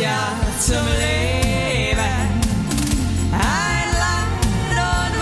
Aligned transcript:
ja 0.00 0.38
zum 0.60 0.86
Leben. 1.00 1.98
Ein 3.32 3.88
Land 4.02 4.44
und 4.70 5.14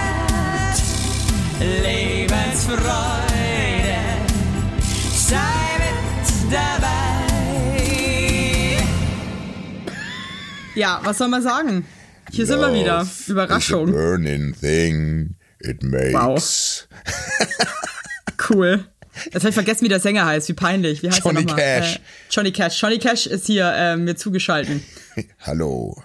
Weihend, 0.00 0.76
Lebensfreude, 1.82 4.00
sei 5.14 5.78
mit 5.78 6.52
dabei. 6.52 6.94
Ja, 10.74 11.00
was 11.04 11.18
soll 11.18 11.28
man 11.28 11.42
sagen? 11.42 11.84
Hier 12.30 12.46
sind 12.46 12.60
wir 12.60 12.72
wieder. 12.72 13.06
Überraschung. 13.26 13.92
burning 13.92 14.54
thing. 14.58 15.34
It 15.60 15.82
makes. 15.82 16.88
Cool. 18.36 18.84
Jetzt 19.26 19.36
habe 19.36 19.48
ich 19.48 19.54
vergessen, 19.54 19.84
wie 19.84 19.88
der 19.88 20.00
Sänger 20.00 20.26
heißt. 20.26 20.48
Wie 20.48 20.52
peinlich. 20.54 21.02
Wie 21.02 21.08
heißt 21.08 21.24
Johnny 21.24 21.40
er 21.40 21.42
nochmal? 21.44 21.56
Cash. 21.80 21.96
Äh, 21.96 21.98
Johnny 22.30 22.52
Cash. 22.52 22.82
Johnny 22.82 22.98
Cash 22.98 23.26
ist 23.26 23.46
hier 23.46 23.72
äh, 23.74 23.96
mir 23.96 24.16
zugeschaltet. 24.16 24.82
Hallo. 25.40 26.02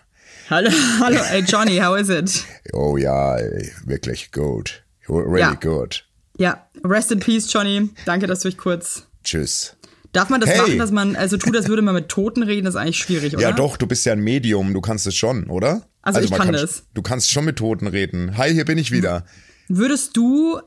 Hallo, 0.50 0.72
hallo, 1.00 1.20
ey 1.32 1.42
Johnny, 1.44 1.78
how 1.78 1.96
is 1.96 2.10
it? 2.10 2.44
Oh 2.74 2.98
ja, 2.98 3.36
ey, 3.38 3.72
wirklich 3.86 4.32
gut. 4.32 4.84
Really 5.08 5.40
Ja. 5.42 5.54
good. 5.54 6.06
Ja, 6.40 6.68
rest 6.84 7.12
in 7.12 7.20
peace, 7.20 7.52
Johnny. 7.54 7.90
Danke, 8.06 8.26
dass 8.26 8.40
du 8.40 8.50
dich 8.50 8.58
kurz. 8.58 9.04
Tschüss. 9.24 9.76
Darf 10.12 10.30
man 10.30 10.42
das 10.42 10.50
Hey. 10.50 10.58
machen, 10.58 10.78
dass 10.80 10.90
man 10.90 11.16
also 11.16 11.38
tut, 11.38 11.56
als 11.56 11.68
würde 11.68 11.84
man 11.84 11.94
mit 11.94 12.10
Toten 12.10 12.42
reden? 12.42 12.66
Das 12.66 12.74
ist 12.74 12.82
eigentlich 12.82 12.98
schwierig, 12.98 13.34
oder? 13.36 13.44
Ja, 13.44 13.52
doch, 13.52 13.78
du 13.78 13.86
bist 13.86 14.08
ja 14.08 14.14
ein 14.14 14.22
Medium, 14.22 14.74
du 14.74 14.82
kannst 14.82 15.06
es 15.06 15.14
schon, 15.16 15.48
oder? 15.52 15.88
Also 16.02 16.20
ich 16.20 16.32
man 16.32 16.40
kann 16.40 16.48
kann- 16.48 16.56
das. 16.62 16.84
Du 16.96 17.04
kannst 17.04 17.30
schon 17.30 17.46
mit 17.46 17.58
Toten 17.58 17.86
reden. 17.86 18.36
Hi, 18.38 18.52
hier 18.52 18.66
bin 18.66 18.80
ich 18.80 18.92
wieder. 18.92 19.26
Würdest 19.68 20.18
du 20.18 20.60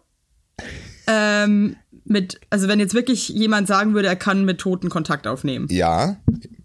ähm, 1.09 1.75
mit, 2.13 2.41
also 2.51 2.69
wenn 2.69 2.79
jetzt 2.79 2.95
wirklich 2.95 3.29
jemand 3.31 3.67
sagen 3.67 3.95
würde, 3.95 4.09
er 4.09 4.17
kann 4.17 4.45
mit 4.45 4.59
Toten 4.59 4.89
Kontakt 4.89 5.27
aufnehmen. 5.27 5.67
Ja. 5.71 6.17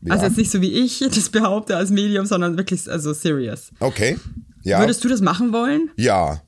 ja. 0.01 0.13
Also 0.13 0.25
jetzt 0.25 0.37
nicht 0.37 0.51
so 0.51 0.61
wie 0.61 0.71
ich 0.71 0.99
das 1.15 1.29
behaupte 1.29 1.75
als 1.77 1.89
Medium, 1.89 2.25
sondern 2.25 2.57
wirklich 2.57 2.89
also 2.89 3.13
serious. 3.13 3.71
okay. 3.79 4.17
Ja. 4.63 4.79
Würdest 4.81 5.03
du 5.03 5.07
das 5.07 5.21
machen 5.21 5.53
wollen? 5.53 5.89
ja. 5.95 6.41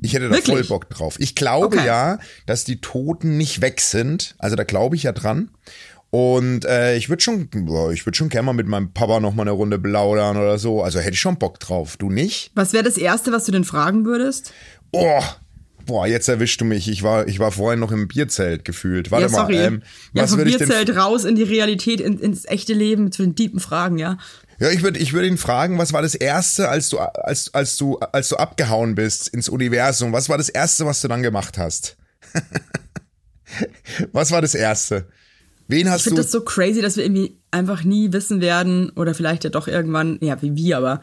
Ich 0.00 0.12
hätte 0.14 0.28
da 0.28 0.34
Wirklich? 0.36 0.54
voll 0.54 0.64
Bock 0.64 0.88
drauf. 0.90 1.16
Ich 1.18 1.34
glaube 1.34 1.76
Okay. 1.78 1.84
ja, 1.84 2.20
dass 2.46 2.62
die 2.62 2.80
Toten 2.80 3.36
nicht 3.36 3.60
weg 3.62 3.80
sind. 3.80 4.36
Also 4.38 4.54
da 4.54 4.62
glaube 4.62 4.94
ich 4.94 5.02
ja 5.02 5.10
dran. 5.10 5.50
Und 6.10 6.64
äh, 6.66 6.96
ich 6.96 7.08
würde 7.08 7.20
schon, 7.20 7.48
ich 7.92 8.06
würde 8.06 8.16
schon 8.16 8.28
gerne 8.28 8.46
mal 8.46 8.52
mit 8.52 8.68
meinem 8.68 8.92
Papa 8.92 9.18
noch 9.18 9.34
mal 9.34 9.42
eine 9.42 9.50
Runde 9.50 9.76
plaudern 9.76 10.36
oder 10.36 10.56
so. 10.58 10.84
Also 10.84 11.00
hätte 11.00 11.14
ich 11.14 11.20
schon 11.20 11.38
Bock 11.40 11.58
drauf. 11.58 11.96
Du 11.96 12.10
nicht? 12.10 12.52
Was 12.54 12.72
wäre 12.72 12.84
das 12.84 12.96
Erste, 12.96 13.32
was 13.32 13.44
du 13.44 13.50
denn 13.50 13.64
fragen 13.64 14.04
würdest? 14.04 14.52
Oh, 14.92 15.20
boah, 15.88 16.06
jetzt 16.06 16.28
erwischst 16.28 16.60
du 16.60 16.64
mich. 16.64 16.86
Ich 16.88 17.02
war, 17.02 17.26
ich 17.26 17.40
war 17.40 17.50
vorhin 17.50 17.80
noch 17.80 17.90
im 17.90 18.06
Bierzelt 18.06 18.64
gefühlt. 18.64 19.10
Warte 19.10 19.24
ja, 19.24 19.28
sorry. 19.28 19.56
mal. 19.56 19.64
Ähm, 19.64 19.82
ja, 20.12 20.22
was 20.22 20.30
vom 20.30 20.46
ich? 20.46 20.56
Bierzelt 20.56 20.94
raus 20.94 21.24
in 21.24 21.34
die 21.34 21.42
Realität, 21.42 22.00
in, 22.00 22.18
ins 22.18 22.44
echte 22.44 22.74
Leben, 22.74 23.10
zu 23.10 23.22
den 23.22 23.34
tiefen 23.34 23.58
Fragen, 23.58 23.98
ja. 23.98 24.18
Ja, 24.60 24.70
ich 24.70 24.82
würde, 24.82 24.98
ich 24.98 25.12
würde 25.12 25.28
ihn 25.28 25.38
fragen, 25.38 25.78
was 25.78 25.92
war 25.92 26.02
das 26.02 26.14
erste, 26.14 26.68
als 26.68 26.90
du, 26.90 26.98
als, 26.98 27.54
als 27.54 27.76
du, 27.76 27.98
als 27.98 28.28
du 28.28 28.36
abgehauen 28.36 28.94
bist 28.94 29.28
ins 29.28 29.48
Universum? 29.48 30.12
Was 30.12 30.28
war 30.28 30.36
das 30.36 30.50
erste, 30.50 30.84
was 30.84 31.00
du 31.00 31.08
dann 31.08 31.22
gemacht 31.22 31.56
hast? 31.58 31.96
was 34.12 34.30
war 34.30 34.42
das 34.42 34.54
erste? 34.54 35.08
Wen 35.68 35.86
Ich 35.86 35.88
hast 35.88 36.04
du? 36.04 36.10
finde 36.10 36.22
das 36.22 36.30
so 36.30 36.42
crazy, 36.42 36.82
dass 36.82 36.96
wir 36.96 37.04
irgendwie 37.04 37.40
einfach 37.50 37.82
nie 37.82 38.12
wissen 38.12 38.40
werden, 38.42 38.90
oder 38.90 39.14
vielleicht 39.14 39.44
ja 39.44 39.50
doch 39.50 39.68
irgendwann, 39.68 40.18
ja, 40.20 40.40
wie 40.42 40.54
wir, 40.54 40.76
aber 40.76 41.00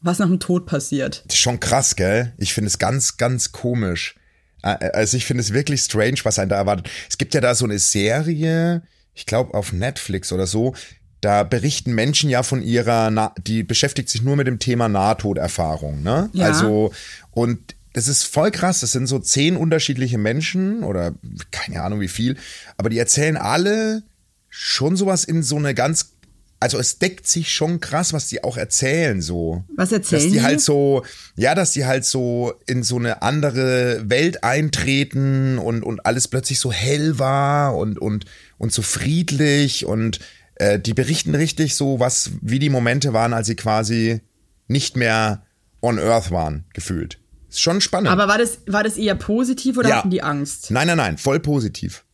was 0.00 0.18
nach 0.18 0.28
dem 0.28 0.40
Tod 0.40 0.66
passiert. 0.66 1.22
Das 1.26 1.36
ist 1.36 1.40
schon 1.40 1.60
krass, 1.60 1.96
gell? 1.96 2.32
Ich 2.38 2.54
finde 2.54 2.68
es 2.68 2.78
ganz, 2.78 3.16
ganz 3.16 3.52
komisch. 3.52 4.16
Also 4.62 5.16
ich 5.16 5.24
finde 5.24 5.42
es 5.42 5.52
wirklich 5.52 5.80
strange, 5.80 6.18
was 6.24 6.38
einen 6.38 6.50
da 6.50 6.56
erwartet. 6.56 6.90
Es 7.08 7.18
gibt 7.18 7.34
ja 7.34 7.40
da 7.40 7.54
so 7.54 7.64
eine 7.64 7.78
Serie, 7.78 8.82
ich 9.14 9.26
glaube 9.26 9.54
auf 9.54 9.72
Netflix 9.72 10.32
oder 10.32 10.46
so, 10.46 10.74
da 11.20 11.42
berichten 11.42 11.94
Menschen 11.94 12.30
ja 12.30 12.42
von 12.42 12.62
ihrer, 12.62 13.10
Na 13.10 13.34
die 13.38 13.62
beschäftigt 13.62 14.08
sich 14.08 14.22
nur 14.22 14.36
mit 14.36 14.46
dem 14.46 14.58
Thema 14.58 14.88
Nahtoderfahrung, 14.88 16.02
ne? 16.02 16.30
Ja. 16.32 16.46
Also, 16.46 16.92
und 17.30 17.74
das 17.92 18.08
ist 18.08 18.24
voll 18.24 18.50
krass. 18.50 18.80
Das 18.80 18.92
sind 18.92 19.06
so 19.06 19.18
zehn 19.18 19.56
unterschiedliche 19.56 20.18
Menschen 20.18 20.84
oder 20.84 21.14
keine 21.50 21.82
Ahnung 21.82 22.00
wie 22.00 22.08
viel, 22.08 22.36
aber 22.76 22.88
die 22.88 22.98
erzählen 22.98 23.36
alle 23.36 24.02
schon 24.48 24.96
sowas 24.96 25.24
in 25.24 25.42
so 25.42 25.56
eine 25.56 25.74
ganz, 25.74 26.12
also 26.60 26.78
es 26.78 26.98
deckt 26.98 27.26
sich 27.26 27.50
schon 27.52 27.80
krass, 27.80 28.12
was 28.12 28.28
die 28.28 28.44
auch 28.44 28.58
erzählen, 28.58 29.22
so. 29.22 29.64
Was 29.76 29.92
erzählen 29.92 30.22
Dass 30.24 30.32
die 30.32 30.42
halt 30.42 30.60
so, 30.60 31.04
ja, 31.34 31.54
dass 31.54 31.72
die 31.72 31.86
halt 31.86 32.04
so 32.04 32.52
in 32.66 32.82
so 32.82 32.98
eine 32.98 33.22
andere 33.22 34.02
Welt 34.08 34.44
eintreten 34.44 35.58
und, 35.58 35.82
und 35.82 36.04
alles 36.04 36.28
plötzlich 36.28 36.60
so 36.60 36.70
hell 36.70 37.18
war 37.18 37.76
und, 37.76 37.98
und, 37.98 38.26
und 38.58 38.72
so 38.72 38.82
friedlich 38.82 39.86
und 39.86 40.20
äh, 40.56 40.78
die 40.78 40.92
berichten 40.92 41.34
richtig 41.34 41.74
so, 41.76 41.98
was, 41.98 42.30
wie 42.42 42.58
die 42.58 42.68
Momente 42.70 43.14
waren, 43.14 43.32
als 43.32 43.46
sie 43.46 43.56
quasi 43.56 44.20
nicht 44.68 44.96
mehr 44.96 45.42
on 45.80 45.98
Earth 45.98 46.30
waren, 46.30 46.64
gefühlt. 46.74 47.18
Ist 47.48 47.62
schon 47.62 47.80
spannend. 47.80 48.10
Aber 48.10 48.28
war 48.28 48.36
das, 48.38 48.58
war 48.66 48.84
das 48.84 48.96
eher 48.98 49.14
positiv 49.14 49.78
oder 49.78 49.88
Ja. 49.88 49.96
hatten 49.96 50.10
die 50.10 50.22
Angst? 50.22 50.70
nein, 50.70 50.86
nein, 50.86 50.98
nein, 50.98 51.16
voll 51.18 51.40
positiv. 51.40 52.04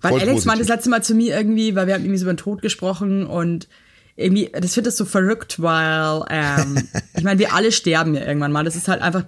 Weil 0.00 0.12
voll 0.12 0.20
Alex 0.20 0.32
positiv. 0.32 0.46
meinte 0.46 0.62
das 0.64 0.68
letzte 0.68 0.90
Mal 0.90 1.02
zu 1.02 1.14
mir 1.14 1.36
irgendwie, 1.36 1.74
weil 1.74 1.86
wir 1.86 1.94
haben 1.94 2.02
irgendwie 2.02 2.18
so 2.18 2.24
über 2.24 2.32
den 2.32 2.38
Tod 2.38 2.62
gesprochen 2.62 3.26
und 3.26 3.68
irgendwie, 4.16 4.50
das 4.52 4.74
finde 4.74 4.90
ich 4.90 4.96
so 4.96 5.04
verrückt, 5.04 5.60
weil, 5.62 6.24
ähm, 6.30 6.88
ich 7.16 7.24
meine, 7.24 7.38
wir 7.38 7.54
alle 7.54 7.72
sterben 7.72 8.14
ja 8.14 8.22
irgendwann 8.22 8.52
mal. 8.52 8.64
Das 8.64 8.76
ist 8.76 8.88
halt 8.88 9.02
einfach 9.02 9.24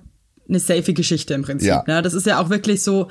eine 0.48 0.60
safe 0.60 0.92
Geschichte 0.92 1.34
im 1.34 1.42
Prinzip. 1.42 1.68
Ja. 1.68 1.84
Ne? 1.86 2.02
Das 2.02 2.14
ist 2.14 2.26
ja 2.26 2.40
auch 2.40 2.50
wirklich 2.50 2.82
so, 2.82 3.08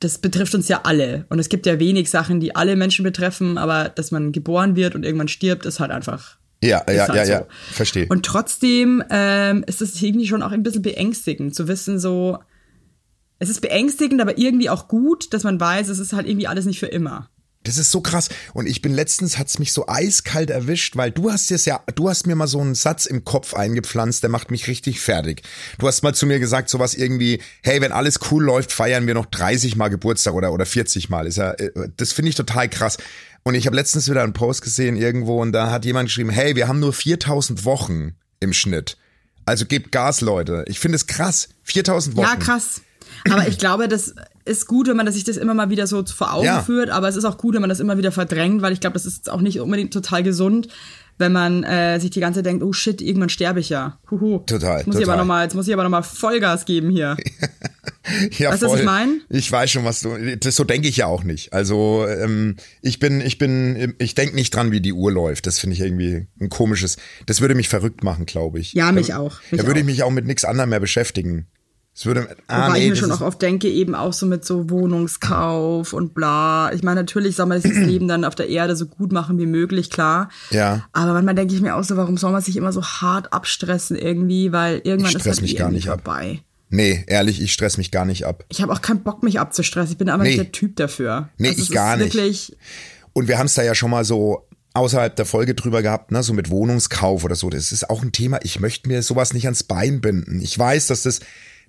das 0.00 0.18
betrifft 0.18 0.54
uns 0.54 0.68
ja 0.68 0.80
alle. 0.84 1.26
Und 1.28 1.38
es 1.38 1.48
gibt 1.48 1.66
ja 1.66 1.78
wenig 1.78 2.10
Sachen, 2.10 2.40
die 2.40 2.56
alle 2.56 2.76
Menschen 2.76 3.04
betreffen, 3.04 3.58
aber 3.58 3.88
dass 3.88 4.10
man 4.10 4.32
geboren 4.32 4.74
wird 4.76 4.94
und 4.94 5.04
irgendwann 5.04 5.28
stirbt, 5.28 5.64
ist 5.66 5.80
halt 5.80 5.90
einfach. 5.90 6.38
Ja, 6.62 6.84
ja, 6.90 7.08
halt 7.08 7.14
ja, 7.16 7.24
so. 7.26 7.32
ja, 7.32 7.46
verstehe. 7.72 8.06
Und 8.08 8.24
trotzdem 8.24 9.02
ähm, 9.10 9.64
ist 9.66 9.82
es 9.82 10.00
irgendwie 10.00 10.26
schon 10.26 10.42
auch 10.42 10.52
ein 10.52 10.62
bisschen 10.62 10.82
beängstigend 10.82 11.54
zu 11.54 11.68
wissen, 11.68 11.98
so, 11.98 12.38
es 13.42 13.48
ist 13.48 13.60
beängstigend, 13.60 14.20
aber 14.20 14.38
irgendwie 14.38 14.70
auch 14.70 14.86
gut, 14.86 15.34
dass 15.34 15.42
man 15.42 15.58
weiß, 15.58 15.88
es 15.88 15.98
ist 15.98 16.12
halt 16.12 16.28
irgendwie 16.28 16.46
alles 16.46 16.64
nicht 16.64 16.78
für 16.78 16.86
immer. 16.86 17.28
Das 17.64 17.76
ist 17.76 17.90
so 17.90 18.00
krass. 18.00 18.28
Und 18.54 18.66
ich 18.66 18.82
bin 18.82 18.92
letztens, 18.92 19.38
hat's 19.38 19.58
mich 19.58 19.72
so 19.72 19.86
eiskalt 19.88 20.50
erwischt, 20.50 20.96
weil 20.96 21.10
du 21.10 21.30
hast 21.30 21.50
jetzt 21.50 21.66
ja, 21.66 21.80
du 21.94 22.08
hast 22.08 22.26
mir 22.26 22.36
mal 22.36 22.46
so 22.46 22.60
einen 22.60 22.74
Satz 22.74 23.06
im 23.06 23.24
Kopf 23.24 23.54
eingepflanzt, 23.54 24.22
der 24.22 24.30
macht 24.30 24.50
mich 24.50 24.68
richtig 24.68 25.00
fertig. 25.00 25.42
Du 25.78 25.88
hast 25.88 26.02
mal 26.02 26.14
zu 26.14 26.26
mir 26.26 26.38
gesagt, 26.38 26.70
sowas 26.70 26.94
irgendwie, 26.94 27.40
hey, 27.62 27.80
wenn 27.80 27.92
alles 27.92 28.18
cool 28.30 28.44
läuft, 28.44 28.72
feiern 28.72 29.06
wir 29.06 29.14
noch 29.14 29.26
30 29.26 29.76
Mal 29.76 29.88
Geburtstag 29.88 30.34
oder, 30.34 30.52
oder 30.52 30.66
40 30.66 31.08
Mal. 31.08 31.26
Ist 31.26 31.38
ja, 31.38 31.52
äh, 31.52 31.70
das 31.96 32.12
finde 32.12 32.28
ich 32.28 32.36
total 32.36 32.68
krass. 32.68 32.98
Und 33.42 33.54
ich 33.54 33.66
habe 33.66 33.74
letztens 33.74 34.08
wieder 34.08 34.22
einen 34.22 34.34
Post 34.34 34.62
gesehen 34.62 34.96
irgendwo 34.96 35.40
und 35.42 35.52
da 35.52 35.70
hat 35.70 35.84
jemand 35.84 36.08
geschrieben, 36.08 36.30
hey, 36.30 36.54
wir 36.54 36.68
haben 36.68 36.78
nur 36.80 36.92
4000 36.92 37.64
Wochen 37.64 38.14
im 38.38 38.52
Schnitt. 38.52 38.96
Also 39.46 39.66
gebt 39.66 39.90
Gas, 39.90 40.20
Leute. 40.20 40.64
Ich 40.68 40.78
finde 40.78 40.96
es 40.96 41.06
krass. 41.06 41.48
4000 41.64 42.16
Wochen. 42.16 42.26
Ja, 42.26 42.36
krass. 42.36 42.82
Aber 43.30 43.46
ich 43.48 43.58
glaube, 43.58 43.88
das 43.88 44.14
ist 44.44 44.66
gut, 44.66 44.88
wenn 44.88 44.96
man 44.96 45.10
sich 45.12 45.24
das 45.24 45.36
immer 45.36 45.54
mal 45.54 45.70
wieder 45.70 45.86
so 45.86 46.04
vor 46.04 46.32
Augen 46.34 46.46
Ja. 46.46 46.62
führt, 46.62 46.90
aber 46.90 47.08
es 47.08 47.16
ist 47.16 47.24
auch 47.24 47.38
gut, 47.38 47.54
wenn 47.54 47.60
man 47.60 47.70
das 47.70 47.80
immer 47.80 47.96
wieder 47.98 48.12
verdrängt, 48.12 48.62
weil 48.62 48.72
ich 48.72 48.80
glaube, 48.80 48.94
das 48.94 49.06
ist 49.06 49.30
auch 49.30 49.40
nicht 49.40 49.60
unbedingt 49.60 49.92
total 49.92 50.22
gesund, 50.22 50.68
wenn 51.18 51.32
man 51.32 51.62
äh, 51.62 52.00
sich 52.00 52.10
die 52.10 52.20
ganze 52.20 52.38
Zeit 52.38 52.46
denkt, 52.46 52.64
oh 52.64 52.72
shit, 52.72 53.00
irgendwann 53.00 53.28
sterbe 53.28 53.60
ich 53.60 53.68
ja. 53.68 53.98
Huhu. 54.10 54.38
Total, 54.40 54.78
Jetzt 54.78 54.86
muss 54.86 54.96
ich 54.96 55.02
aber 55.02 55.12
total. 55.12 55.18
noch 55.18 55.26
mal, 55.26 55.44
jetzt 55.44 55.54
muss 55.54 55.68
ich 55.68 55.74
aber 55.74 55.84
nochmal 55.84 56.02
Vollgas 56.02 56.64
geben 56.64 56.90
hier. 56.90 57.16
Ja, 58.36 58.50
Weißt 58.50 58.62
du, 58.62 58.66
was 58.66 58.80
ich 58.80 58.84
mein? 58.84 59.20
Ich 59.28 59.50
weiß 59.50 59.70
schon, 59.70 59.84
was 59.84 60.00
du. 60.00 60.16
Das 60.36 60.56
so 60.56 60.64
denke 60.64 60.88
ich 60.88 60.96
ja 60.96 61.06
auch 61.06 61.22
nicht. 61.22 61.52
Also 61.52 62.04
ähm, 62.08 62.56
ich 62.80 62.98
bin, 62.98 63.20
ich 63.20 63.38
bin, 63.38 63.94
ich 63.98 64.16
denke 64.16 64.34
nicht 64.34 64.52
dran, 64.54 64.72
wie 64.72 64.80
die 64.80 64.92
Uhr 64.92 65.12
läuft. 65.12 65.46
Das 65.46 65.60
finde 65.60 65.74
ich 65.76 65.82
irgendwie 65.82 66.26
ein 66.40 66.48
komisches. 66.48 66.96
Das 67.26 67.40
würde 67.40 67.54
mich 67.54 67.68
verrückt 67.68 68.02
machen, 68.02 68.26
glaube 68.26 68.58
ich. 68.58 68.72
Ja, 68.72 68.90
mich 68.90 69.08
da, 69.08 69.18
auch, 69.18 69.38
mich 69.52 69.60
da 69.60 69.68
würde 69.68 69.80
ich 69.80 69.86
mich 69.86 70.02
auch 70.02 70.10
mit 70.10 70.26
nichts 70.26 70.44
anderem 70.44 70.70
mehr 70.70 70.80
beschäftigen. 70.80 71.46
Es 71.94 72.06
würde. 72.06 72.36
Ah, 72.48 72.68
Wobei 72.68 72.78
nee, 72.78 72.84
ich 72.84 72.84
mir 72.86 72.90
das 72.92 72.98
schon 73.00 73.12
auch 73.12 73.20
oft 73.20 73.42
denke, 73.42 73.68
eben 73.68 73.94
auch 73.94 74.12
so 74.14 74.24
mit 74.26 74.44
so 74.46 74.70
Wohnungskauf 74.70 75.92
und 75.92 76.14
bla. 76.14 76.72
Ich 76.72 76.82
meine, 76.82 77.00
natürlich 77.00 77.36
soll 77.36 77.46
man 77.46 77.60
das 77.60 77.70
Leben 77.74 78.08
dann 78.08 78.24
auf 78.24 78.34
der 78.34 78.48
Erde 78.48 78.76
so 78.76 78.86
gut 78.86 79.12
machen 79.12 79.38
wie 79.38 79.46
möglich, 79.46 79.90
klar. 79.90 80.30
Ja. 80.50 80.86
Aber 80.92 81.12
manchmal 81.12 81.34
denke 81.34 81.54
ich 81.54 81.60
mir 81.60 81.74
auch 81.76 81.84
so, 81.84 81.96
warum 81.96 82.16
soll 82.16 82.32
man 82.32 82.42
sich 82.42 82.56
immer 82.56 82.72
so 82.72 82.82
hart 82.82 83.32
abstressen 83.32 83.96
irgendwie, 83.96 84.52
weil 84.52 84.76
irgendwann 84.84 85.10
Ich 85.10 85.16
ist 85.16 85.20
stress 85.22 85.36
halt 85.36 85.42
mich 85.42 85.56
gar 85.56 85.66
irgendwie 85.68 85.76
nicht 85.76 85.88
ab. 85.90 86.02
vorbei. 86.04 86.40
Nee, 86.70 87.04
ehrlich, 87.06 87.42
ich 87.42 87.52
stress 87.52 87.76
mich 87.76 87.90
gar 87.90 88.06
nicht 88.06 88.24
ab. 88.24 88.44
Ich 88.48 88.62
habe 88.62 88.72
auch 88.72 88.80
keinen 88.80 89.02
Bock, 89.02 89.22
mich 89.22 89.38
abzustressen. 89.38 89.92
Ich 89.92 89.98
bin 89.98 90.08
aber 90.08 90.22
Nee. 90.22 90.30
nicht 90.30 90.40
der 90.40 90.52
Typ 90.52 90.76
dafür. 90.76 91.28
Nee, 91.36 91.48
Also 91.50 91.60
ich 91.62 91.70
gar 91.70 91.98
nicht. 91.98 92.14
Wirklich, 92.14 92.56
Und 93.12 93.28
wir 93.28 93.38
haben 93.38 93.46
es 93.46 93.54
da 93.54 93.62
ja 93.62 93.74
schon 93.74 93.90
mal 93.90 94.06
so 94.06 94.46
außerhalb 94.72 95.14
der 95.14 95.26
Folge 95.26 95.54
drüber 95.54 95.82
gehabt, 95.82 96.12
ne, 96.12 96.22
so 96.22 96.32
mit 96.32 96.48
Wohnungskauf 96.48 97.24
oder 97.24 97.34
so. 97.36 97.50
Das 97.50 97.72
ist 97.72 97.90
auch 97.90 98.00
ein 98.02 98.12
Thema. 98.12 98.38
Ich 98.42 98.58
möchte 98.58 98.88
mir 98.88 99.02
sowas 99.02 99.34
nicht 99.34 99.44
ans 99.44 99.64
Bein 99.64 100.00
binden. 100.00 100.40
Ich 100.40 100.58
weiß, 100.58 100.86
dass 100.86 101.02
das, 101.02 101.20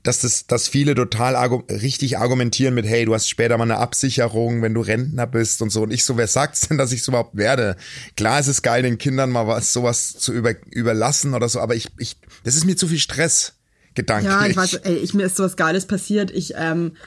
dass 0.03 0.19
das, 0.19 0.47
dass 0.47 0.67
viele 0.67 0.95
total 0.95 1.35
argu 1.35 1.63
richtig 1.69 2.17
argumentieren 2.17 2.73
mit, 2.73 2.85
hey, 2.85 3.05
du 3.05 3.13
hast 3.13 3.29
später 3.29 3.57
mal 3.57 3.63
eine 3.63 3.77
Absicherung, 3.77 4.61
wenn 4.61 4.73
du 4.73 4.81
Rentner 4.81 5.25
bist 5.27 5.61
und 5.61 5.69
so. 5.69 5.83
Und 5.83 5.91
ich 5.91 6.03
so, 6.03 6.17
wer 6.17 6.27
sagt's 6.27 6.67
denn, 6.67 6.77
dass 6.77 6.91
ich 6.91 7.03
so 7.03 7.11
überhaupt 7.11 7.37
werde? 7.37 7.77
Klar, 8.17 8.39
es 8.39 8.47
ist 8.47 8.61
geil, 8.63 8.83
den 8.83 8.97
Kindern 8.97 9.31
mal 9.31 9.47
was, 9.47 9.71
sowas 9.73 10.13
zu 10.17 10.33
über, 10.33 10.53
überlassen 10.71 11.33
oder 11.33 11.47
so, 11.47 11.59
aber 11.61 11.75
ich, 11.75 11.87
ich, 11.97 12.17
das 12.43 12.55
ist 12.55 12.65
mir 12.65 12.75
zu 12.75 12.87
viel 12.87 12.99
Stress. 12.99 13.53
Gedanklich. 13.95 14.31
ja, 14.33 14.45
ich 14.47 14.57
weiß, 14.57 14.73
ey, 14.73 14.95
ich, 14.95 15.13
mir 15.13 15.27
ist 15.27 15.35
sowas 15.37 15.55
Geiles 15.55 15.85
passiert. 15.85 16.31
Ich 16.31 16.53
ähm, 16.57 16.97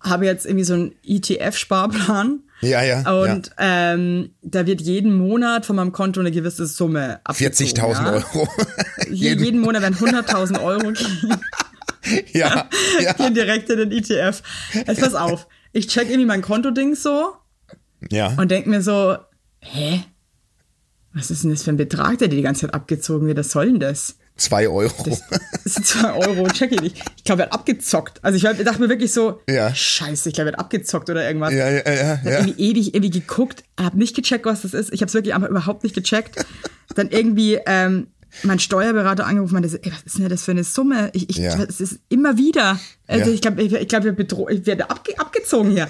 habe 0.00 0.26
jetzt 0.26 0.46
irgendwie 0.46 0.64
so 0.64 0.74
einen 0.74 0.92
ETF-Sparplan. 1.04 2.40
Ja, 2.62 2.82
ja, 2.82 3.00
Und 3.22 3.50
ähm, 3.58 4.30
da 4.40 4.64
wird 4.64 4.80
jeden 4.80 5.14
Monat 5.14 5.66
von 5.66 5.76
meinem 5.76 5.92
Konto 5.92 6.20
eine 6.20 6.30
gewisse 6.30 6.66
Summe 6.66 7.20
abgezogen. 7.24 7.70
40.000 7.70 7.92
ja? 7.92 8.12
Euro. 8.12 8.48
Je- 9.10 9.34
jeden 9.36 9.60
Monat 9.60 9.82
werden 9.82 9.96
100.000 9.96 10.62
Euro 10.62 10.92
ja, 12.32 12.68
ja, 13.02 13.12
gehen 13.12 13.34
direkt 13.34 13.70
in 13.70 13.78
den 13.78 13.92
ETF. 13.92 14.42
Jetzt 14.72 15.00
pass 15.00 15.14
auf, 15.14 15.46
ich 15.72 15.88
check 15.88 16.08
irgendwie 16.08 16.26
mein 16.26 16.42
Kontoding 16.42 16.94
so 16.94 17.32
ja. 18.10 18.34
und 18.36 18.50
denk 18.50 18.66
mir 18.66 18.82
so, 18.82 19.16
hä? 19.60 20.04
Was 21.12 21.30
ist 21.30 21.44
denn 21.44 21.50
das 21.50 21.62
für 21.62 21.70
ein 21.70 21.78
Betrag, 21.78 22.18
der 22.18 22.28
die 22.28 22.42
ganze 22.42 22.62
Zeit 22.62 22.74
abgezogen 22.74 23.26
wird? 23.26 23.38
Was 23.38 23.50
soll 23.50 23.66
denn 23.66 23.80
das? 23.80 24.16
Zwei 24.36 24.68
Euro. 24.68 24.92
Das 25.02 25.22
sind 25.64 25.86
zwei 25.86 26.12
Euro, 26.12 26.46
check 26.48 26.70
ich 26.72 26.80
nicht. 26.82 27.02
Ich 27.16 27.24
glaube, 27.24 27.42
er 27.42 27.46
hat 27.46 27.54
abgezockt. 27.54 28.22
Also 28.22 28.36
ich 28.36 28.42
dachte 28.42 28.80
mir 28.80 28.90
wirklich 28.90 29.12
so, 29.14 29.40
Ja. 29.48 29.74
scheiße, 29.74 30.28
ich 30.28 30.34
glaube, 30.34 30.50
er 30.50 30.52
hat 30.52 30.60
abgezockt 30.60 31.08
oder 31.08 31.26
irgendwas. 31.26 31.54
Ja, 31.54 31.70
ja, 31.70 31.80
ja, 31.90 32.14
Ich 32.22 32.24
ja. 32.30 32.38
irgendwie 32.40 32.62
ewig 32.62 32.94
irgendwie 32.94 33.18
geguckt, 33.18 33.64
habe 33.80 33.96
nicht 33.96 34.14
gecheckt, 34.14 34.44
was 34.44 34.60
das 34.60 34.74
ist. 34.74 34.92
Ich 34.92 35.00
habe 35.00 35.08
es 35.08 35.14
wirklich 35.14 35.34
einfach 35.34 35.48
überhaupt 35.48 35.84
nicht 35.84 35.94
gecheckt. 35.94 36.44
Dann 36.94 37.08
irgendwie 37.08 37.58
ähm, 37.66 38.08
mein 38.42 38.58
Steuerberater 38.58 39.26
angerufen 39.26 39.56
und 39.56 39.62
meinte, 39.62 39.68
so, 39.68 39.78
ey, 39.82 39.92
was 39.92 40.02
ist 40.04 40.18
denn 40.18 40.28
das 40.28 40.44
für 40.44 40.50
eine 40.52 40.64
Summe? 40.64 41.10
Ich, 41.12 41.30
ich, 41.30 41.36
Ja. 41.36 41.62
Es 41.62 41.80
ist 41.80 42.00
immer 42.08 42.36
wieder. 42.36 42.78
Also 43.06 43.30
Ja. 43.30 43.34
ich 43.34 43.40
glaube, 43.40 43.62
ich, 43.62 43.72
ich, 43.72 43.88
glaub, 43.88 44.04
ich 44.04 44.66
werde 44.66 44.90
abge 44.90 45.18
abgezogen 45.18 45.70
hier. 45.70 45.88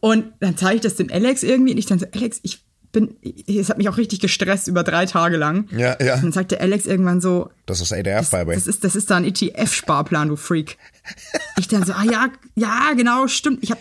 Und 0.00 0.32
dann 0.40 0.56
zeige 0.56 0.76
ich 0.76 0.80
das 0.82 0.96
dem 0.96 1.10
Alex 1.10 1.42
irgendwie 1.42 1.72
und 1.72 1.78
ich 1.78 1.86
dann 1.86 1.98
so, 1.98 2.06
Alex, 2.14 2.40
ich 2.42 2.64
bin, 2.92 3.16
es 3.46 3.68
hat 3.68 3.78
mich 3.78 3.88
auch 3.88 3.96
richtig 3.96 4.20
gestresst 4.20 4.68
über 4.68 4.82
drei 4.84 5.04
Tage 5.06 5.36
lang. 5.36 5.68
Ja, 5.76 5.96
ja. 6.02 6.14
Und 6.14 6.22
dann 6.24 6.32
sagte 6.32 6.60
Alex 6.60 6.86
irgendwann 6.86 7.20
so, 7.20 7.50
Das 7.66 7.80
ist 7.80 7.92
ADF, 7.92 8.30
by 8.30 8.38
the 8.42 8.46
way. 8.46 8.54
das 8.56 8.66
ist, 8.66 8.84
das 8.84 8.94
ist 8.94 9.10
da 9.10 9.16
ein 9.16 9.24
ETF-Sparplan, 9.24 10.28
du 10.28 10.36
Freak. 10.36 10.76
Ich 11.58 11.68
dann 11.68 11.84
so, 11.84 11.92
ah 11.92 12.02
ja, 12.10 12.28
ja, 12.54 12.92
genau, 12.96 13.28
stimmt. 13.28 13.58
Ich 13.62 13.70
hab, 13.70 13.78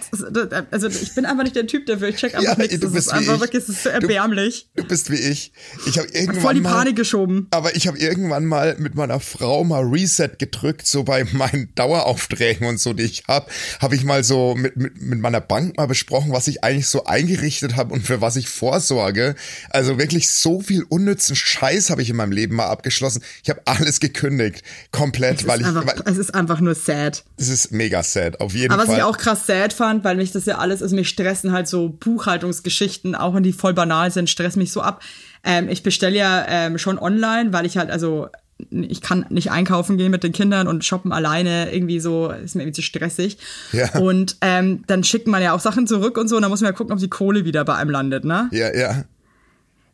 also 0.72 0.88
ich 0.90 1.16
bin 1.16 1.26
einfach 1.26 1.44
nicht 1.44 1.56
der 1.56 1.68
Typ 1.68 1.86
dafür. 1.86 2.10
Ich 2.10 2.18
check 2.18 2.36
einfach 2.36 2.44
Ja, 2.52 2.56
nichts. 2.58 2.74
du 2.76 2.82
Das 2.82 2.92
bist 2.94 3.08
ist 3.08 3.14
wie 3.14 3.18
einfach 3.18 3.36
ich. 3.36 3.42
wirklich, 3.42 3.66
das 3.66 3.76
ist 3.76 3.84
so 3.84 3.90
Du- 3.90 3.96
erbärmlich. 3.96 4.68
Du 4.76 4.84
bist 4.84 5.10
wie 5.10 5.16
ich. 5.16 5.54
Ich 5.86 5.98
habe 5.98 6.08
irgendwann 6.10 6.42
Voll 6.42 6.54
die 6.56 6.60
mal, 6.62 6.72
Panik 6.74 6.96
geschoben. 6.98 7.48
Aber 7.52 7.76
ich 7.78 7.88
habe 7.88 7.98
irgendwann 7.98 8.46
mal 8.46 8.76
mit 8.78 8.96
meiner 8.96 9.22
Frau 9.22 9.64
mal 9.64 9.84
Reset 9.84 10.32
gedrückt, 10.38 10.86
so 10.86 11.04
bei 11.04 11.24
meinen 11.32 11.74
Daueraufträgen 11.76 12.68
und 12.68 12.80
so, 12.80 12.92
die 12.94 13.04
ich 13.04 13.24
habe, 13.30 13.48
habe 13.82 13.96
ich 13.96 14.04
mal 14.04 14.24
so 14.26 14.56
mit, 14.56 14.76
mit, 14.76 15.02
mit 15.02 15.20
meiner 15.20 15.40
Bank 15.42 15.78
mal 15.78 15.88
besprochen, 15.88 16.34
was 16.34 16.48
ich 16.50 16.64
eigentlich 16.64 16.88
so 16.88 17.06
eingerichtet 17.06 17.78
habe 17.78 17.94
und 17.94 18.06
für 18.06 18.20
was 18.20 18.36
ich 18.36 18.50
vorsorge. 18.50 19.36
Also 19.70 19.98
wirklich 19.98 20.30
so 20.30 20.60
viel 20.60 20.84
unnützen 20.84 21.36
Scheiß 21.38 21.90
habe 21.90 22.02
ich 22.02 22.10
in 22.10 22.18
meinem 22.18 22.34
Leben 22.34 22.56
mal 22.58 22.68
abgeschlossen. 22.68 23.24
Ich 23.44 23.50
habe 23.50 23.62
alles 23.80 24.00
gekündigt, 24.00 24.64
komplett, 24.92 25.48
weil 25.48 25.62
es, 25.62 25.68
ich, 25.68 25.72
ist 25.72 25.78
einfach, 25.78 26.06
weil, 26.06 26.14
es 26.14 26.18
ist 26.18 26.36
einfach 26.36 26.60
nur 26.60 26.76
sad. 26.76 27.24
das 27.38 27.50
ist 27.50 27.72
mega 27.72 28.04
sad, 28.04 28.40
auf 28.40 28.54
jeden 28.54 28.72
Aber 28.72 28.84
was 28.84 28.90
Fall. 28.90 28.98
ich 28.98 29.04
auch 29.04 29.18
krass 29.18 29.46
sad 29.46 29.74
fand, 29.74 30.04
weil 30.04 30.18
mich 30.18 30.32
das 30.32 30.46
ja 30.46 30.58
alles, 30.58 30.82
also 30.82 30.96
mich 30.96 31.10
stressen 31.10 31.52
halt 31.52 31.68
so 31.68 31.90
Buchhaltungsgeschichten, 31.90 33.16
auch 33.16 33.34
wenn 33.36 33.44
die 33.44 33.54
voll 33.54 33.74
banal 33.74 34.12
sind, 34.12 34.30
stressen 34.30 34.62
mich 34.62 34.72
so 34.72 34.82
ab. 34.82 35.02
Ähm, 35.44 35.68
ich 35.70 35.84
bestelle 35.84 36.18
ja 36.18 36.46
ähm, 36.48 36.78
schon 36.78 36.98
online, 36.98 37.54
weil 37.54 37.66
ich 37.66 37.78
halt, 37.78 37.90
also 37.90 38.30
ich 38.70 39.02
kann 39.02 39.26
nicht 39.30 39.52
einkaufen 39.52 39.98
gehen 39.98 40.12
mit 40.12 40.24
den 40.24 40.32
Kindern 40.32 40.68
und 40.68 40.86
shoppen 40.86 41.12
alleine, 41.12 41.74
irgendwie 41.74 42.00
so, 42.00 42.30
ist 42.30 42.56
mir 42.56 42.64
irgendwie 42.64 42.76
zu 42.76 42.82
stressig. 42.82 43.38
Ja. 43.72 44.00
Und 44.00 44.38
ähm, 44.42 44.84
dann 44.88 45.04
schickt 45.04 45.28
man 45.28 45.42
ja 45.42 45.54
auch 45.54 45.60
Sachen 45.60 45.88
zurück 45.88 46.18
und 46.18 46.28
so, 46.28 46.36
und 46.36 46.44
dann 46.44 46.52
muss 46.52 46.62
man 46.62 46.72
ja 46.72 46.78
gucken, 46.78 46.94
ob 46.94 47.00
die 47.00 47.10
Kohle 47.10 47.46
wieder 47.46 47.66
bei 47.66 47.76
einem 47.76 47.90
landet, 47.90 48.26
ne? 48.26 48.50
ja, 48.52 48.74
ja. 48.74 49.04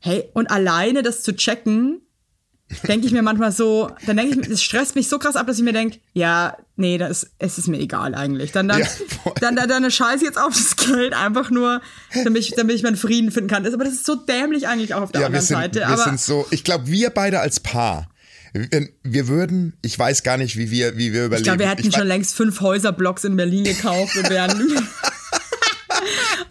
Hey, 0.02 0.30
und 0.34 0.50
alleine 0.50 1.04
das 1.04 1.24
zu 1.24 1.36
checken, 1.36 2.02
denke 2.88 3.07
ich 3.07 3.12
mir 3.13 3.21
manchmal 3.21 3.51
so, 3.51 3.89
dann 4.06 4.18
denke 4.18 4.31
ich, 4.31 4.38
mir, 4.38 4.48
das 4.50 4.62
stresst 4.62 4.95
mich 4.95 5.10
so 5.10 5.18
krass 5.19 5.36
ab, 5.36 5.48
dass 5.48 5.57
ich 5.57 5.63
mir 5.63 5.74
denke, 5.74 5.98
ja, 6.13 6.56
nee, 6.75 6.98
das, 6.98 7.31
es 7.39 7.57
ist 7.57 7.68
mir 7.68 7.80
egal 7.80 8.13
eigentlich. 8.16 8.51
Dann, 8.51 8.68
dann, 8.68 8.80
Ja, 8.80 8.88
dann, 9.42 9.56
dann, 9.56 9.68
dann 9.69 9.89
scheiße 9.92 10.24
jetzt 10.24 10.38
auf 10.38 10.54
das 10.54 10.75
Geld 10.75 11.13
einfach 11.13 11.50
nur, 11.50 11.81
damit 12.24 12.44
ich, 12.44 12.51
damit 12.56 12.75
ich 12.75 12.83
meinen 12.83 12.95
Frieden 12.98 13.31
finden 13.31 13.50
kann. 13.50 13.63
Das, 13.63 13.74
aber 13.74 13.83
das 13.86 13.94
ist 13.94 14.06
so 14.06 14.16
dämlich 14.16 14.68
eigentlich 14.68 14.94
auch 14.94 15.01
auf 15.01 15.12
der 15.12 15.21
Ja, 15.21 15.25
wir 15.31 15.39
anderen 15.39 15.45
sind, 15.48 15.57
Seite. 15.57 15.80
wir 15.80 15.88
aber 15.88 16.04
sind 16.04 16.19
so, 16.19 16.45
ich 16.51 16.63
glaube, 16.63 16.88
wir 16.88 17.10
beide 17.10 17.39
als 17.39 17.60
Paar, 17.60 18.10
wir, 18.54 18.88
wir 19.04 19.27
würden, 19.27 19.74
ich 19.81 19.98
weiß 19.98 20.24
gar 20.24 20.38
nicht, 20.38 20.57
wie 20.57 20.71
wir, 20.71 20.98
wie 20.98 21.13
wir 21.13 21.25
überleben. 21.25 21.36
ich 21.38 21.44
glaube, 21.44 21.60
wir 21.60 21.69
hätten 21.69 21.88
Ich 21.88 21.95
schon 21.95 22.07
längst 22.07 22.36
fünf 22.36 22.62
Häuserblocks 22.62 23.24
in 23.24 23.36
Berlin 23.36 23.63
gekauft 23.63 24.16
und 24.18 24.30
wären, 24.30 24.51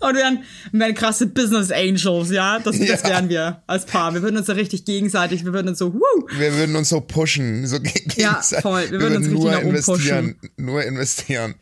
und 0.00 0.14
wären, 0.14 0.42
wären 0.72 0.94
krasse 0.94 1.26
Business 1.26 1.70
Angels, 1.70 2.30
ja? 2.30 2.58
Das, 2.58 2.78
das 2.78 3.02
Ja. 3.02 3.08
wären 3.08 3.28
wir 3.28 3.62
als 3.66 3.86
Paar. 3.86 4.14
Wir 4.14 4.22
würden 4.22 4.36
uns 4.36 4.46
da 4.46 4.52
richtig 4.54 4.84
gegenseitig, 4.84 5.44
wir 5.44 5.52
würden 5.52 5.68
uns 5.68 5.78
so, 5.78 5.94
wuh, 5.94 6.26
wir 6.38 6.54
würden 6.56 6.76
uns 6.76 6.88
so 6.88 7.00
pushen, 7.00 7.66
so 7.66 7.80
ge- 7.80 7.92
Ja, 8.16 8.30
gegenseitig. 8.32 8.62
voll. 8.62 8.90
Wir 8.90 9.00
würden 9.00 9.16
uns 9.18 9.26
richtig 9.26 9.40
nur 9.42 9.50
nach 9.50 9.58
oben 9.60 9.68
investieren, 9.70 10.36
nur 10.56 10.84
investieren. 10.84 11.54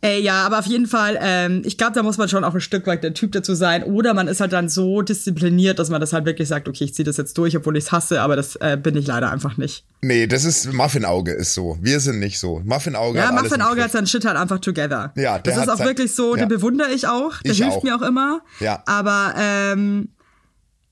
Ey, 0.00 0.20
ja, 0.22 0.44
aber 0.46 0.60
auf 0.60 0.66
jeden 0.66 0.86
Fall, 0.86 1.18
ähm, 1.20 1.62
ich 1.64 1.76
glaube, 1.76 1.92
da 1.94 2.04
muss 2.04 2.18
man 2.18 2.28
schon 2.28 2.44
auch 2.44 2.54
ein 2.54 2.60
Stück 2.60 2.86
weit 2.86 3.02
der 3.02 3.14
Typ 3.14 3.32
dazu 3.32 3.54
sein. 3.54 3.82
Oder 3.82 4.14
man 4.14 4.28
ist 4.28 4.40
halt 4.40 4.52
dann 4.52 4.68
so 4.68 5.02
diszipliniert, 5.02 5.78
dass 5.80 5.90
man 5.90 6.00
das 6.00 6.12
halt 6.12 6.24
wirklich 6.24 6.46
sagt, 6.46 6.68
okay, 6.68 6.84
ich 6.84 6.94
ziehe 6.94 7.04
das 7.04 7.16
jetzt 7.16 7.36
durch, 7.36 7.56
obwohl 7.56 7.76
ich 7.76 7.84
es 7.84 7.92
hasse, 7.92 8.20
aber 8.22 8.36
das 8.36 8.54
äh, 8.56 8.78
bin 8.80 8.96
ich 8.96 9.06
leider 9.08 9.32
einfach 9.32 9.56
nicht. 9.56 9.84
Nee, 10.00 10.28
das 10.28 10.44
ist, 10.44 10.72
Muffinauge 10.72 11.32
ist 11.32 11.54
so. 11.54 11.78
Wir 11.80 11.98
sind 11.98 12.20
nicht 12.20 12.38
so. 12.38 12.60
Muffinauge 12.64 13.18
Ja, 13.18 13.24
hat 13.24 13.30
alles 13.32 13.42
Muffin 13.44 13.60
im 13.60 13.66
Auge 13.66 13.74
Griff. 13.76 13.84
hat 13.86 13.92
sein 13.92 14.06
Shit 14.06 14.24
halt 14.24 14.36
einfach 14.36 14.60
together. 14.60 15.12
Ja, 15.16 15.38
der 15.40 15.54
Das 15.54 15.62
ist 15.64 15.68
auch 15.68 15.78
sein- 15.78 15.86
wirklich 15.88 16.14
so, 16.14 16.36
ja. 16.36 16.42
den 16.44 16.48
bewundere 16.48 16.90
ich 16.92 17.08
auch. 17.08 17.38
Der 17.42 17.50
Ich 17.50 17.58
hilft 17.58 17.78
auch. 17.78 17.82
mir 17.82 17.96
auch 17.96 18.02
immer. 18.02 18.40
Ja. 18.60 18.82
Aber 18.86 19.34
ähm, 19.36 20.10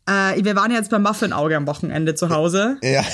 äh, 0.06 0.42
wir 0.42 0.56
waren 0.56 0.72
jetzt 0.72 0.90
beim 0.90 1.02
Muffin 1.02 1.32
Auge 1.32 1.56
am 1.56 1.66
Wochenende 1.68 2.14
zu 2.16 2.30
Hause. 2.30 2.76
Ja, 2.82 3.04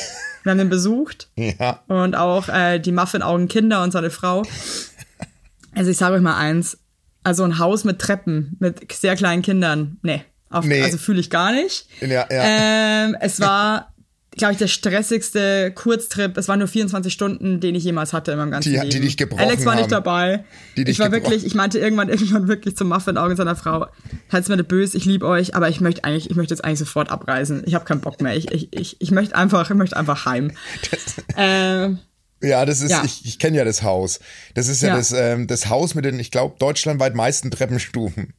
Wir 0.43 0.51
haben 0.51 0.59
den 0.59 0.71
besucht. 0.71 1.29
ja. 1.37 1.81
und 1.87 2.17
auch 2.17 2.49
äh, 2.49 2.79
die 2.79 2.93
Muffin-Augen 2.93 3.47
Kinder 3.49 3.83
und 3.83 3.93
seine 3.93 4.11
Frau. 4.11 4.43
Also 5.75 5.91
ich 5.91 5.97
sage 5.97 6.15
euch 6.17 6.23
mal 6.23 6.37
eins, 6.37 6.79
also 7.25 7.45
ein 7.45 7.59
Haus 7.59 7.85
mit 7.85 7.99
Treppen, 7.99 8.57
mit 8.59 8.93
sehr 8.93 9.17
kleinen 9.17 9.43
Kindern, 9.43 9.99
nee, 10.03 10.23
auf, 10.51 10.65
Nee. 10.65 10.83
also 10.83 10.99
fühle 10.99 11.21
ich 11.21 11.31
gar 11.31 11.53
nicht. 11.53 11.87
Ja, 12.01 12.09
ja. 12.09 12.27
Ähm, 12.31 13.17
es 13.21 13.41
war, 13.41 13.95
glaube 14.33 14.53
ich, 14.53 14.59
der 14.59 14.67
stressigste 14.67 15.73
Kurztrip. 15.73 16.37
Es 16.37 16.49
waren 16.49 16.59
nur 16.59 16.69
24 16.69 17.13
Stunden, 17.13 17.61
den 17.61 17.75
ich 17.75 17.85
jemals 17.85 18.13
hatte 18.13 18.33
in 18.33 18.39
meinem 18.39 18.51
ganzen 18.51 18.71
Die- 18.71 18.77
Leben. 18.77 18.91
die 18.91 19.01
dich 19.01 19.17
gebrochen 19.17 19.41
Alex 19.45 19.65
war 19.65 19.73
haben. 19.75 19.81
nicht 19.81 19.93
dabei. 19.93 20.45
Die 20.77 20.85
dich 20.85 20.95
ich 20.95 20.99
war 20.99 21.09
gebrochen- 21.09 21.31
wirklich, 21.31 21.47
ich 21.47 21.55
meinte 21.55 21.79
irgendwann, 21.79 22.09
irgendwann 22.11 22.49
wirklich 22.49 22.77
zum 22.77 22.89
Muffin-Augen 22.89 23.37
seiner 23.37 23.57
Frau, 23.57 23.87
halt's 24.31 24.49
mir 24.49 24.57
nicht 24.57 24.69
böse, 24.69 24.97
ich 24.99 25.05
liebe 25.07 25.27
euch, 25.27 25.55
aber 25.55 25.69
ich 25.71 25.81
möchte 25.81 26.05
eigentlich, 26.05 26.29
ich 26.31 26.37
möchte 26.37 26.53
jetzt 26.53 26.65
eigentlich 26.65 26.81
sofort 26.81 27.11
abreisen. 27.11 27.63
Ich 27.67 27.75
habe 27.75 27.85
keinen 27.87 28.01
Bock 28.01 28.21
mehr. 28.21 28.37
Ich, 28.37 28.51
ich, 28.51 28.69
ich, 28.73 28.97
ich 29.01 29.11
möchte 29.11 29.35
einfach, 29.37 29.71
ich 29.71 29.77
möchte 29.77 29.97
einfach 29.97 30.27
heim. 30.27 30.53
ähm, 31.37 31.99
Ja, 32.43 32.65
das 32.67 32.81
ist, 32.81 32.91
Ja. 32.91 33.03
ich, 33.05 33.25
ich 33.25 33.39
kenne 33.39 33.57
ja 33.57 33.65
das 33.65 33.83
Haus. 33.83 34.21
Das 34.55 34.69
ist 34.69 34.83
ja, 34.83 34.89
Ja. 34.89 34.97
Das, 34.97 35.13
ähm, 35.13 35.47
das 35.47 35.69
Haus 35.69 35.95
mit 35.95 36.05
den, 36.05 36.19
ich 36.19 36.31
glaube, 36.31 36.57
deutschlandweit 36.59 37.15
meisten 37.15 37.51
Treppenstufen. 37.51 38.35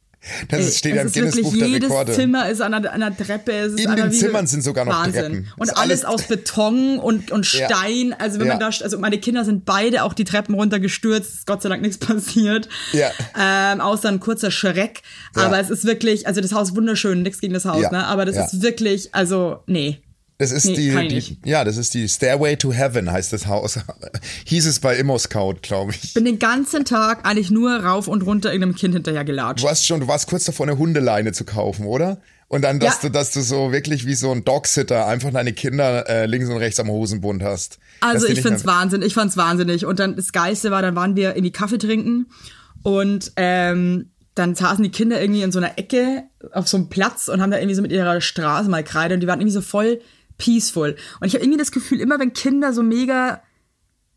Das 0.48 0.58
Ey, 0.60 0.66
ist, 0.68 0.78
steht 0.78 0.94
ja 0.94 1.02
im 1.02 1.12
Guinness-Buch 1.12 1.54
der 1.54 1.68
jedes 1.68 1.90
Rekorde. 1.90 2.12
Zimmer 2.14 2.48
ist 2.48 2.62
an 2.62 2.72
einer, 2.72 2.90
an 2.90 3.02
einer 3.02 3.14
Treppe. 3.14 3.52
Es 3.52 3.72
ist 3.74 3.80
In 3.80 3.94
den 3.94 4.10
Zimmern 4.10 4.46
sind 4.46 4.62
sogar 4.62 4.86
noch 4.86 4.94
Wahnsinn. 4.94 5.20
Treppen. 5.22 5.52
Und 5.58 5.68
alles 5.76 6.02
alles- 6.02 6.04
aus 6.06 6.22
Beton 6.22 6.98
und, 6.98 7.30
und 7.30 7.52
Ja. 7.52 7.66
Stein. 7.68 8.14
Also 8.18 8.40
wenn 8.40 8.48
man 8.48 8.58
Ja. 8.58 8.70
da, 8.70 8.82
also 8.84 8.98
meine 8.98 9.18
Kinder 9.18 9.44
sind 9.44 9.66
beide 9.66 10.02
auch 10.02 10.14
die 10.14 10.24
Treppen 10.24 10.54
runtergestürzt. 10.54 11.34
Ist 11.34 11.46
Gott 11.46 11.60
sei 11.60 11.68
Dank 11.68 11.82
nichts 11.82 11.98
passiert. 12.06 12.70
Ja. 12.94 13.10
Ähm, 13.38 13.82
außer 13.82 14.08
ein 14.08 14.18
kurzer 14.18 14.50
Schreck. 14.50 15.02
Ja. 15.36 15.42
Aber 15.42 15.60
es 15.60 15.68
ist 15.68 15.84
wirklich, 15.84 16.26
also 16.26 16.40
das 16.40 16.52
Haus 16.52 16.70
ist 16.70 16.76
wunderschön, 16.76 17.20
nichts 17.20 17.40
gegen 17.42 17.52
das 17.52 17.66
Haus, 17.66 17.82
Ja. 17.82 17.90
ne? 17.90 18.06
Aber 18.06 18.24
das 18.24 18.36
Ja. 18.36 18.44
ist 18.46 18.62
wirklich, 18.62 19.14
also, 19.14 19.58
nee. 19.66 19.98
Das 20.38 20.50
ist 20.50 20.64
Nee, 20.66 20.74
die, 21.08 21.20
die, 21.20 21.38
ja, 21.48 21.62
das 21.62 21.76
ist 21.76 21.94
die 21.94 22.08
Stairway 22.08 22.56
to 22.56 22.72
Heaven, 22.72 23.10
heißt 23.12 23.32
das 23.32 23.46
Haus. 23.46 23.78
Hieß 24.46 24.66
es 24.66 24.80
bei 24.80 24.96
Immo 24.96 25.16
Scout, 25.16 25.56
glaube 25.62 25.92
ich. 25.92 26.12
Bin 26.14 26.24
den 26.24 26.40
ganzen 26.40 26.84
Tag 26.84 27.24
eigentlich 27.24 27.52
nur 27.52 27.76
rauf 27.84 28.08
und 28.08 28.22
runter 28.22 28.52
irgendeinem 28.52 28.74
Kind 28.74 28.94
hinterher 28.94 29.24
gelatscht. 29.24 29.62
Du 29.62 29.68
warst 29.68 29.86
schon, 29.86 30.00
du 30.00 30.08
warst 30.08 30.26
kurz 30.28 30.44
davor, 30.44 30.66
eine 30.66 30.76
Hundeleine 30.76 31.32
zu 31.32 31.44
kaufen, 31.44 31.86
oder? 31.86 32.18
Und 32.48 32.62
dann, 32.62 32.80
dass 32.80 32.94
Ja. 33.02 33.08
du, 33.08 33.10
dass 33.10 33.30
du 33.30 33.42
so 33.42 33.70
wirklich 33.72 34.06
wie 34.06 34.14
so 34.14 34.32
ein 34.32 34.44
Dogsitter 34.44 35.06
einfach 35.06 35.30
deine 35.30 35.52
Kinder 35.52 36.08
äh, 36.08 36.26
links 36.26 36.48
und 36.48 36.56
rechts 36.56 36.80
am 36.80 36.88
Hosenbund 36.88 37.42
hast. 37.42 37.78
Also 38.00 38.26
ich 38.26 38.42
find's 38.42 38.66
Wahnsinn, 38.66 39.02
ich 39.02 39.14
fand's 39.14 39.36
wahnsinnig. 39.36 39.86
Und 39.86 39.98
dann 40.00 40.16
das 40.16 40.32
Geilste 40.32 40.70
war, 40.72 40.82
dann 40.82 40.96
waren 40.96 41.14
wir 41.16 41.30
irgendwie 41.36 41.52
Kaffee 41.52 41.78
trinken 41.78 42.26
und 42.82 43.32
ähm, 43.36 44.10
dann 44.34 44.54
saßen 44.56 44.82
die 44.82 44.90
Kinder 44.90 45.20
irgendwie 45.20 45.42
in 45.42 45.52
so 45.52 45.58
einer 45.60 45.78
Ecke 45.78 46.24
auf 46.52 46.66
so 46.68 46.76
einem 46.76 46.88
Platz 46.88 47.28
und 47.28 47.40
haben 47.40 47.50
da 47.52 47.58
irgendwie 47.58 47.76
so 47.76 47.82
mit 47.82 47.92
ihrer 47.92 48.20
Straße 48.20 48.68
mal 48.68 48.82
Kreide 48.82 49.14
und 49.14 49.20
die 49.20 49.26
waren 49.28 49.40
irgendwie 49.40 49.54
so 49.54 49.60
voll 49.60 50.00
peaceful. 50.38 50.96
Und 51.20 51.26
ich 51.26 51.34
habe 51.34 51.44
irgendwie 51.44 51.58
das 51.58 51.72
Gefühl, 51.72 52.00
immer 52.00 52.18
wenn 52.18 52.32
Kinder 52.32 52.72
so 52.72 52.82
mega 52.82 53.42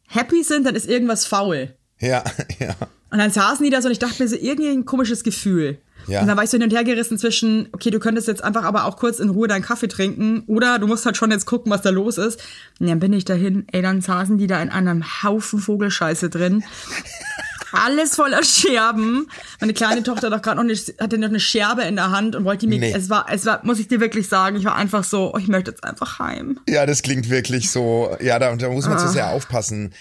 happy 0.07 0.43
sind, 0.43 0.65
dann 0.65 0.75
ist 0.75 0.87
irgendwas 0.87 1.25
faul. 1.25 1.75
Ja, 1.99 2.23
ja. 2.59 2.75
Und 3.09 3.19
dann 3.19 3.31
saßen 3.31 3.63
die 3.63 3.69
da 3.69 3.81
so 3.81 3.87
und 3.87 3.93
ich 3.93 3.99
dachte 3.99 4.21
mir 4.21 4.29
so, 4.29 4.35
irgendwie 4.35 4.69
ein 4.69 4.85
komisches 4.85 5.23
Gefühl. 5.23 5.79
Ja. 6.07 6.21
Und 6.21 6.27
dann 6.27 6.37
war 6.37 6.43
ich 6.43 6.49
so 6.49 6.57
hin 6.57 6.63
und 6.63 6.73
her 6.73 6.83
gerissen 6.83 7.17
zwischen, 7.17 7.67
okay, 7.73 7.89
du 7.89 7.99
könntest 7.99 8.27
jetzt 8.27 8.43
einfach 8.43 8.63
aber 8.63 8.85
auch 8.85 8.97
kurz 8.97 9.19
in 9.19 9.29
Ruhe 9.29 9.47
deinen 9.47 9.61
Kaffee 9.61 9.87
trinken 9.87 10.43
oder 10.47 10.79
du 10.79 10.87
musst 10.87 11.05
halt 11.05 11.17
schon 11.17 11.31
jetzt 11.31 11.45
gucken, 11.45 11.71
was 11.71 11.81
da 11.81 11.89
los 11.89 12.17
ist. 12.17 12.41
Und 12.79 12.87
dann 12.87 12.99
bin 12.99 13.11
ich 13.13 13.25
dahin, 13.25 13.65
ey, 13.71 13.81
dann 13.81 14.01
saßen 14.01 14.37
die 14.37 14.47
da 14.47 14.61
in 14.61 14.69
einem 14.69 15.03
Haufen 15.23 15.59
Vogelscheiße 15.59 16.29
drin. 16.29 16.63
Alles 17.71 18.15
voller 18.15 18.43
Scherben. 18.43 19.27
Meine 19.59 19.73
kleine 19.73 20.03
Tochter 20.03 20.27
hat 20.27 20.33
doch 20.33 20.41
gerade 20.41 20.57
noch 20.57 20.63
eine, 20.63 20.73
hatte 20.99 21.17
noch 21.17 21.27
eine 21.29 21.39
Scherbe 21.39 21.83
in 21.83 21.95
der 21.95 22.11
Hand 22.11 22.35
und 22.35 22.45
wollte 22.45 22.67
mir, 22.67 22.79
Nee. 22.79 22.93
es 22.95 23.09
war, 23.09 23.25
es 23.31 23.45
war, 23.45 23.59
muss 23.63 23.79
ich 23.79 23.87
dir 23.87 23.99
wirklich 23.99 24.27
sagen, 24.27 24.55
ich 24.57 24.65
war 24.65 24.75
einfach 24.75 25.03
so, 25.03 25.33
oh, 25.33 25.37
ich 25.37 25.47
möchte 25.47 25.71
jetzt 25.71 25.83
einfach 25.83 26.19
heim. 26.19 26.59
Ja, 26.67 26.85
das 26.85 27.01
klingt 27.01 27.29
wirklich 27.29 27.69
so, 27.71 28.15
ja, 28.21 28.39
da, 28.39 28.55
da 28.55 28.69
muss 28.69 28.85
man 28.87 28.97
Ah. 28.97 28.99
zu 29.05 29.09
sehr 29.09 29.29
aufpassen. 29.29 29.93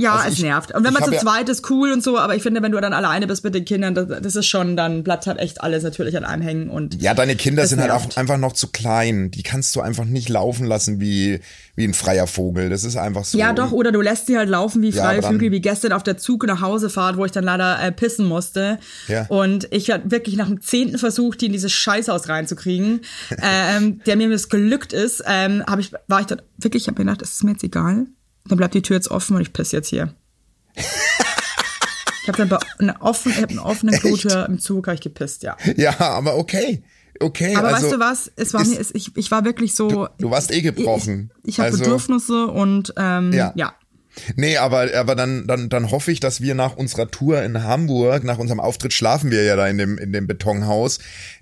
Ja, 0.00 0.14
Also 0.14 0.28
es 0.28 0.34
ich- 0.34 0.42
nervt. 0.42 0.74
Und 0.74 0.84
wenn 0.84 0.92
man 0.92 1.04
zu 1.04 1.12
ja- 1.12 1.18
zweit 1.20 1.48
ist, 1.48 1.68
cool 1.70 1.92
und 1.92 2.02
so, 2.02 2.18
aber 2.18 2.34
ich 2.34 2.42
finde, 2.42 2.62
wenn 2.62 2.72
du 2.72 2.80
dann 2.80 2.92
alleine 2.92 3.26
bist 3.26 3.44
mit 3.44 3.54
den 3.54 3.64
Kindern, 3.64 3.94
das, 3.94 4.06
das 4.22 4.36
ist 4.36 4.46
schon, 4.46 4.76
dann 4.76 5.02
bleibt 5.04 5.26
halt 5.26 5.38
echt 5.38 5.60
alles 5.60 5.82
natürlich 5.82 6.16
an 6.16 6.24
einem 6.24 6.42
hängen 6.42 6.70
und 6.70 7.00
Ja, 7.02 7.14
deine 7.14 7.36
Kinder 7.36 7.66
sind 7.66 7.80
halt 7.80 7.90
nervt. 7.90 8.12
auch 8.12 8.16
einfach 8.16 8.38
noch 8.38 8.52
zu 8.54 8.68
klein. 8.68 9.30
Die 9.30 9.42
kannst 9.42 9.76
du 9.76 9.80
einfach 9.80 10.04
nicht 10.04 10.28
laufen 10.28 10.66
lassen 10.66 11.00
wie, 11.00 11.40
wie 11.76 11.84
ein 11.84 11.94
freier 11.94 12.26
Vogel. 12.26 12.70
Das 12.70 12.84
ist 12.84 12.96
einfach 12.96 13.24
so. 13.24 13.36
Ja, 13.38 13.52
doch, 13.52 13.72
oder 13.72 13.92
du 13.92 14.00
lässt 14.00 14.26
sie 14.26 14.36
halt 14.38 14.48
laufen 14.48 14.82
wie 14.82 14.90
Ja, 14.90 15.04
freie 15.04 15.20
dann- 15.20 15.32
Vögel, 15.34 15.50
wie 15.52 15.60
gestern 15.60 15.92
auf 15.92 16.02
der 16.02 16.16
Zug 16.16 16.46
nach 16.46 16.60
Hausefahrt, 16.60 17.16
wo 17.16 17.24
ich 17.24 17.32
dann 17.32 17.44
leider 17.44 17.80
äh, 17.82 17.92
pissen 17.92 18.26
musste. 18.26 18.78
Ja. 19.08 19.26
Und 19.26 19.68
ich 19.70 19.90
habe 19.90 20.10
wirklich 20.10 20.36
nach 20.36 20.48
dem 20.48 20.60
zehnten 20.62 20.98
Versuch, 20.98 21.34
die 21.34 21.46
in 21.46 21.52
dieses 21.52 21.72
Scheißhaus 21.72 22.28
reinzukriegen, 22.28 23.00
ähm, 23.42 24.00
der 24.06 24.16
mir 24.16 24.28
missglückt 24.28 24.92
ist, 24.92 25.22
ähm, 25.26 25.62
hab 25.66 25.78
ich, 25.78 25.92
war 26.08 26.20
ich 26.20 26.26
dann 26.26 26.40
wirklich, 26.58 26.84
ich 26.84 26.88
habe 26.88 26.98
mir 27.00 27.04
gedacht, 27.06 27.22
das 27.22 27.32
ist 27.32 27.44
mir 27.44 27.52
jetzt 27.52 27.64
egal. 27.64 28.06
Dann 28.50 28.58
bleibt 28.58 28.74
die 28.74 28.82
Tür 28.82 28.96
jetzt 28.96 29.10
offen 29.10 29.36
und 29.36 29.42
ich 29.42 29.52
piss 29.52 29.72
jetzt 29.72 29.88
hier. 29.88 30.14
ich 32.22 32.28
habe 32.28 32.36
dann 32.38 32.48
bei 32.48 32.58
einer 32.78 33.00
offenen, 33.00 33.36
ich 33.36 33.42
hab 33.42 33.50
einen 33.50 33.58
offenen 33.60 33.98
Klotür 33.98 34.46
im 34.46 34.58
Zug 34.58 34.86
hab 34.88 34.94
ich 34.94 35.00
gepisst, 35.00 35.42
ja. 35.42 35.56
Ja, 35.76 35.98
aber 36.00 36.36
okay. 36.36 36.82
Okay. 37.18 37.54
Aber 37.54 37.68
also, 37.68 37.86
weißt 37.86 37.94
du 37.94 38.00
was? 38.00 38.32
Es 38.36 38.54
war 38.54 38.62
ist- 38.62 38.70
mir, 38.70 38.80
es, 38.80 38.94
ich, 38.94 39.16
ich 39.16 39.30
war 39.30 39.44
wirklich 39.44 39.74
so. 39.74 40.08
Du 40.18 40.30
warst 40.30 40.50
eh 40.52 40.62
gebrochen. 40.62 41.32
Ich, 41.42 41.50
ich 41.50 41.58
habe 41.60 41.70
Also- 41.70 41.78
Bedürfnisse 41.84 42.46
und 42.46 42.94
ähm, 42.96 43.32
Ja. 43.32 43.52
ja. 43.56 43.74
Nee, 44.36 44.56
aber, 44.56 44.88
aber 44.94 45.14
dann, 45.14 45.46
dann, 45.46 45.68
dann 45.68 45.90
hoffe 45.90 46.10
ich, 46.10 46.20
dass 46.20 46.40
wir 46.40 46.54
nach 46.54 46.76
unserer 46.76 47.10
Tour 47.10 47.42
in 47.42 47.62
Hamburg, 47.62 48.24
nach 48.24 48.38
unserem 48.38 48.58
Auftritt 48.60 48.92
schlafen 48.92 49.30
wir 49.30 49.44
ja 49.44 49.54
da 49.56 49.66
in 49.68 49.78
dem, 49.78 49.98
in 49.98 50.12
dem 50.12 50.26
Betonhaus. 50.26 50.98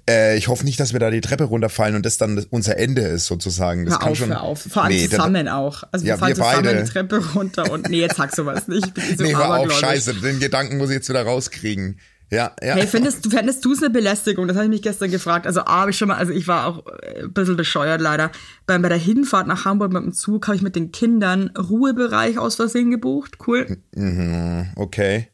Äh, 0.08 0.36
ich 0.36 0.48
hoffe 0.48 0.64
nicht, 0.64 0.78
dass 0.78 0.92
wir 0.92 1.00
da 1.00 1.10
die 1.10 1.20
Treppe 1.20 1.44
runterfallen 1.44 1.96
und 1.96 2.04
das 2.04 2.18
dann 2.18 2.44
unser 2.50 2.76
Ende 2.78 3.02
ist 3.02 3.26
sozusagen. 3.26 3.84
Das 3.86 3.94
Hör 3.94 3.98
kann 4.00 4.12
auf, 4.12 4.18
schon, 4.18 4.28
hör 4.30 4.42
auf. 4.42 4.60
Vor 4.70 4.84
allem 4.84 4.92
Nee, 4.94 5.08
da- 5.08 5.16
zusammen 5.16 5.48
auch. 5.48 5.82
Also 5.92 6.04
Ja, 6.06 6.14
wir 6.14 6.18
fallen 6.18 6.36
wir 6.36 6.44
zusammen 6.44 6.64
beide. 6.64 6.84
die 6.84 6.90
Treppe 6.90 7.24
runter 7.34 7.70
und 7.72 7.88
nee, 7.88 8.00
jetzt 8.00 8.16
sag 8.16 8.34
sowas 8.34 8.68
nicht. 8.68 8.86
Ich 8.86 8.94
bin 8.94 9.16
so 9.16 9.22
Nee, 9.24 9.34
hör 9.34 9.56
auf, 9.58 9.72
scheiße, 9.72 10.14
den 10.14 10.38
Gedanken 10.38 10.76
muss 10.78 10.90
ich 10.90 10.96
jetzt 10.96 11.08
wieder 11.08 11.22
rauskriegen. 11.22 11.98
Ja, 12.30 12.54
ja. 12.62 12.74
Hey, 12.74 12.86
findest 12.86 13.24
du 13.24 13.30
fändest 13.30 13.64
du 13.64 13.72
es 13.72 13.82
eine 13.82 13.90
Belästigung? 13.90 14.46
Das 14.48 14.56
habe 14.56 14.66
ich 14.66 14.70
mich 14.70 14.82
gestern 14.82 15.10
gefragt. 15.10 15.46
Also 15.46 15.60
A, 15.60 15.80
habe 15.80 15.90
ich 15.90 15.98
schon 15.98 16.08
mal, 16.08 16.18
also 16.18 16.32
ich 16.32 16.46
war 16.46 16.66
auch 16.66 16.86
äh, 16.86 17.22
ein 17.22 17.32
bisschen 17.32 17.56
bescheuert 17.56 18.02
leider. 18.02 18.30
Bei, 18.66 18.78
bei 18.78 18.88
der 18.88 18.98
Hinfahrt 18.98 19.46
nach 19.46 19.64
Hamburg 19.64 19.92
mit 19.92 20.02
dem 20.02 20.12
Zug 20.12 20.46
habe 20.46 20.56
ich 20.56 20.62
mit 20.62 20.76
den 20.76 20.92
Kindern 20.92 21.50
Ruhebereich 21.56 22.38
aus 22.38 22.56
Versehen 22.56 22.90
gebucht. 22.90 23.38
Cool. 23.46 23.78
okay. 24.76 25.28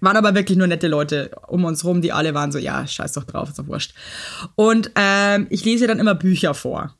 Waren 0.00 0.16
aber 0.16 0.34
wirklich 0.34 0.56
nur 0.56 0.66
nette 0.66 0.88
Leute 0.88 1.32
um 1.48 1.64
uns 1.64 1.84
rum, 1.84 2.00
die 2.00 2.12
alle 2.12 2.32
waren 2.32 2.52
so, 2.52 2.58
ja, 2.58 2.86
scheiß 2.86 3.12
doch 3.12 3.24
drauf, 3.24 3.50
ist 3.50 3.58
doch 3.58 3.66
wurscht. 3.66 3.94
Und 4.54 4.92
ähm, 4.94 5.46
ich 5.50 5.64
lese 5.64 5.86
dann 5.86 5.98
immer 5.98 6.14
Bücher 6.14 6.54
vor. 6.54 6.96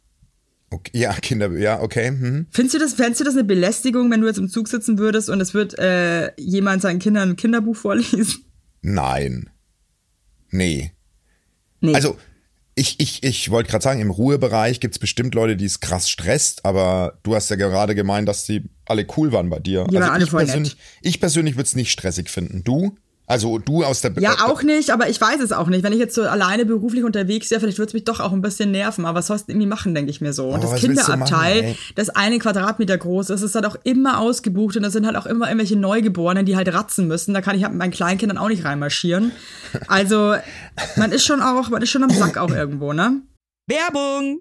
okay. 0.70 0.90
Ja, 0.92 1.12
Kinder, 1.14 1.50
ja, 1.52 1.80
okay. 1.80 2.10
Mhm. 2.10 2.46
Findest 2.50 2.74
du 2.74 2.78
das, 2.78 2.94
fändest 2.94 3.20
du 3.20 3.24
das 3.24 3.34
eine 3.34 3.44
Belästigung, 3.44 4.10
wenn 4.10 4.20
du 4.20 4.26
jetzt 4.26 4.38
im 4.38 4.48
Zug 4.48 4.68
sitzen 4.68 4.98
würdest 4.98 5.30
und 5.30 5.40
es 5.40 5.54
wird 5.54 5.78
äh, 5.78 6.32
jemand 6.36 6.82
seinen 6.82 6.98
Kindern 6.98 7.30
ein 7.30 7.36
Kinderbuch 7.36 7.76
vorlesen? 7.76 8.44
Nein. 8.82 9.50
Nee. 10.50 10.92
Nee. 11.80 11.94
Also, 11.94 12.16
ich, 12.74 12.98
ich, 12.98 13.22
ich 13.22 13.50
wollte 13.50 13.70
gerade 13.70 13.82
sagen, 13.82 14.00
im 14.00 14.10
Ruhebereich 14.10 14.80
gibt's 14.80 14.98
bestimmt 14.98 15.34
Leute, 15.34 15.56
die 15.56 15.66
es 15.66 15.80
krass 15.80 16.08
stresst, 16.08 16.64
aber 16.64 17.18
du 17.22 17.34
hast 17.34 17.50
ja 17.50 17.56
gerade 17.56 17.94
gemeint, 17.94 18.28
dass 18.28 18.46
die 18.46 18.70
alle 18.86 19.06
cool 19.16 19.32
waren 19.32 19.50
bei 19.50 19.58
dir. 19.58 19.84
Die 19.84 19.94
waren 19.94 20.04
also 20.04 20.14
alle 20.14 20.24
ich 20.24 20.30
voll 20.30 20.44
persönlich, 20.44 20.76
ich 21.02 21.20
persönlich 21.20 21.56
würde 21.56 21.66
es 21.66 21.74
nicht 21.74 21.90
stressig 21.90 22.30
finden. 22.30 22.64
Du? 22.64 22.96
Also 23.30 23.60
du 23.60 23.84
aus 23.84 24.00
der 24.00 24.10
Ja, 24.18 24.46
auch 24.46 24.64
nicht, 24.64 24.90
aber 24.90 25.08
ich 25.08 25.20
weiß 25.20 25.40
es 25.40 25.52
auch 25.52 25.68
nicht. 25.68 25.84
Wenn 25.84 25.92
ich 25.92 26.00
jetzt 26.00 26.16
so 26.16 26.22
alleine 26.22 26.66
beruflich 26.66 27.04
unterwegs 27.04 27.48
wäre, 27.52 27.60
vielleicht 27.60 27.78
würde 27.78 27.90
es 27.90 27.94
mich 27.94 28.02
doch 28.02 28.18
auch 28.18 28.32
ein 28.32 28.42
bisschen 28.42 28.72
nerven. 28.72 29.06
Aber 29.06 29.20
was 29.20 29.28
sollst 29.28 29.46
du 29.46 29.52
irgendwie 29.52 29.68
machen, 29.68 29.94
denke 29.94 30.10
ich 30.10 30.20
mir 30.20 30.32
so. 30.32 30.48
Und 30.48 30.58
Oh, 30.58 30.62
das 30.62 30.80
Kinderabteil, 30.80 31.62
machen, 31.62 31.78
das 31.94 32.10
eine 32.10 32.40
Quadratmeter 32.40 32.98
groß 32.98 33.30
ist, 33.30 33.42
ist 33.42 33.54
halt 33.54 33.66
auch 33.66 33.76
immer 33.84 34.18
ausgebucht 34.18 34.76
und 34.76 34.82
da 34.82 34.90
sind 34.90 35.06
halt 35.06 35.14
auch 35.14 35.26
immer 35.26 35.46
irgendwelche 35.46 35.76
Neugeborenen, 35.76 36.44
die 36.44 36.56
halt 36.56 36.74
ratzen 36.74 37.06
müssen. 37.06 37.32
Da 37.32 37.40
kann 37.40 37.54
ich 37.56 37.62
halt 37.62 37.72
mit 37.72 37.78
meinen 37.78 37.92
Kleinkindern 37.92 38.36
auch 38.36 38.48
nicht 38.48 38.64
reinmarschieren. 38.64 39.30
Also, 39.86 40.34
man 40.96 41.12
ist 41.12 41.24
schon 41.24 41.40
auch, 41.40 41.68
man 41.68 41.82
ist 41.82 41.90
schon 41.90 42.02
am 42.02 42.10
Sack 42.10 42.36
auch 42.36 42.50
irgendwo, 42.50 42.92
ne? 42.92 43.22
Werbung! 43.68 44.40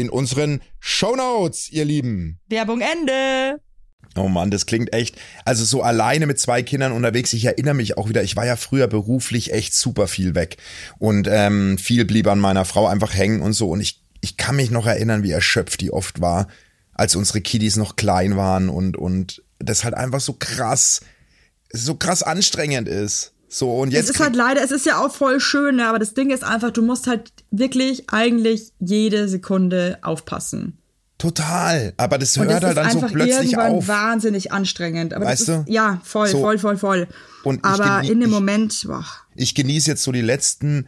in 0.00 0.10
unseren 0.10 0.60
Shownotes, 0.80 1.70
ihr 1.70 1.84
Lieben. 1.84 2.40
Werbung 2.48 2.80
Ende. 2.80 3.60
Oh 4.16 4.28
Mann, 4.28 4.50
das 4.50 4.66
klingt 4.66 4.92
echt. 4.92 5.16
Also 5.44 5.64
so 5.64 5.82
alleine 5.82 6.26
mit 6.26 6.38
zwei 6.38 6.62
Kindern 6.62 6.92
unterwegs. 6.92 7.32
Ich 7.32 7.44
erinnere 7.44 7.74
mich 7.74 7.98
auch 7.98 8.08
wieder. 8.08 8.22
Ich 8.22 8.36
war 8.36 8.46
ja 8.46 8.56
früher 8.56 8.86
beruflich 8.86 9.52
echt 9.52 9.74
super 9.74 10.08
viel 10.08 10.34
weg 10.34 10.56
und 10.98 11.28
ähm, 11.30 11.76
viel 11.78 12.04
blieb 12.04 12.26
an 12.26 12.40
meiner 12.40 12.64
Frau 12.64 12.86
einfach 12.86 13.14
hängen 13.14 13.42
und 13.42 13.52
so. 13.52 13.68
Und 13.68 13.80
ich 13.80 14.02
ich 14.22 14.36
kann 14.36 14.56
mich 14.56 14.70
noch 14.70 14.86
erinnern, 14.86 15.22
wie 15.22 15.30
erschöpft 15.30 15.80
die 15.80 15.92
oft 15.92 16.20
war, 16.20 16.48
als 16.94 17.14
unsere 17.14 17.40
Kiddies 17.40 17.76
noch 17.76 17.96
klein 17.96 18.36
waren 18.36 18.68
und 18.68 18.96
und 18.96 19.42
das 19.58 19.84
halt 19.84 19.94
einfach 19.94 20.20
so 20.20 20.32
krass, 20.32 21.00
so 21.72 21.94
krass 21.94 22.22
anstrengend 22.22 22.88
ist. 22.88 23.32
So 23.56 23.74
und 23.74 23.90
jetzt 23.90 24.04
Es 24.04 24.16
ist 24.16 24.20
halt 24.20 24.36
leider, 24.36 24.62
es 24.62 24.70
ist 24.70 24.84
ja 24.84 25.02
auch 25.02 25.10
voll 25.14 25.40
schön, 25.40 25.76
ne? 25.76 25.88
aber 25.88 25.98
das 25.98 26.12
Ding 26.12 26.28
ist 26.30 26.44
einfach, 26.44 26.70
du 26.72 26.82
musst 26.82 27.06
halt 27.06 27.32
wirklich 27.50 28.10
eigentlich 28.10 28.72
jede 28.80 29.28
Sekunde 29.28 29.98
aufpassen. 30.02 30.76
total. 31.16 31.94
Aber 31.96 32.18
das 32.18 32.36
hört 32.36 32.50
das 32.50 32.62
halt 32.62 32.76
dann 32.76 32.90
so 32.90 32.98
einfach 32.98 33.12
plötzlich 33.12 33.52
irgendwann 33.52 33.72
auf. 33.76 33.88
wahnsinnig 33.88 34.52
anstrengend. 34.52 35.14
Aber 35.14 35.24
Weißt 35.24 35.42
ist, 35.42 35.48
du? 35.48 35.64
Ja, 35.68 36.02
voll, 36.04 36.28
So. 36.28 36.40
voll, 36.40 36.58
voll, 36.58 36.76
voll. 36.76 37.08
Und 37.44 37.64
aber 37.64 38.06
in 38.06 38.20
dem 38.20 38.28
Moment, 38.28 38.84
boah. 38.86 39.06
ich 39.34 39.54
genieße 39.54 39.88
jetzt 39.90 40.02
so 40.02 40.12
die 40.12 40.20
letzten, 40.20 40.86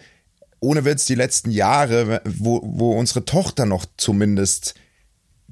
ohne 0.61 0.85
Witz, 0.85 1.07
die 1.07 1.15
letzten 1.15 1.51
Jahre, 1.51 2.21
wo, 2.27 2.61
wo 2.63 2.93
unsere 2.99 3.25
Tochter 3.25 3.65
noch 3.65 3.87
zumindest 3.97 4.75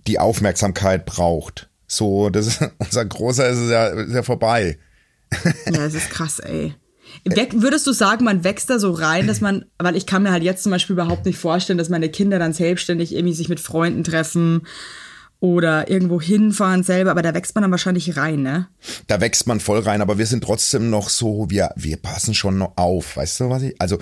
die 0.07 0.19
Aufmerksamkeit 0.19 1.07
braucht. 1.07 1.71
So, 1.87 2.29
das 2.29 2.59
unser 2.79 3.07
Großer 3.07 3.49
ist 3.49 3.71
ja, 3.71 3.87
ist 3.87 4.13
ja 4.13 4.23
vorbei. 4.23 4.79
Ja, 5.73 5.87
es 5.87 5.95
ist 5.95 6.11
krass, 6.11 6.41
ey. 6.41 6.75
Weg, 7.25 7.61
würdest 7.61 7.87
du 7.87 7.93
sagen, 7.93 8.25
man 8.25 8.45
wächst 8.45 8.71
da 8.71 8.79
so 8.79 8.93
rein, 8.93 9.27
dass 9.27 9.41
man, 9.41 9.65
weil 9.79 9.97
ich 9.97 10.07
kann 10.07 10.23
mir 10.23 10.31
halt 10.33 10.43
jetzt 10.43 10.63
zum 10.63 10.71
Beispiel 10.73 10.95
überhaupt 10.95 11.27
nicht 11.27 11.39
vorstellen, 11.39 11.79
dass 11.79 11.89
meine 11.89 12.09
Kinder 12.09 12.39
dann 12.39 12.53
selbstständig 12.53 13.15
irgendwie 13.15 13.35
sich 13.35 13.49
mit 13.49 13.61
Freunden 13.61 14.05
treffen 14.05 14.63
oder 15.41 15.91
irgendwo 15.91 16.21
hinfahren 16.21 16.83
selber, 16.83 17.11
aber 17.11 17.23
da 17.23 17.35
wächst 17.35 17.55
man 17.55 17.63
dann 17.63 17.71
wahrscheinlich 17.71 18.17
rein, 18.17 18.43
ne? 18.43 18.69
Da 19.07 19.21
wächst 19.21 19.47
man 19.47 19.61
voll 19.61 19.81
rein, 19.81 20.01
aber 20.01 20.19
wir 20.19 20.27
sind 20.27 20.43
trotzdem 20.45 20.89
noch 20.89 21.09
so, 21.11 21.47
wir, 21.51 21.71
wir 21.77 21.99
passen 21.99 22.35
schon 22.35 22.57
noch 22.59 22.73
auf, 22.77 23.17
weißt 23.17 23.41
du 23.41 23.51
was 23.51 23.63
ich? 23.63 23.75
Also, 23.81 23.99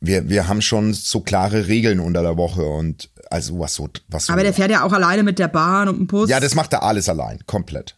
wir, 0.00 0.28
wir 0.28 0.48
haben 0.48 0.60
schon 0.60 0.92
so 0.94 1.20
klare 1.20 1.68
Regeln 1.68 2.00
unter 2.00 2.22
der 2.22 2.36
Woche 2.36 2.64
und 2.64 3.10
also 3.30 3.60
was 3.60 3.74
so, 3.74 3.88
was 4.08 4.26
so. 4.26 4.32
Aber 4.32 4.42
der 4.42 4.52
fährt 4.52 4.72
ja 4.72 4.82
auch 4.82 4.92
alleine 4.92 5.22
mit 5.22 5.38
der 5.38 5.46
Bahn 5.48 5.88
und 5.88 5.98
dem 5.98 6.06
Bus. 6.08 6.28
ja, 6.28 6.40
das 6.40 6.56
macht 6.56 6.72
er 6.72 6.82
alles 6.82 7.08
allein, 7.08 7.38
komplett. 7.46 7.96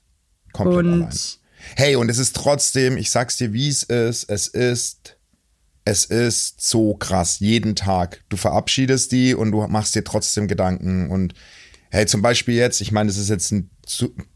Komplett 0.52 0.84
Und- 0.84 0.92
allein. 0.92 1.14
Hey, 1.76 1.96
und 1.96 2.10
es 2.10 2.18
ist 2.18 2.36
trotzdem, 2.36 2.96
ich 2.96 3.10
sag's 3.10 3.36
dir, 3.36 3.52
wie 3.52 3.68
es 3.68 3.82
ist, 3.82 4.30
es 4.30 4.46
ist 4.48 5.16
Es 5.86 6.06
ist 6.06 6.62
so 6.66 6.94
krass, 6.94 7.40
jeden 7.40 7.76
Tag. 7.76 8.22
Du 8.30 8.38
verabschiedest 8.38 9.12
die 9.12 9.34
und 9.34 9.50
du 9.50 9.66
machst 9.66 9.94
dir 9.94 10.02
trotzdem 10.02 10.48
Gedanken 10.48 11.10
und 11.10 11.34
hey, 11.90 12.06
zum 12.06 12.22
Beispiel 12.22 12.54
jetzt, 12.54 12.80
ich 12.80 12.90
meine, 12.90 13.08
das 13.08 13.18
ist 13.18 13.28
jetzt 13.28 13.52
ein 13.52 13.70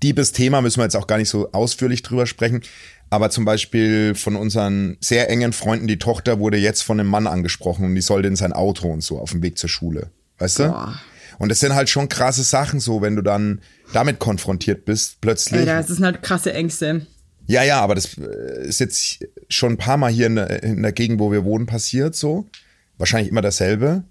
diebes 0.03 0.33
Thema, 0.33 0.61
müssen 0.61 0.79
wir 0.79 0.85
jetzt 0.85 0.97
auch 0.97 1.07
gar 1.07 1.17
nicht 1.17 1.31
so 1.31 1.51
ausführlich 1.53 2.03
drüber 2.03 2.27
sprechen, 2.27 2.61
aber 3.09 3.31
zum 3.31 3.47
Beispiel 3.47 4.15
von 4.15 4.37
unseren 4.37 4.99
sehr 5.01 5.31
engen 5.31 5.55
Freunden, 5.55 5.87
die 5.89 5.99
Tochter 5.99 6.39
wurde 6.39 6.59
jetzt 6.59 6.83
von 6.83 7.01
einem 7.01 7.09
Mann 7.09 7.27
angesprochen 7.27 7.87
und 7.87 7.95
die 7.95 8.03
sollte 8.03 8.29
in 8.29 8.37
sein 8.37 8.53
Auto 8.53 8.93
und 8.93 9.03
so 9.03 9.19
auf 9.19 9.31
dem 9.33 9.43
Weg 9.43 9.57
zur 9.57 9.71
Schule. 9.71 10.11
Weißt 10.39 10.59
du? 10.59 10.69
Boah. 10.69 11.01
Und 11.39 11.49
das 11.49 11.61
sind 11.61 11.75
halt 11.75 11.89
schon 11.89 12.09
krasse 12.11 12.43
Sachen 12.43 12.79
so, 12.79 13.01
wenn 13.01 13.17
du 13.17 13.23
dann 13.23 13.63
damit 13.93 14.19
konfrontiert 14.19 14.85
bist, 14.85 15.21
plötzlich. 15.23 15.61
Ey, 15.61 15.67
das 15.67 15.87
sind 15.87 16.05
halt 16.05 16.23
krasse 16.23 16.53
Ängste. 16.53 17.07
Ja, 17.49 17.62
ja, 17.64 17.81
aber 17.81 17.95
das 17.95 18.17
äh, 18.19 18.67
ist 18.69 18.78
jetzt 18.78 19.26
schon 19.49 19.73
ein 19.73 19.78
paar 19.78 19.97
Mal 19.97 20.12
hier 20.12 20.26
in 20.26 20.37
der, 20.37 20.62
in 20.62 20.83
der 20.83 20.93
Gegend, 20.93 21.19
wo 21.19 21.33
wir 21.33 21.45
wohnen, 21.45 21.67
passiert 21.67 22.14
so. 22.14 22.47
Wahrscheinlich 22.99 23.31
immer 23.31 23.43
dasselbe. 23.43 24.05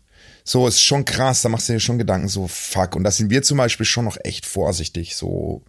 So, 0.43 0.67
ist 0.67 0.81
schon 0.81 1.05
krass, 1.05 1.43
da 1.43 1.49
machst 1.49 1.69
du 1.69 1.73
dir 1.73 1.79
schon 1.79 1.99
Gedanken, 1.99 2.29
so 2.29 2.47
fuck. 2.47 2.95
Und 2.95 3.03
da 3.03 3.11
sind 3.11 3.29
wir 3.29 3.43
zum 3.43 3.57
Beispiel 3.57 3.85
schon 3.85 4.05
noch 4.05 4.17
echt 4.23 4.45
vorsichtig, 4.45 5.15
so 5.15 5.61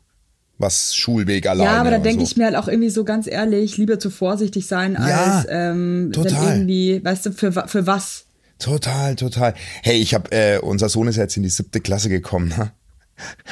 was 0.57 0.95
Schulweg 0.95 1.47
alleine. 1.47 1.71
Ja, 1.71 1.81
aber 1.81 1.91
da 1.91 1.99
denke 1.99 2.25
so. 2.25 2.31
ich 2.31 2.37
mir 2.37 2.47
halt 2.47 2.57
auch 2.57 2.69
irgendwie 2.69 2.91
so 2.91 3.05
ganz 3.05 3.27
ehrlich, 3.27 3.77
lieber 3.77 3.99
zu 3.99 4.11
vorsichtig 4.11 4.67
sein, 4.67 4.95
Ja, 4.95 5.37
als 5.37 5.47
ähm, 5.51 6.11
total. 6.13 6.57
irgendwie, 6.57 7.05
weißt 7.05 7.27
du, 7.27 7.33
für, 7.33 7.53
für 7.53 7.87
was? 7.87 8.25
Total, 8.59 9.15
total. 9.15 9.55
Hey, 9.83 9.99
ich 9.99 10.15
habe, 10.15 10.33
äh, 10.33 10.59
unser 10.59 10.89
Sohn 10.89 11.07
ist 11.07 11.17
jetzt 11.17 11.37
in 11.37 11.43
die 11.43 11.49
siebte 11.49 11.81
Klasse 11.81 12.09
gekommen, 12.09 12.49
ne? 12.49 12.73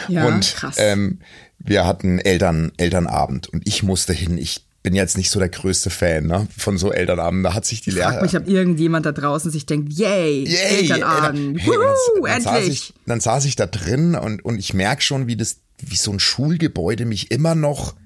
Ja, 0.09 0.27
und 0.27 0.55
krass. 0.55 0.77
Ähm, 0.79 1.21
wir 1.59 1.87
hatten 1.87 2.19
Eltern, 2.19 2.73
Elternabend 2.77 3.49
und 3.49 3.67
ich 3.67 3.83
musste 3.83 4.13
hin. 4.13 4.39
Ich 4.39 4.65
bin 4.83 4.95
jetzt 4.95 5.17
nicht 5.17 5.31
so 5.31 5.41
der 5.41 5.49
größte 5.49 5.91
Fan 5.91 6.27
ne, 6.29 6.47
von 6.57 6.79
so 6.79 6.93
Elternabenden. 6.93 7.43
Da 7.43 7.55
hat 7.55 7.65
sich 7.65 7.81
die 7.81 7.91
Lehrer. 7.91 8.23
mich, 8.23 8.37
ob 8.37 8.47
irgendjemand 8.47 9.05
da 9.05 9.11
draußen 9.11 9.51
sich 9.51 9.67
denkt, 9.67 9.93
yay, 9.93 10.45
Yay, 10.45 10.57
Elternabend, 10.83 11.39
Eltern- 11.39 11.59
hey, 11.59 11.67
Wuhu, 11.67 12.27
dann, 12.27 12.33
dann, 12.33 12.43
saß 12.43 12.57
endlich. 12.59 12.73
ich, 12.73 12.95
dann 13.05 13.21
saß 13.21 13.45
ich 13.47 13.57
da 13.57 13.67
drin 13.67 14.15
und, 14.15 14.45
und 14.45 14.59
ich 14.61 14.75
merk 14.75 15.03
schon, 15.03 15.27
wie 15.27 15.37
das, 15.37 15.57
wie 15.79 15.97
so 15.97 16.13
ein 16.13 16.21
Schulgebäude 16.21 17.05
mich 17.05 17.33
immer 17.33 17.57
noch 17.57 17.97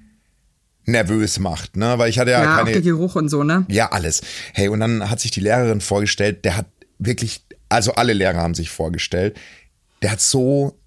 nervös 0.87 1.39
macht, 1.39 1.77
ne? 1.77 1.99
Weil 1.99 2.09
ich 2.09 2.19
hatte 2.19 2.31
ja, 2.31 2.43
ja, 2.43 2.55
auch 2.55 2.59
keine. 2.61 2.73
der 2.73 2.81
Geruch 2.81 3.15
und 3.15 3.29
so, 3.29 3.45
ne? 3.45 3.67
Ja, 3.69 3.93
alles. 3.93 4.23
Hey, 4.55 4.69
und 4.69 4.81
dann 4.81 5.11
hat 5.11 5.21
sich 5.21 5.31
die 5.31 5.41
Lehrerin 5.41 5.83
vorgestellt, 5.83 6.45
der 6.47 6.57
hat 6.57 6.67
wirklich, 6.99 7.45
also 7.69 7.93
alle 7.93 8.15
Lehrer 8.15 8.39
haben 8.39 8.55
sich 8.55 8.71
vorgestellt, 8.71 9.39
der 10.03 10.13
hat 10.13 10.21
so, 10.23 10.79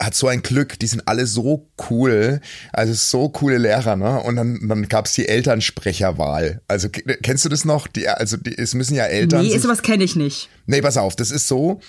hat 0.00 0.14
so 0.14 0.28
ein 0.28 0.42
Glück, 0.42 0.78
die 0.78 0.86
sind 0.86 1.06
alle 1.06 1.26
so 1.26 1.68
cool, 1.90 2.40
also 2.72 2.94
so 2.94 3.28
coole 3.28 3.58
Lehrer, 3.58 3.96
ne? 3.96 4.20
Und 4.20 4.36
dann, 4.36 4.66
dann 4.66 4.88
gab's 4.88 5.12
die 5.12 5.28
Elternsprecherwahl. 5.28 6.62
Also 6.68 6.88
kennst 6.88 7.44
du 7.44 7.48
das 7.50 7.64
noch? 7.66 7.86
Die, 7.86 8.08
also 8.08 8.38
die, 8.38 8.56
es 8.56 8.74
müssen 8.74 8.94
ja 8.94 9.04
Eltern. 9.04 9.42
Nee, 9.42 9.58
sowas 9.58 9.82
kenne 9.82 10.02
ich 10.04 10.16
nicht. 10.16 10.48
Nee, 10.66 10.80
pass 10.80 10.96
auf, 10.96 11.16
das 11.16 11.30
ist 11.30 11.48
so. 11.48 11.80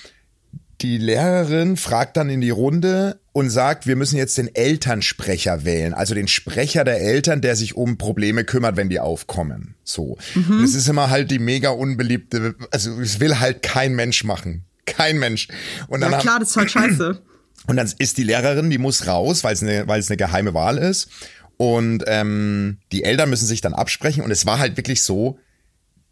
Die 0.81 0.97
Lehrerin 0.97 1.77
fragt 1.77 2.17
dann 2.17 2.29
in 2.29 2.41
die 2.41 2.49
Runde 2.49 3.19
und 3.33 3.49
sagt, 3.49 3.87
wir 3.87 3.95
müssen 3.95 4.17
jetzt 4.17 4.37
den 4.37 4.53
Elternsprecher 4.53 5.63
wählen, 5.63 5.93
also 5.93 6.15
den 6.15 6.27
Sprecher 6.27 6.83
der 6.83 6.99
Eltern, 6.99 7.39
der 7.39 7.55
sich 7.55 7.75
um 7.77 7.97
Probleme 7.97 8.43
kümmert, 8.43 8.75
wenn 8.77 8.89
die 8.89 8.99
aufkommen. 8.99 9.75
So. 9.83 10.17
Mhm. 10.33 10.57
Und 10.57 10.63
es 10.63 10.75
ist 10.75 10.89
immer 10.89 11.09
halt 11.09 11.31
die 11.31 11.39
mega 11.39 11.69
unbeliebte, 11.69 12.55
also 12.71 12.99
es 12.99 13.19
will 13.19 13.39
halt 13.39 13.61
kein 13.61 13.93
Mensch 13.93 14.23
machen. 14.23 14.65
Kein 14.85 15.19
Mensch. 15.19 15.47
Und 15.87 16.01
dann 16.01 16.11
Ja 16.11 16.17
klar, 16.17 16.39
das 16.39 16.49
ist 16.49 16.57
halt 16.57 16.71
scheiße. 16.71 17.21
Und 17.67 17.75
dann 17.75 17.91
ist 17.99 18.17
die 18.17 18.23
Lehrerin, 18.23 18.69
die 18.69 18.77
muss 18.77 19.07
raus, 19.07 19.43
weil 19.43 19.53
es 19.53 19.61
eine, 19.61 19.87
weil 19.87 19.99
es 19.99 20.09
eine 20.09 20.17
geheime 20.17 20.53
Wahl 20.53 20.77
ist. 20.77 21.09
Und 21.57 22.03
ähm, 22.07 22.79
die 22.91 23.03
Eltern 23.03 23.29
müssen 23.29 23.45
sich 23.45 23.61
dann 23.61 23.73
absprechen. 23.73 24.23
Und 24.23 24.31
es 24.31 24.45
war 24.45 24.57
halt 24.57 24.77
wirklich 24.77 25.03
so, 25.03 25.37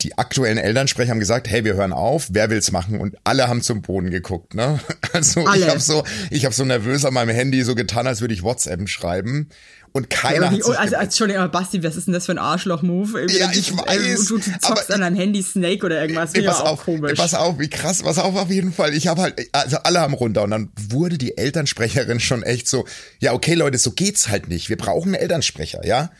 die 0.02 0.18
aktuellen 0.18 0.58
Elternsprecher 0.58 1.12
haben 1.12 1.20
gesagt, 1.20 1.50
hey, 1.50 1.66
wir 1.66 1.74
hören 1.74 1.92
auf, 1.92 2.28
wer 2.32 2.50
will's 2.50 2.72
machen? 2.72 3.00
Und 3.00 3.18
alle 3.26 3.48
haben 3.48 3.62
zum 3.62 3.82
Boden 3.82 4.12
geguckt, 4.12 4.54
ne? 4.54 4.80
Also 5.12 5.42
ich 5.42 5.48
Alle. 5.48 5.68
habe 5.70 5.80
so, 5.80 6.04
ich 6.30 6.46
habe 6.46 6.54
so 6.54 6.64
nervös 6.64 7.04
an 7.04 7.16
meinem 7.16 7.36
Handy 7.36 7.64
so 7.64 7.74
getan, 7.74 8.06
als 8.06 8.22
würde 8.22 8.34
ich 8.34 8.44
WhatsApp 8.44 8.88
schreiben. 8.88 9.50
Und 9.92 10.10
keiner 10.10 10.46
Ja, 10.46 10.52
hat 10.52 10.56
sich 10.56 10.66
also, 10.66 10.96
als, 10.96 11.04
Entschuldigung, 11.04 11.44
aber 11.44 11.52
Basti, 11.52 11.84
was 11.84 11.96
ist 11.96 12.08
denn 12.08 12.14
das 12.14 12.26
für 12.26 12.32
ein 12.34 12.38
Arschloch-Move? 12.38 13.26
Ja, 13.32 13.50
ich 13.52 13.76
weiß, 13.76 14.26
Du, 14.26 14.38
du 14.38 14.60
zockst 14.60 14.92
an 14.92 15.02
deinem 15.02 15.16
Handy 15.16 15.42
Snake 15.42 15.86
oder 15.86 16.02
irgendwas. 16.02 16.34
Ich 16.34 16.46
pass 16.46 16.62
auf, 16.62 16.80
auch 16.80 16.86
komisch. 16.86 17.14
pass 17.18 17.34
auf, 17.34 17.60
wie 17.60 17.70
krass, 17.70 18.04
pass 18.04 18.18
auf 18.18 18.36
auf 18.36 18.50
jeden 18.50 18.74
Fall. 18.74 18.94
Ich 18.94 19.08
habe 19.08 19.22
halt, 19.22 19.50
also 19.52 19.78
alle 19.84 20.00
haben 20.02 20.14
runter 20.14 20.44
und 20.44 20.52
dann 20.52 20.70
wurde 20.90 21.18
die 21.18 21.38
Elternsprecherin 21.38 22.20
schon 22.20 22.44
echt 22.44 22.68
so, 22.68 22.86
ja 23.20 23.34
okay 23.34 23.56
Leute, 23.56 23.78
so 23.78 23.92
geht's 23.92 24.30
halt 24.30 24.48
nicht. 24.50 24.70
Wir 24.70 24.78
brauchen 24.78 25.14
einen 25.16 25.22
Elternsprecher, 25.24 25.86
ja. 25.86 26.12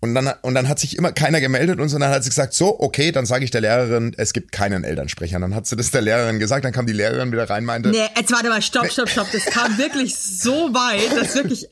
Und 0.00 0.16
dann, 0.16 0.32
und 0.42 0.54
dann 0.54 0.68
hat 0.68 0.80
sich 0.80 0.98
immer 0.98 1.12
keiner 1.12 1.40
gemeldet 1.40 1.78
und 1.78 1.88
so, 1.88 1.94
und 1.94 2.00
dann 2.00 2.10
hat 2.10 2.24
sie 2.24 2.30
gesagt, 2.30 2.54
so, 2.54 2.80
okay, 2.80 3.12
dann 3.12 3.24
sage 3.24 3.44
ich 3.44 3.52
der 3.52 3.60
Lehrerin, 3.60 4.12
es 4.16 4.32
gibt 4.32 4.50
keinen 4.50 4.82
Elternsprecher. 4.82 5.36
Und 5.36 5.42
dann 5.42 5.54
hat 5.54 5.68
sie 5.68 5.76
das 5.76 5.92
der 5.92 6.00
Lehrerin 6.02 6.40
gesagt, 6.40 6.64
dann 6.64 6.72
kam 6.72 6.86
die 6.86 6.92
Lehrerin 6.92 7.30
wieder 7.30 7.48
rein, 7.48 7.64
meinte, 7.64 7.90
Nee, 7.90 8.08
jetzt 8.16 8.32
warte 8.32 8.48
mal, 8.48 8.60
stopp, 8.60 8.90
stopp, 8.90 9.08
stopp. 9.08 9.28
Das 9.32 9.44
kam 9.44 9.78
wirklich 9.78 10.16
so 10.16 10.74
weit, 10.74 11.16
dass 11.16 11.36
wirklich 11.36 11.68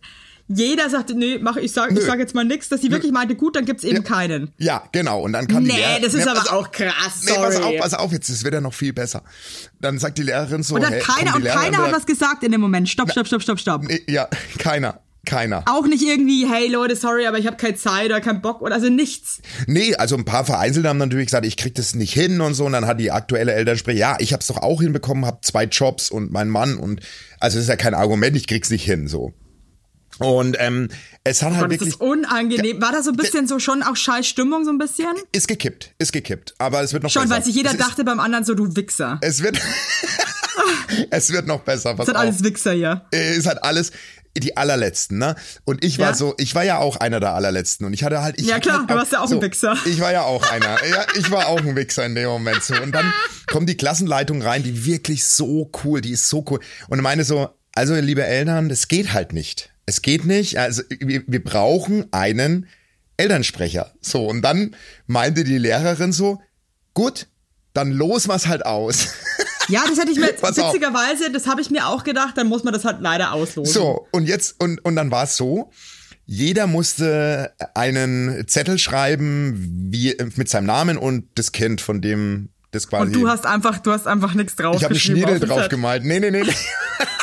jeder 0.53 0.91
sagte, 0.91 1.15
nee, 1.15 1.39
mach, 1.41 1.57
ich 1.57 1.71
sag, 1.73 1.93
ich 1.93 2.01
sag 2.05 2.19
jetzt 2.19 2.35
mal 2.35 2.45
nichts, 2.45 2.69
dass 2.69 2.81
sie 2.81 2.91
wirklich 2.91 3.13
meinte, 3.13 3.37
gut, 3.37 3.55
dann 3.55 3.65
gibt's 3.65 3.85
eben 3.85 4.03
keinen. 4.03 4.51
ja, 4.59 4.83
genau. 4.91 5.21
Und 5.23 5.33
dann 5.35 5.47
die 5.47 5.55
Nee, 5.55 5.77
Lehrerin. 5.77 6.03
das 6.03 6.15
ist 6.15 6.27
aber 6.27 6.41
pass 6.41 6.49
auf, 6.49 6.67
auch 6.67 6.73
krass, 6.73 7.23
Nee, 7.25 7.33
pass 7.37 7.55
sorry. 7.57 7.77
auf, 7.77 7.81
pass 7.83 7.95
auf, 7.95 8.13
jetzt, 8.13 8.29
das 8.29 8.43
wird 8.43 8.55
ja 8.55 8.61
noch 8.61 8.75
viel 8.75 8.93
besser. 8.93 9.23
Dann 9.81 9.99
sagt 10.01 10.19
die 10.19 10.23
Lehrerin 10.25 10.63
so, 10.65 10.75
Und 10.75 10.83
dann 10.83 10.93
hey, 10.93 11.01
keiner, 11.03 11.31
die 11.33 11.37
und 11.37 11.43
Lehrerin 11.45 11.63
keiner 11.73 11.79
hat 11.87 11.93
was 11.93 12.05
gesagt 12.07 12.43
in 12.43 12.51
dem 12.53 12.61
Moment. 12.61 12.89
Stopp, 12.89 13.13
stopp, 13.13 13.27
stopp, 13.29 13.43
stopp, 13.43 13.61
stopp. 13.61 13.83
Nee, 13.85 14.01
Ja, 14.09 14.29
keiner, 14.59 15.01
keiner. 15.25 15.63
Auch 15.67 15.87
nicht 15.87 16.03
irgendwie, 16.03 16.49
hey 16.51 16.67
Leute, 16.69 16.97
sorry, 16.97 17.27
aber 17.27 17.39
ich 17.39 17.47
habe 17.47 17.57
keine 17.57 17.77
Zeit 17.77 18.07
oder 18.07 18.21
keinen 18.21 18.43
Bock 18.43 18.61
oder 18.63 18.75
also 18.75 18.89
nichts. 18.89 19.41
Nee, 19.69 19.95
also 19.95 20.17
ein 20.17 20.25
paar 20.25 20.45
Vereinzelte 20.45 20.89
haben 20.89 20.99
natürlich 20.99 21.27
gesagt, 21.27 21.47
ich 21.47 21.57
krieg 21.57 21.75
das 21.77 21.95
nicht 21.95 22.13
hin 22.13 22.41
und 22.41 22.55
so. 22.55 22.65
Und 22.65 22.73
dann 22.73 22.87
hat 22.87 22.99
die 22.99 23.13
aktuelle 23.13 23.53
Elternsprecher, 23.53 23.99
ja, 23.99 24.17
ich 24.19 24.33
hab's 24.33 24.49
doch 24.49 24.57
auch 24.59 24.81
hinbekommen, 24.81 25.27
hab 25.27 25.45
zwei 25.45 25.65
Jobs 25.65 26.11
und 26.11 26.33
mein 26.33 26.49
Mann 26.49 26.77
und 26.77 27.01
also 27.39 27.57
das 27.59 27.65
ist 27.65 27.69
ja 27.69 27.77
kein 27.77 27.95
Argument, 27.95 28.37
ich 28.37 28.47
krieg's 28.49 28.71
nicht 28.71 28.85
hin, 28.85 29.07
so. 29.07 29.33
Und 30.21 30.57
ähm, 30.61 30.89
es 31.25 31.43
hat 31.43 31.53
halt 31.55 31.63
das 31.65 31.71
wirklich, 31.71 31.89
ist 31.91 32.01
unangenehm. 32.01 32.81
War 32.81 32.93
da 32.93 33.03
so 33.03 33.11
ein 33.11 33.17
bisschen 33.17 33.49
so 33.49 33.59
schon 33.59 33.83
auch 33.83 33.97
scheiß 33.97 34.27
Stimmung 34.27 34.65
so 34.65 34.71
ein 34.71 34.79
bisschen? 34.79 35.09
ist 35.33 35.49
gekippt, 35.49 35.95
ist 35.99 36.13
gekippt. 36.13 36.55
Aber 36.59 36.83
es 36.83 36.93
wird 36.93 37.03
noch 37.03 37.11
Schon, 37.11 37.23
besser. 37.23 37.35
weil 37.37 37.45
sich 37.45 37.55
jeder 37.55 37.71
es 37.73 37.77
dachte 37.79 38.05
beim 38.05 38.21
anderen 38.21 38.45
so, 38.45 38.55
du 38.55 38.77
Wichser. 38.77 39.19
Es 39.23 39.43
wird, 39.43 39.59
es 41.11 41.33
wird 41.33 41.47
noch 41.47 41.61
besser. 41.61 41.91
Pass 41.95 41.99
Das 41.99 42.07
sind 42.07 42.17
auf. 42.17 42.23
alles 42.23 42.45
Wichser 42.45 42.73
hier. 42.73 43.03
Äh, 43.13 43.37
ist 43.37 43.47
halt 43.47 43.63
alles 43.63 43.93
die 44.39 44.57
allerletzten, 44.57 45.19
ne? 45.19 45.35
Und 45.65 45.85
ich 45.85 45.99
war 45.99 46.11
Ja. 46.11 46.15
so, 46.15 46.35
ich 46.39 46.55
war 46.55 46.63
ja 46.65 46.79
auch 46.79 46.97
einer 46.97 47.19
der 47.19 47.35
allerletzten 47.35 47.85
und 47.85 47.93
ich 47.93 48.05
hatte 48.05 48.23
halt, 48.23 48.41
ich 48.41 48.47
Ja, 48.47 48.61
klar, 48.61 48.79
halt 48.79 48.91
du 48.91 48.95
warst 48.95 49.13
ja 49.13 49.21
auch 49.21 49.31
ein 49.31 49.43
Wichser. 49.43 49.77
Ich 49.87 50.01
war 50.01 50.13
ja 50.13 50.23
auch 50.23 50.49
einer, 50.49 50.77
ja, 50.87 51.05
ich 51.19 51.31
war 51.33 51.49
auch 51.49 51.59
ein 51.61 51.75
Wichser 51.75 52.07
in 52.07 52.15
dem 52.15 52.29
Moment 52.29 52.63
so 52.63 52.75
und 52.81 52.93
dann 52.95 53.13
kommt 53.49 53.69
die 53.69 53.77
Klassenleitung 53.77 54.41
rein, 54.41 54.63
die 54.63 54.85
wirklich 54.87 55.25
so 55.25 55.69
cool, 55.85 56.01
die 56.01 56.13
ist 56.13 56.29
so 56.29 56.45
cool 56.49 56.61
und 56.89 57.01
meine 57.03 57.25
so, 57.25 57.49
also 57.75 57.95
liebe 57.97 58.25
Eltern, 58.25 58.69
das 58.69 58.87
geht 58.87 59.13
halt 59.13 59.33
nicht, 59.33 59.70
es 59.87 60.03
geht 60.03 60.25
nicht, 60.25 60.59
also 60.59 60.83
wir, 60.89 61.23
wir 61.27 61.43
brauchen 61.43 62.13
einen 62.13 62.67
Elternsprecher, 63.17 63.93
so 64.01 64.27
und 64.27 64.43
dann 64.43 64.77
meinte 65.07 65.45
die 65.45 65.59
Lehrerin 65.59 66.13
so, 66.13 66.41
gut, 66.95 67.27
dann 67.73 67.93
los 67.93 68.29
was 68.29 68.47
halt 68.47 68.67
aus. 68.67 69.09
Ja, 69.69 69.85
das 69.89 69.99
hätte 69.99 70.11
ich 70.11 70.19
mir, 70.19 70.33
Pass 70.41 70.59
auf. 70.59 70.73
witzigerweise, 70.73 71.31
das 71.31 71.47
habe 71.47 71.61
ich 71.61 71.71
mir 71.71 71.87
auch 71.87 72.03
gedacht, 72.05 72.37
dann 72.37 72.49
muss 72.49 72.65
man 72.65 72.75
das 72.75 72.85
halt 72.85 73.01
leider 73.01 73.33
auslosen. 73.33 73.73
So, 73.73 74.09
und 74.11 74.27
jetzt, 74.27 74.61
und, 74.61 74.85
und 74.85 74.97
dann 74.97 75.11
war 75.11 75.25
es 75.25 75.37
so, 75.37 75.71
jeder 76.27 76.67
musste 76.67 77.53
einen 77.75 78.47
Zettel 78.47 78.79
schreiben, 78.79 79.89
wie, 79.91 80.17
mit 80.37 80.49
seinem 80.49 80.67
Namen 80.67 80.97
und 80.97 81.27
das 81.35 81.53
Kind, 81.53 81.81
von 81.81 82.01
dem 82.01 82.51
das 82.71 82.87
quasi. 82.89 83.07
Und 83.07 83.13
du 83.15 83.29
hast 83.29 83.47
einfach, 83.47 83.79
du 83.79 83.93
hast 83.93 84.07
einfach 84.07 84.35
nichts 84.35 84.55
drauf 84.55 84.77
ich 84.77 84.85
habe 84.85 84.93
einen 84.93 85.01
Schniedel 85.01 85.35
auf 85.35 85.41
dem 85.41 85.49
drauf 85.49 85.57
Zettel. 85.63 85.71
gemalt. 85.71 86.05
Nee, 86.05 86.21
nee, 86.21 86.31
nee. 86.31 86.43
nee. 86.43 86.53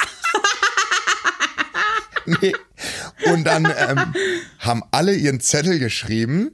nee. 2.27 2.53
Und 3.31 3.45
dann 3.45 3.65
ähm, 3.65 4.13
haben 4.59 4.83
alle 4.91 5.15
ihren 5.15 5.39
Zettel 5.39 5.79
geschrieben. 5.79 6.51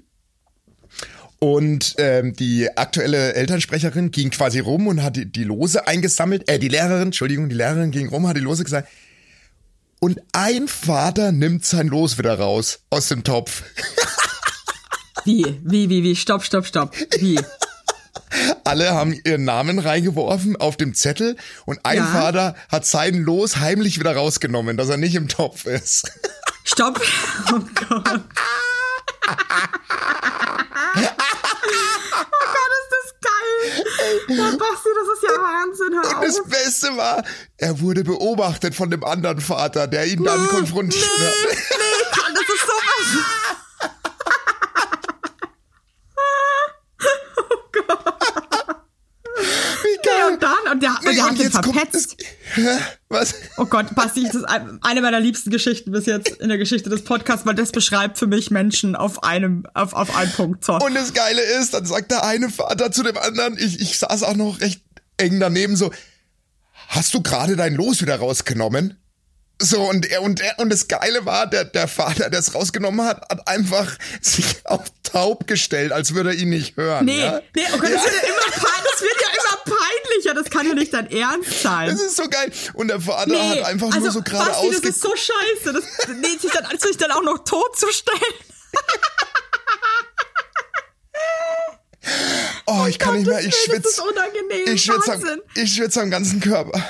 Und 1.40 1.96
ähm, 1.98 2.34
die 2.34 2.70
aktuelle 2.78 3.34
Elternsprecherin 3.34 4.12
ging 4.12 4.30
quasi 4.30 4.60
rum 4.60 4.88
und 4.88 5.04
hat 5.04 5.18
die, 5.18 5.30
die 5.30 5.44
Lose 5.44 5.86
eingesammelt. 5.88 6.50
Äh, 6.50 6.58
die 6.58 6.70
Lehrerin, 6.70 7.08
Entschuldigung, 7.08 7.50
die 7.50 7.56
Lehrerin 7.56 7.92
ging 7.92 8.08
rum, 8.08 8.28
hat 8.28 8.38
die 8.38 8.42
Lose 8.42 8.64
gesagt. 8.64 8.88
Und 10.00 10.22
ein 10.32 10.68
Vater 10.68 11.32
nimmt 11.32 11.66
sein 11.66 11.88
Los 11.88 12.18
wieder 12.18 12.40
raus 12.40 12.80
aus 12.90 13.10
dem 13.10 13.24
Topf. 13.24 13.64
Wie, 15.26 15.46
wie, 15.64 15.90
wie, 15.90 16.04
wie, 16.04 16.16
stopp, 16.16 16.44
stopp, 16.44 16.66
stopp. 16.66 16.96
Wie? 17.20 17.40
Alle 18.66 18.92
haben 18.94 19.14
ihren 19.26 19.44
Namen 19.46 19.80
reingeworfen 19.80 20.56
auf 20.56 20.78
dem 20.78 20.94
Zettel 20.94 21.36
und 21.66 21.80
ein 21.86 21.98
Ja. 21.98 22.06
Vater 22.06 22.56
hat 22.70 22.86
sein 22.86 23.16
Los 23.16 23.58
heimlich 23.58 24.00
wieder 24.00 24.16
rausgenommen, 24.16 24.78
dass 24.78 24.90
er 24.90 24.98
nicht 24.98 25.16
im 25.16 25.28
Topf 25.28 25.66
ist. 25.66 26.10
Stopp. 26.64 27.02
Oh 27.52 27.60
Gott. 27.90 28.22
Oh 30.96 32.46
Gott, 32.54 32.72
ist 32.80 32.92
das 32.92 33.14
geil. 33.22 34.58
Basti, 34.58 34.90
das 34.96 35.08
ist 35.14 35.24
ja 35.24 35.36
Wahnsinn. 35.42 35.94
Hör 35.94 36.20
Und 36.20 36.28
das. 36.28 36.44
Beste 36.50 36.98
war, 36.98 37.24
er 37.58 37.80
wurde 37.82 38.04
beobachtet 38.04 38.76
von 38.76 38.90
dem 38.90 39.04
anderen 39.04 39.42
Vater, 39.42 39.88
der 39.88 40.06
ihn 40.08 40.24
dann 40.24 40.42
Nee, 40.44 40.48
konfrontiert 40.50 41.06
nee, 41.20 41.26
hat. 41.26 41.34
Nee, 41.50 41.56
das 42.34 42.42
ist 42.56 42.62
sowas. 42.62 43.26
Oh 47.38 47.82
Gott. 47.88 48.13
Hoffe, 50.74 50.80
der 50.80 51.24
hat 51.24 51.30
und 51.32 51.38
den 51.40 51.44
jetzt 51.46 51.62
kommt 51.62 51.76
verpetzt. 51.76 52.16
es- 52.20 52.56
Hä? 52.56 52.78
Was? 53.10 53.36
Oh 53.58 53.66
Gott, 53.66 53.94
Basti, 53.96 54.24
das 54.24 54.36
ist 54.36 54.44
ein- 54.46 54.80
eine 54.82 55.02
meiner 55.02 55.20
liebsten 55.20 55.50
Geschichten 55.52 55.92
bis 55.92 56.06
jetzt 56.06 56.30
in 56.42 56.50
der 56.50 56.58
Geschichte 56.58 56.90
des 56.90 57.04
Podcasts, 57.04 57.46
weil 57.46 57.56
das 57.56 57.72
beschreibt 57.72 58.18
für 58.18 58.28
mich 58.28 58.50
Menschen 58.52 58.96
auf 58.96 59.24
einem, 59.24 59.66
auf, 59.74 59.94
auf 59.94 60.16
einen 60.16 60.32
Punkt. 60.32 60.66
So. 60.66 60.74
Und 60.80 60.94
das 60.96 61.14
Geile 61.14 61.42
ist, 61.42 61.74
dann 61.74 61.86
sagt 61.86 62.12
der 62.12 62.24
eine 62.26 62.50
Vater 62.50 62.92
zu 62.92 63.04
dem 63.04 63.18
anderen, 63.18 63.58
ich, 63.58 63.80
ich 63.80 64.00
saß 64.00 64.24
auch 64.24 64.36
noch 64.36 64.62
recht 64.62 64.82
eng 65.18 65.40
daneben, 65.40 65.76
so, 65.76 65.92
hast 66.88 67.14
du 67.14 67.22
gerade 67.22 67.56
dein 67.56 67.76
Los 67.76 68.02
wieder 68.02 68.18
rausgenommen? 68.18 68.98
So, 69.62 69.82
und 69.88 70.08
er, 70.08 70.24
und 70.24 70.42
er, 70.42 70.58
und 70.60 70.72
das 70.72 70.88
Geile 70.88 71.26
war, 71.26 71.48
der, 71.48 71.64
der 71.64 71.88
Vater, 71.88 72.30
der 72.32 72.40
es 72.40 72.54
rausgenommen 72.56 73.06
hat, 73.06 73.22
hat 73.30 73.48
einfach 73.48 73.96
sich 74.20 74.46
auf 74.66 74.82
taub 75.04 75.46
gestellt, 75.48 75.92
als 75.92 76.16
würde 76.16 76.32
er 76.32 76.36
ihn 76.36 76.50
nicht 76.50 76.76
hören. 76.76 77.06
Nee, 77.06 77.20
ja? 77.22 77.40
nee, 77.56 77.62
oh 77.72 77.78
Gott, 77.78 77.84
das 77.84 77.92
ja 77.92 78.10
immer 78.28 78.52
das 78.52 78.62
wird 78.62 78.64
ja 78.64 78.73
peinlicher, 80.24 80.34
das 80.34 80.50
kann 80.50 80.68
ja 80.68 80.74
nicht 80.74 80.94
dein 80.94 81.10
Ernst 81.12 81.62
sein. 81.62 81.90
Das 81.90 82.02
ist 82.02 82.16
so 82.16 82.28
geil. 82.28 82.52
Und 82.74 82.88
der 82.88 83.00
Vater 83.00 83.50
hat 83.50 83.64
einfach 83.64 83.88
also, 83.88 84.00
nur 84.00 84.12
so 84.12 84.22
Basti, 84.22 84.32
geradeaus 84.32 84.82
das 84.82 84.90
ist 84.90 85.02
so 85.02 85.14
scheiße, 85.16 85.74
das 85.74 85.84
nee, 86.22 86.38
sich 86.40 86.52
dann, 86.52 86.78
sich 86.78 86.98
dann 86.98 87.12
auch 87.12 87.24
noch 87.24 87.40
totzustellen. 87.44 88.20
Oh, 92.66 92.86
ich 92.88 93.00
kann 93.00 93.16
nicht 93.16 93.28
mehr, 93.28 93.40
ich 93.40 93.56
schwitze. 93.56 94.02
unangenehm, 94.02 94.74
Ich 94.74 94.84
schwitze 94.84 95.14
am, 95.14 95.42
ich 95.56 95.76
schwitze 95.76 96.02
am 96.02 96.10
ganzen 96.10 96.40
Körper. 96.40 96.82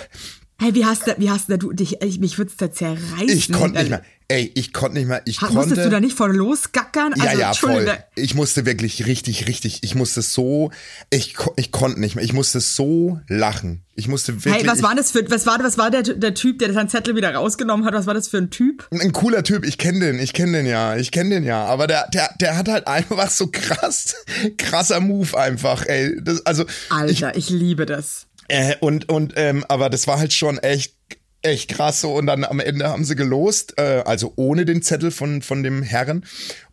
Hey, 0.59 0.73
wie 0.73 0.85
hast 0.85 1.07
du, 1.07 1.15
wie 1.17 1.29
hast 1.29 1.49
du, 1.49 1.57
du 1.57 1.73
dich, 1.73 2.01
ich, 2.01 2.19
mich 2.19 2.37
würd's 2.37 2.55
da 2.57 2.71
zerreißen. 2.71 3.27
Ich 3.29 3.51
konnte 3.51 3.79
nicht 3.79 3.89
mehr. 3.89 4.03
Ey, 4.33 4.51
ich 4.55 4.73
konnte 4.73 4.97
nicht 4.97 5.07
mehr. 5.07 5.21
Ich 5.25 5.41
Ha- 5.41 5.45
konnte. 5.45 5.59
Musstest 5.59 5.85
du 5.85 5.89
da 5.91 5.99
nicht 5.99 6.17
voll 6.17 6.35
losgackern? 6.35 7.13
Ja, 7.15 7.23
also, 7.25 7.39
ja, 7.39 7.47
Entschuldigung, 7.49 7.85
voll. 7.85 8.03
Ich 8.15 8.33
musste 8.33 8.65
wirklich 8.65 9.05
richtig, 9.05 9.47
richtig, 9.47 9.79
ich 9.83 9.93
musste 9.93 10.23
so, 10.23 10.71
ich, 11.11 11.35
ich 11.55 11.71
konnte 11.71 11.99
nicht 11.99 12.15
mehr. 12.15 12.25
Ich 12.25 12.33
musste 12.33 12.59
so 12.59 13.19
lachen. 13.27 13.83
Ich 13.93 14.07
musste 14.07 14.33
wirklich. 14.43 14.55
Hey, 14.63 14.67
was 14.67 14.81
war 14.81 14.95
das 14.95 15.11
für, 15.11 15.29
was 15.29 15.45
war, 15.45 15.59
was 15.63 15.77
war 15.77 15.91
der, 15.91 16.01
der 16.01 16.33
Typ, 16.33 16.57
der 16.57 16.73
seinen 16.73 16.89
Zettel 16.89 17.15
wieder 17.15 17.31
rausgenommen 17.35 17.85
hat? 17.85 17.93
Was 17.93 18.07
war 18.07 18.15
das 18.15 18.27
für 18.27 18.37
ein 18.39 18.49
Typ? 18.49 18.87
ein 18.91 19.11
cooler 19.11 19.43
Typ, 19.43 19.63
ich 19.65 19.77
kenne 19.77 19.99
den, 19.99 20.17
ich 20.19 20.33
kenne 20.33 20.57
den 20.57 20.65
ja, 20.65 20.95
ich 20.95 21.11
kenne 21.11 21.29
den 21.29 21.43
ja, 21.43 21.63
aber 21.65 21.85
der, 21.85 22.07
der, 22.11 22.33
der 22.41 22.57
hat 22.57 22.67
halt 22.69 22.87
einfach 22.87 23.29
so 23.29 23.47
krass, 23.51 24.15
krasser 24.57 24.99
Move 24.99 25.37
einfach, 25.37 25.85
ey. 25.85 26.17
Das, 26.23 26.43
also, 26.47 26.63
ich, 26.65 26.91
Alter, 26.91 27.37
ich, 27.37 27.51
liebe 27.51 27.85
das. 27.85 28.25
äh, 28.47 28.75
und, 28.79 29.09
und, 29.09 29.33
ähm, 29.35 29.63
aber 29.67 29.91
das 29.91 30.07
war 30.07 30.17
halt 30.17 30.33
schon 30.33 30.57
echt, 30.57 30.95
echt 31.43 31.69
krass 31.69 32.01
so 32.01 32.13
und 32.13 32.25
dann 32.25 32.43
am 32.43 32.59
Ende 32.59 32.87
haben 32.87 33.03
sie 33.03 33.15
gelost, 33.15 33.77
äh, 33.77 34.01
also 34.05 34.33
ohne 34.35 34.65
den 34.65 34.81
Zettel 34.81 35.11
von, 35.11 35.41
von 35.41 35.61
dem 35.61 35.83
Herren. 35.83 36.25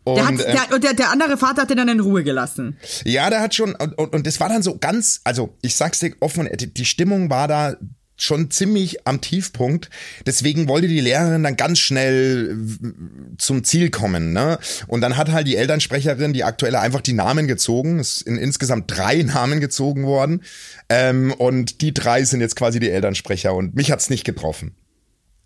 Und, 0.03 0.15
Der 0.15 0.27
hat, 0.27 0.39
der, 0.71 0.79
der, 0.79 0.93
der 0.93 1.11
andere 1.11 1.37
Vater 1.37 1.63
hat 1.63 1.69
den 1.69 1.77
dann 1.77 1.89
in 1.89 1.99
Ruhe 1.99 2.23
gelassen. 2.23 2.77
Ja, 3.03 3.29
der 3.29 3.41
hat 3.41 3.53
schon, 3.53 3.75
und, 3.75 3.97
und, 3.97 4.15
und 4.15 4.25
das 4.25 4.39
war 4.39 4.49
dann 4.49 4.63
so 4.63 4.77
ganz, 4.77 5.21
also 5.23 5.55
ich 5.61 5.75
sag's 5.75 5.99
dir 5.99 6.15
offen, 6.21 6.49
die, 6.55 6.73
die 6.73 6.85
Stimmung 6.85 7.29
war 7.29 7.47
da 7.47 7.75
schon 8.21 8.51
ziemlich 8.51 9.07
am 9.07 9.19
Tiefpunkt. 9.19 9.89
Deswegen 10.25 10.67
wollte 10.67 10.87
die 10.87 10.99
Lehrerin 10.99 11.43
dann 11.43 11.57
ganz 11.57 11.79
schnell 11.79 12.51
w- 12.55 12.91
zum 13.37 13.63
Ziel 13.63 13.89
kommen. 13.89 14.31
Ne? 14.33 14.59
Und 14.87 15.01
dann 15.01 15.17
hat 15.17 15.31
halt 15.31 15.47
die 15.47 15.55
Elternsprecherin, 15.55 16.33
die 16.33 16.43
aktuelle, 16.43 16.79
einfach 16.79 17.01
die 17.01 17.13
Namen 17.13 17.47
gezogen. 17.47 17.99
Es 17.99 18.19
sind 18.19 18.37
insgesamt 18.37 18.95
drei 18.95 19.23
Namen 19.23 19.59
gezogen 19.59 20.03
worden. 20.03 20.43
Ähm, 20.89 21.33
und 21.33 21.81
die 21.81 21.93
drei 21.93 22.23
sind 22.23 22.41
jetzt 22.41 22.55
quasi 22.55 22.79
die 22.79 22.89
Elternsprecher. 22.91 23.53
Und 23.55 23.75
mich 23.75 23.91
hat's 23.91 24.09
nicht 24.09 24.23
getroffen. 24.23 24.75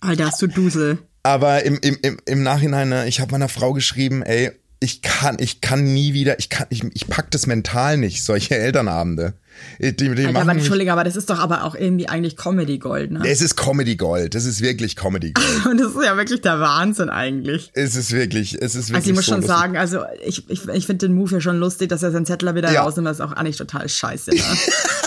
Alter, 0.01 0.27
hast 0.27 0.41
du 0.41 0.47
Dusel. 0.47 0.97
Aber 1.23 1.63
im, 1.63 1.79
im, 1.81 1.97
im, 2.03 2.17
im 2.25 2.43
Nachhinein, 2.43 2.89
ne, 2.89 3.07
ich 3.07 3.19
habe 3.19 3.31
meiner 3.31 3.49
Frau 3.49 3.73
geschrieben, 3.73 4.21
ey, 4.21 4.51
ich 4.79 5.01
kann, 5.01 5.37
ich 5.39 5.61
kann 5.61 5.83
nie 5.83 6.13
wieder, 6.13 6.37
ich 6.37 6.49
kann, 6.49 6.67
ich, 6.69 6.83
ich 6.93 7.07
pack 7.07 7.31
das 7.31 7.47
mental 7.47 7.97
nicht, 7.97 8.23
solche 8.23 8.55
Elternabende. 8.55 9.33
Die, 9.79 9.95
die 9.95 10.09
Alter, 10.09 10.29
aber 10.41 10.53
mich, 10.53 10.63
Entschuldigung, 10.63 10.91
aber 10.91 11.05
das 11.05 11.15
ist 11.15 11.29
doch 11.29 11.39
aber 11.39 11.63
auch 11.63 11.75
irgendwie 11.75 12.09
eigentlich 12.09 12.35
Comedy 12.35 12.77
Gold, 12.77 13.11
ne? 13.11 13.21
es 13.25 13.41
ist 13.41 13.55
Comedy 13.55 13.95
Gold, 13.95 14.35
das 14.35 14.43
ist 14.43 14.59
wirklich 14.61 14.97
Comedy 14.97 15.31
Gold. 15.31 15.65
Und 15.71 15.79
das 15.79 15.93
ist 15.95 16.03
ja 16.03 16.17
wirklich 16.17 16.41
der 16.41 16.59
Wahnsinn 16.59 17.09
eigentlich. 17.09 17.71
es 17.73 17.95
ist 17.95 18.11
wirklich, 18.11 18.55
es 18.61 18.75
ist 18.75 18.89
wirklich 18.89 18.95
Also 18.95 19.09
ich 19.11 19.15
muss 19.15 19.25
so 19.25 19.31
schon 19.31 19.41
lustig. 19.41 19.57
sagen, 19.57 19.77
also 19.77 20.01
ich, 20.25 20.49
ich, 20.49 20.67
ich 20.67 20.85
finde 20.85 21.07
den 21.07 21.15
Move 21.15 21.31
ja 21.31 21.39
schon 21.41 21.57
lustig, 21.57 21.87
dass 21.87 22.03
er 22.03 22.11
seinen 22.11 22.25
Zettel 22.25 22.53
wieder 22.53 22.71
Ja. 22.71 22.83
rausnimmt, 22.83 23.07
das 23.07 23.17
ist 23.19 23.21
auch 23.21 23.31
eigentlich 23.31 23.55
total 23.57 23.87
scheiße. 23.87 24.31
Ne? 24.31 24.41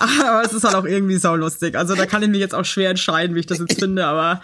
aber 0.26 0.42
es 0.44 0.52
ist 0.52 0.64
halt 0.64 0.74
auch 0.74 0.84
irgendwie 0.84 1.16
sau 1.18 1.36
lustig. 1.36 1.76
Also 1.76 1.94
da 1.94 2.06
kann 2.06 2.22
ich 2.22 2.28
mich 2.28 2.40
jetzt 2.40 2.54
auch 2.54 2.64
schwer 2.64 2.90
entscheiden, 2.90 3.36
wie 3.36 3.40
ich 3.40 3.46
das 3.46 3.58
jetzt 3.58 3.78
finde, 3.78 4.04
aber 4.06 4.40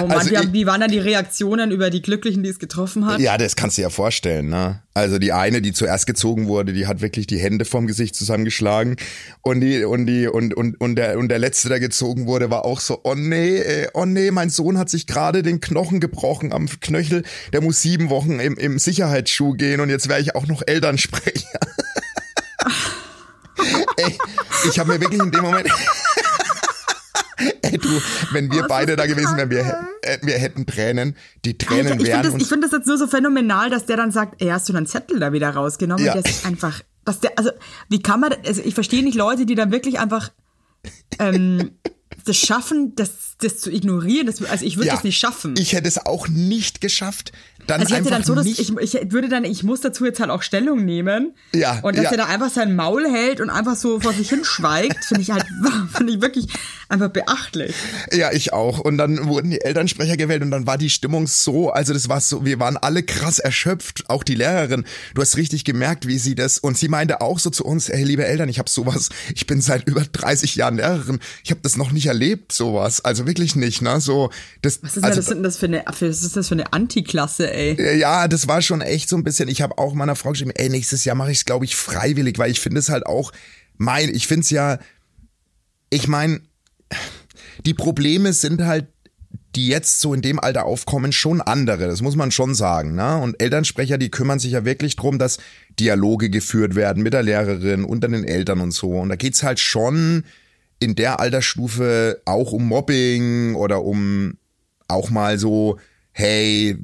oh 0.00 0.06
Mann, 0.06 0.18
Also 0.18 0.36
haben- 0.36 0.52
wie 0.52 0.66
waren 0.66 0.80
dann 0.80 0.90
die 0.90 0.98
Reaktionen 0.98 1.70
über 1.70 1.90
die 1.90 2.02
Glücklichen, 2.02 2.42
die 2.42 2.50
es 2.50 2.58
getroffen 2.58 3.06
hat? 3.06 3.20
Ja, 3.20 3.38
das 3.38 3.54
kannst 3.56 3.78
du 3.78 3.82
ja 3.82 3.90
vorstellen, 3.90 4.48
ne? 4.48 4.82
Also 4.92 5.18
die 5.18 5.32
eine, 5.32 5.62
die 5.62 5.72
zuerst 5.72 6.06
gezogen 6.06 6.48
wurde, 6.48 6.72
die 6.72 6.86
hat 6.88 7.00
wirklich 7.00 7.26
die 7.28 7.38
Hände 7.38 7.64
vom 7.64 7.86
Gesicht 7.86 8.14
zusammengeschlagen 8.16 8.96
und 9.42 9.60
die 9.60 9.84
und 9.84 10.06
die 10.06 10.26
und 10.26 10.52
und 10.52 10.80
und 10.80 10.96
der 10.96 11.16
und 11.16 11.28
der 11.28 11.38
letzte, 11.38 11.68
der 11.68 11.78
gezogen 11.78 12.26
wurde, 12.26 12.50
war 12.50 12.64
auch 12.64 12.80
so, 12.80 13.00
oh 13.04 13.14
nee, 13.14 13.56
äh, 13.58 13.88
oh 13.94 14.04
nee, 14.04 14.30
mein 14.32 14.50
Sohn 14.50 14.78
hat 14.78 14.90
sich 14.90 15.06
gerade 15.06 15.42
den 15.42 15.60
Knochen 15.60 16.00
gebrochen 16.00 16.52
am 16.52 16.66
Knöchel, 16.80 17.22
der 17.52 17.60
muss 17.62 17.80
sieben 17.80 18.10
Wochen 18.10 18.40
im, 18.40 18.56
im 18.56 18.78
Sicherheitsschuh 18.80 19.52
gehen 19.52 19.80
und 19.80 19.90
jetzt 19.90 20.08
wäre 20.08 20.20
ich 20.20 20.34
auch 20.34 20.46
noch 20.48 20.62
Elternsprecher. 20.66 21.60
Ich 24.68 24.78
habe 24.78 24.92
mir 24.92 25.00
wirklich 25.00 25.20
in 25.20 25.30
dem 25.30 25.42
Moment 25.42 25.68
Ey, 27.62 27.78
du, 27.78 27.88
wenn 28.32 28.50
wir 28.52 28.64
Oh, 28.64 28.68
beide 28.68 28.96
da 28.96 29.06
gewesen 29.06 29.36
wären, 29.36 29.50
wir, 29.50 29.60
äh, 30.02 30.18
wir 30.22 30.38
hätten 30.38 30.66
Tränen. 30.66 31.16
Die 31.44 31.56
Tränen 31.56 31.92
Alter, 31.92 32.00
ich 32.00 32.06
wären 32.06 32.22
finde 32.22 32.32
das, 32.32 32.42
ich 32.42 32.48
find 32.48 32.64
das 32.64 32.72
jetzt 32.72 32.86
nur 32.86 32.98
so 32.98 33.06
phänomenal, 33.06 33.70
dass 33.70 33.86
der 33.86 33.96
dann 33.96 34.10
sagt, 34.10 34.42
ey, 34.42 34.48
hast 34.48 34.68
du 34.68 34.72
deinen 34.72 34.86
Zettel 34.86 35.18
da 35.20 35.32
wieder 35.32 35.50
rausgenommen? 35.50 36.04
Ja. 36.04 36.14
Und 36.14 36.24
das 36.24 36.30
ist 36.30 36.46
einfach, 36.46 36.82
dass 37.04 37.20
der, 37.20 37.38
also, 37.38 37.50
wie 37.88 38.02
kann 38.02 38.20
man, 38.20 38.34
also 38.46 38.62
ich 38.62 38.74
verstehe 38.74 39.02
nicht 39.02 39.14
Leute, 39.14 39.46
die 39.46 39.54
dann 39.54 39.72
wirklich 39.72 39.98
einfach 39.98 40.30
ähm, 41.18 41.72
das 42.24 42.36
schaffen, 42.36 42.94
das, 42.94 43.36
das 43.40 43.58
zu 43.58 43.70
ignorieren. 43.70 44.26
Das, 44.26 44.42
also 44.42 44.64
ich 44.64 44.76
würde 44.76 44.90
das 44.90 45.04
nicht 45.04 45.18
schaffen. 45.18 45.54
Ich 45.58 45.72
hätte 45.72 45.88
es 45.88 46.04
auch 46.04 46.28
nicht 46.28 46.80
geschafft. 46.80 47.32
Dann 47.66 47.80
also 47.80 47.92
ich 47.92 47.98
hätte 47.98 48.08
einfach 48.08 48.18
dann 48.18 48.24
so, 48.24 48.34
dass 48.34 48.44
nicht. 48.44 48.58
ich, 48.58 48.94
ich 48.94 49.12
würde 49.12 49.28
dann, 49.28 49.44
ich 49.44 49.62
muss 49.62 49.80
dazu 49.80 50.04
jetzt 50.04 50.20
halt 50.20 50.30
auch 50.30 50.42
Stellung 50.42 50.84
nehmen. 50.84 51.34
Ja, 51.54 51.80
Und 51.82 51.96
dass 51.96 52.04
ja. 52.04 52.10
er 52.12 52.16
da 52.18 52.24
einfach 52.26 52.50
sein 52.50 52.74
Maul 52.74 53.08
hält 53.08 53.40
und 53.40 53.50
einfach 53.50 53.76
so 53.76 54.00
vor 54.00 54.12
sich 54.12 54.28
hinschweigt, 54.28 55.04
finde 55.08 55.22
ich 55.22 55.30
halt, 55.30 55.44
finde 55.94 56.12
ich 56.12 56.20
wirklich 56.20 56.48
einfach 56.88 57.08
beachtlich. 57.08 57.74
ja, 58.12 58.32
ich 58.32 58.52
auch. 58.52 58.80
Und 58.80 58.98
dann 58.98 59.28
wurden 59.28 59.50
die 59.50 59.60
Elternsprecher 59.60 60.16
gewählt 60.16 60.42
und 60.42 60.50
dann 60.50 60.66
war 60.66 60.78
die 60.78 60.90
Stimmung 60.90 61.26
so, 61.26 61.70
also 61.70 61.92
das 61.92 62.08
war 62.08 62.20
so, 62.20 62.44
wir 62.44 62.58
waren 62.58 62.76
alle 62.76 63.02
krass 63.02 63.38
erschöpft, 63.38 64.04
auch 64.08 64.24
die 64.24 64.34
Lehrerin. 64.34 64.84
Du 65.14 65.22
hast 65.22 65.36
richtig 65.36 65.64
gemerkt, 65.64 66.06
wie 66.06 66.18
sie 66.18 66.34
das 66.34 66.58
und 66.58 66.76
sie 66.76 66.88
meinte 66.88 67.20
auch 67.20 67.38
so 67.38 67.50
zu 67.50 67.64
uns, 67.64 67.88
hey, 67.88 68.02
liebe 68.02 68.24
Eltern, 68.24 68.48
ich 68.48 68.58
habe 68.58 68.68
sowas, 68.68 69.10
ich 69.34 69.46
bin 69.46 69.60
seit 69.60 69.88
über 69.88 70.02
30 70.02 70.56
Jahren 70.56 70.76
Lehrerin, 70.76 71.20
ich 71.44 71.50
habe 71.50 71.60
das 71.62 71.76
noch 71.76 71.92
nicht 71.92 72.06
erlebt, 72.06 72.52
sowas. 72.52 73.04
Also 73.04 73.26
wirklich 73.26 73.54
nicht, 73.56 73.82
ne? 73.82 74.00
So 74.00 74.30
das 74.62 74.82
Was 74.82 74.96
ist, 74.96 75.04
also, 75.04 75.16
das, 75.16 75.26
denn 75.26 75.42
das 75.42 75.56
für 75.56 75.66
eine, 75.66 75.84
was 75.86 76.02
ist 76.02 76.36
das 76.36 76.48
für 76.48 76.54
eine 76.54 76.72
Antiklasse, 76.72 77.52
ey? 77.52 77.59
Ja, 77.98 78.28
das 78.28 78.48
war 78.48 78.62
schon 78.62 78.80
echt 78.80 79.08
so 79.08 79.16
ein 79.16 79.24
bisschen. 79.24 79.48
Ich 79.48 79.62
habe 79.62 79.78
auch 79.78 79.94
meiner 79.94 80.16
Frau 80.16 80.30
geschrieben, 80.30 80.52
ey, 80.54 80.68
nächstes 80.68 81.04
Jahr 81.04 81.16
mache 81.16 81.32
ich 81.32 81.38
es, 81.38 81.44
glaube 81.44 81.64
ich, 81.64 81.76
freiwillig, 81.76 82.38
weil 82.38 82.50
ich 82.50 82.60
finde 82.60 82.80
es 82.80 82.88
halt 82.88 83.06
auch 83.06 83.32
mein, 83.76 84.14
ich 84.14 84.26
finde 84.26 84.42
es 84.42 84.50
ja, 84.50 84.78
ich 85.90 86.06
meine, 86.06 86.40
die 87.64 87.74
Probleme 87.74 88.32
sind 88.32 88.64
halt, 88.64 88.86
die 89.56 89.68
jetzt 89.68 90.00
so 90.00 90.14
in 90.14 90.22
dem 90.22 90.38
Alter 90.38 90.64
aufkommen, 90.64 91.12
schon 91.12 91.40
andere. 91.40 91.88
Das 91.88 92.02
muss 92.02 92.14
man 92.14 92.30
schon 92.30 92.54
sagen. 92.54 92.94
Ne? 92.94 93.16
Und 93.16 93.42
Elternsprecher, 93.42 93.98
die 93.98 94.10
kümmern 94.10 94.38
sich 94.38 94.52
ja 94.52 94.64
wirklich 94.64 94.96
drum, 94.96 95.18
dass 95.18 95.38
Dialoge 95.80 96.30
geführt 96.30 96.76
werden 96.76 97.02
mit 97.02 97.14
der 97.14 97.22
Lehrerin, 97.22 97.84
unter 97.84 98.08
den 98.08 98.24
Eltern 98.24 98.60
und 98.60 98.70
so. 98.70 98.90
Und 98.90 99.08
da 99.08 99.16
geht's 99.16 99.42
halt 99.42 99.58
schon 99.58 100.24
in 100.78 100.94
der 100.94 101.20
Altersstufe 101.20 102.22
auch 102.24 102.52
um 102.52 102.68
Mobbing 102.68 103.54
oder 103.54 103.82
um 103.82 104.36
auch 104.88 105.10
mal 105.10 105.38
so, 105.38 105.78
hey, 106.12 106.76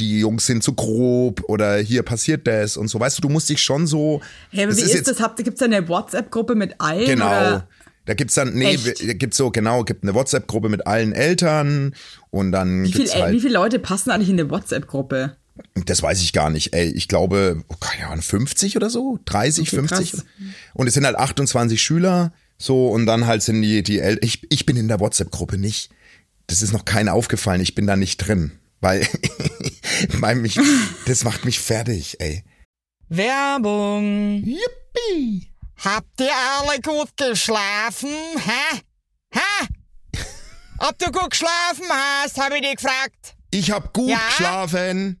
die 0.00 0.20
Jungs 0.20 0.46
sind 0.46 0.62
zu 0.64 0.72
grob 0.74 1.42
oder 1.48 1.76
hier 1.78 2.02
passiert 2.02 2.46
das 2.46 2.76
und 2.76 2.88
so. 2.88 2.98
Weißt 2.98 3.18
du, 3.18 3.22
du 3.22 3.28
musst 3.28 3.48
dich 3.48 3.62
schon 3.62 3.86
so. 3.86 4.20
Hey, 4.50 4.64
aber 4.64 4.76
wie 4.76 4.80
ist, 4.80 4.92
jetzt- 4.94 5.08
das? 5.08 5.20
Habt, 5.20 5.36
gibt's 5.42 5.60
da 5.60 5.66
eine 5.66 5.88
WhatsApp-Gruppe 5.88 6.54
mit 6.54 6.80
allen? 6.80 7.06
Genau. 7.06 7.26
Oder? 7.26 7.68
Da 8.06 8.12
gibt's 8.14 8.34
dann, 8.34 8.52
nee, 8.54 8.74
Echt? 8.74 9.18
gibt's 9.18 9.36
so, 9.38 9.50
genau, 9.50 9.82
gibt 9.82 10.02
eine 10.02 10.12
WhatsApp-Gruppe 10.14 10.68
mit 10.68 10.86
allen 10.86 11.12
Eltern 11.12 11.94
und 12.30 12.52
dann 12.52 12.84
Wie, 12.84 12.92
viel, 12.92 13.08
halt, 13.10 13.32
wie 13.32 13.40
viele 13.40 13.54
Leute 13.54 13.78
passen 13.78 14.10
eigentlich 14.10 14.28
in 14.28 14.38
eine 14.38 14.50
WhatsApp-Gruppe? 14.50 15.36
das 15.86 16.02
weiß 16.02 16.20
ich 16.20 16.32
gar 16.32 16.50
nicht, 16.50 16.74
ey, 16.74 16.90
ich 16.90 17.06
glaube, 17.06 17.62
oh, 17.68 17.74
keine 17.78 18.08
Ahnung, 18.08 18.22
50 18.22 18.76
oder 18.76 18.90
so, 18.90 19.20
30, 19.24 19.68
Okay, 19.68 19.76
50. 19.76 20.10
krass. 20.10 20.24
Und 20.74 20.88
es 20.88 20.94
sind 20.94 21.06
halt 21.06 21.16
28 21.16 21.80
Schüler, 21.80 22.32
so, 22.58 22.88
und 22.88 23.06
dann 23.06 23.26
halt 23.28 23.42
sind 23.42 23.62
die, 23.62 23.84
die 23.84 24.00
El 24.00 24.18
ich, 24.22 24.42
ich 24.50 24.66
bin 24.66 24.76
in 24.76 24.88
der 24.88 24.98
WhatsApp-Gruppe 24.98 25.56
nicht. 25.56 25.90
Das 26.48 26.60
ist 26.60 26.72
noch 26.72 26.84
keinen 26.84 27.08
aufgefallen, 27.08 27.60
ich 27.60 27.74
bin 27.76 27.86
da 27.86 27.94
nicht 27.96 28.16
drin, 28.18 28.50
weil, 28.84 29.08
weil 30.20 30.34
mich, 30.36 30.60
das 31.06 31.24
macht 31.24 31.44
mich 31.46 31.58
fertig, 31.58 32.20
ey. 32.20 32.44
Werbung. 33.08 34.44
Yippie! 34.44 35.50
Habt 35.82 36.20
ihr 36.20 36.30
alle 36.58 36.80
gut 36.82 37.16
geschlafen? 37.16 38.10
Hä? 38.36 38.80
Hä? 39.32 39.66
Ob 40.78 40.98
du 40.98 41.10
gut 41.10 41.30
geschlafen 41.30 41.86
hast, 41.90 42.38
habe 42.38 42.56
ich 42.56 42.62
dich 42.62 42.76
gefragt. 42.76 43.34
Ich 43.50 43.70
hab 43.70 43.92
gut 43.94 44.10
Ja? 44.10 44.18
geschlafen. 44.28 45.20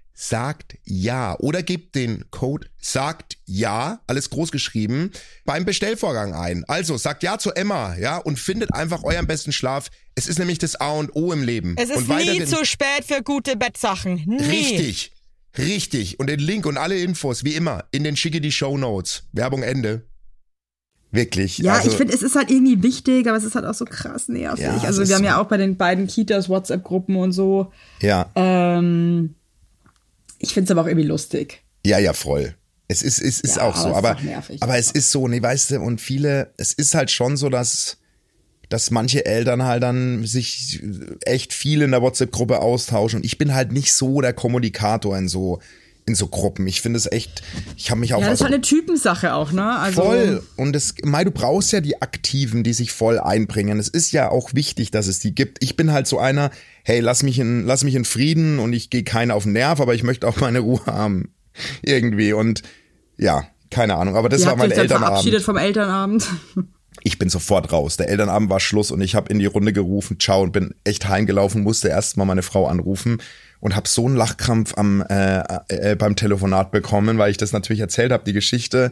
sagt 0.21 0.77
ja 0.83 1.35
oder 1.39 1.63
gebt 1.63 1.95
den 1.95 2.25
Code 2.29 2.67
sagt 2.79 3.37
ja, 3.45 4.01
alles 4.05 4.29
groß 4.29 4.51
geschrieben, 4.51 5.11
beim 5.45 5.65
Bestellvorgang 5.65 6.35
ein. 6.35 6.63
Also 6.67 6.97
sagt 6.97 7.23
ja 7.23 7.39
zu 7.39 7.51
Emma, 7.51 7.95
ja, 7.95 8.17
und 8.17 8.37
findet 8.37 8.71
einfach 8.73 9.03
euren 9.03 9.25
besten 9.25 9.51
Schlaf. 9.51 9.89
Es 10.13 10.27
ist 10.27 10.37
nämlich 10.37 10.59
das 10.59 10.75
A 10.75 10.91
und 10.91 11.15
O 11.15 11.33
im 11.33 11.43
Leben. 11.43 11.75
Es 11.77 11.89
ist 11.89 12.07
und 12.07 12.09
nie 12.09 12.45
zu 12.45 12.63
spät 12.65 13.03
für 13.05 13.23
gute 13.23 13.55
Bettsachen. 13.55 14.23
Nie. 14.27 14.43
Richtig. 14.43 15.11
Richtig. 15.57 16.19
Und 16.19 16.27
den 16.27 16.39
Link 16.39 16.65
und 16.67 16.77
alle 16.77 16.99
Infos, 16.99 17.43
wie 17.43 17.55
immer, 17.55 17.85
in 17.91 18.03
den 18.03 18.15
schicke 18.15 18.41
die 18.41 18.51
Show 18.51 18.77
Notes. 18.77 19.23
Werbung 19.33 19.63
Ende. 19.63 20.05
Wirklich. 21.09 21.57
Ja, 21.57 21.73
also, 21.73 21.89
ich 21.89 21.97
finde, 21.97 22.13
es 22.13 22.21
ist 22.21 22.35
halt 22.35 22.51
irgendwie 22.51 22.83
wichtig, 22.83 23.27
aber 23.27 23.37
es 23.37 23.43
ist 23.43 23.55
halt 23.55 23.65
auch 23.65 23.73
so 23.73 23.85
krass 23.85 24.29
nervig. 24.29 24.63
Ja, 24.63 24.77
also 24.83 25.05
wir 25.05 25.15
haben 25.15 25.23
so. 25.23 25.27
ja 25.27 25.41
auch 25.41 25.47
bei 25.47 25.57
den 25.57 25.75
beiden 25.75 26.07
Kitas 26.07 26.47
WhatsApp-Gruppen 26.47 27.17
und 27.17 27.33
so. 27.33 27.73
Ja. 28.01 28.29
Ähm, 28.35 29.35
ich 30.41 30.53
finde 30.53 30.65
es 30.65 30.71
aber 30.71 30.81
auch 30.81 30.87
irgendwie 30.87 31.07
lustig. 31.07 31.61
Ja, 31.85 31.99
ja, 31.99 32.13
voll. 32.13 32.55
Es 32.87 33.01
ist, 33.03 33.19
es 33.21 33.39
ist 33.39 33.55
Ja, 33.55 33.63
auch 33.63 33.75
aber 33.75 33.81
so. 33.83 33.89
ist 33.89 33.95
Aber, 33.95 34.13
doch 34.15 34.21
nervig 34.21 34.61
aber 34.63 34.77
es 34.77 34.91
ist 34.91 35.11
so, 35.11 35.27
nee, 35.27 35.41
weißt 35.41 35.71
du, 35.71 35.79
und 35.79 36.01
viele, 36.01 36.51
es 36.57 36.73
ist 36.73 36.93
halt 36.93 37.09
schon 37.09 37.37
so, 37.37 37.47
dass, 37.49 37.97
dass 38.69 38.91
manche 38.91 39.25
Eltern 39.25 39.63
halt 39.63 39.81
dann 39.83 40.25
sich 40.25 40.81
echt 41.25 41.53
viel 41.53 41.81
in 41.81 41.91
der 41.91 42.01
WhatsApp-Gruppe 42.01 42.59
austauschen. 42.59 43.19
Und 43.19 43.25
ich 43.25 43.37
bin 43.37 43.53
halt 43.53 43.71
nicht 43.71 43.93
so 43.93 44.19
der 44.21 44.33
Kommunikator 44.33 45.17
in 45.17 45.29
so, 45.29 45.59
in 46.05 46.15
so 46.15 46.27
Gruppen. 46.27 46.67
Ich 46.67 46.81
finde 46.81 46.97
es 46.97 47.09
echt, 47.09 47.41
ich 47.77 47.91
habe 47.91 48.01
mich 48.01 48.13
auch 48.13 48.19
Ja, 48.21 48.25
das 48.29 48.35
ist 48.35 48.41
aus- 48.41 48.45
halt 48.45 48.55
eine 48.55 48.61
Typensache 48.61 49.33
auch, 49.35 49.51
ne? 49.53 49.77
Also, 49.79 50.01
Voll. 50.03 50.43
Und 50.57 50.75
es, 50.75 50.95
Mai, 51.03 51.23
du 51.23 51.31
brauchst 51.31 51.71
ja 51.71 51.79
die 51.79 52.01
Aktiven, 52.01 52.63
die 52.63 52.73
sich 52.73 52.91
voll 52.91 53.19
einbringen. 53.19 53.79
Es 53.79 53.87
ist 53.87 54.11
ja 54.11 54.29
auch 54.29 54.53
wichtig, 54.53 54.91
dass 54.91 55.07
es 55.07 55.19
die 55.19 55.33
gibt. 55.33 55.63
Ich 55.63 55.77
bin 55.77 55.93
halt 55.93 56.07
so 56.07 56.19
einer, 56.19 56.51
hey, 56.83 56.99
lass 56.99 57.23
mich 57.23 57.39
in, 57.39 57.65
lass 57.65 57.83
mich 57.83 57.95
in 57.95 58.05
Frieden 58.05 58.59
und 58.59 58.73
ich 58.73 58.89
gehe 58.89 59.03
keinen 59.03 59.31
auf 59.31 59.43
den 59.43 59.53
Nerv, 59.53 59.79
aber 59.79 59.93
ich 59.93 60.03
möchte 60.03 60.27
auch 60.27 60.37
meine 60.37 60.59
Ruhe 60.59 60.85
haben. 60.85 61.33
Irgendwie. 61.81 62.33
Und 62.33 62.63
ja, 63.17 63.43
keine 63.69 63.95
Ahnung. 63.95 64.15
Aber 64.15 64.29
das 64.29 64.41
Ihr 64.41 64.47
war 64.47 64.55
mein 64.55 64.69
dann 64.69 64.87
verabschiedet 64.87 65.39
Elternabend. 65.39 65.45
vom 65.45 65.57
Elternabend. 65.57 66.27
Ich 67.03 67.17
bin 67.17 67.29
sofort 67.29 67.71
raus. 67.71 67.97
Der 67.97 68.09
Elternabend 68.09 68.49
war 68.49 68.59
Schluss 68.59 68.91
und 68.91 69.01
ich 69.01 69.15
habe 69.15 69.31
in 69.31 69.39
die 69.39 69.45
Runde 69.45 69.73
gerufen, 69.73 70.19
ciao, 70.19 70.41
und 70.41 70.51
bin 70.51 70.75
echt 70.83 71.07
heimgelaufen, 71.07 71.63
musste 71.63 71.87
erst 71.87 72.17
mal 72.17 72.25
meine 72.25 72.43
Frau 72.43 72.67
anrufen 72.67 73.21
und 73.59 73.75
habe 73.75 73.87
so 73.87 74.05
einen 74.05 74.17
Lachkrampf 74.17 74.77
am, 74.77 75.01
äh, 75.09 75.41
äh, 75.69 75.95
beim 75.95 76.15
Telefonat 76.15 76.71
bekommen, 76.71 77.17
weil 77.17 77.31
ich 77.31 77.37
das 77.37 77.53
natürlich 77.53 77.79
erzählt 77.79 78.11
habe, 78.11 78.25
die 78.25 78.33
Geschichte. 78.33 78.91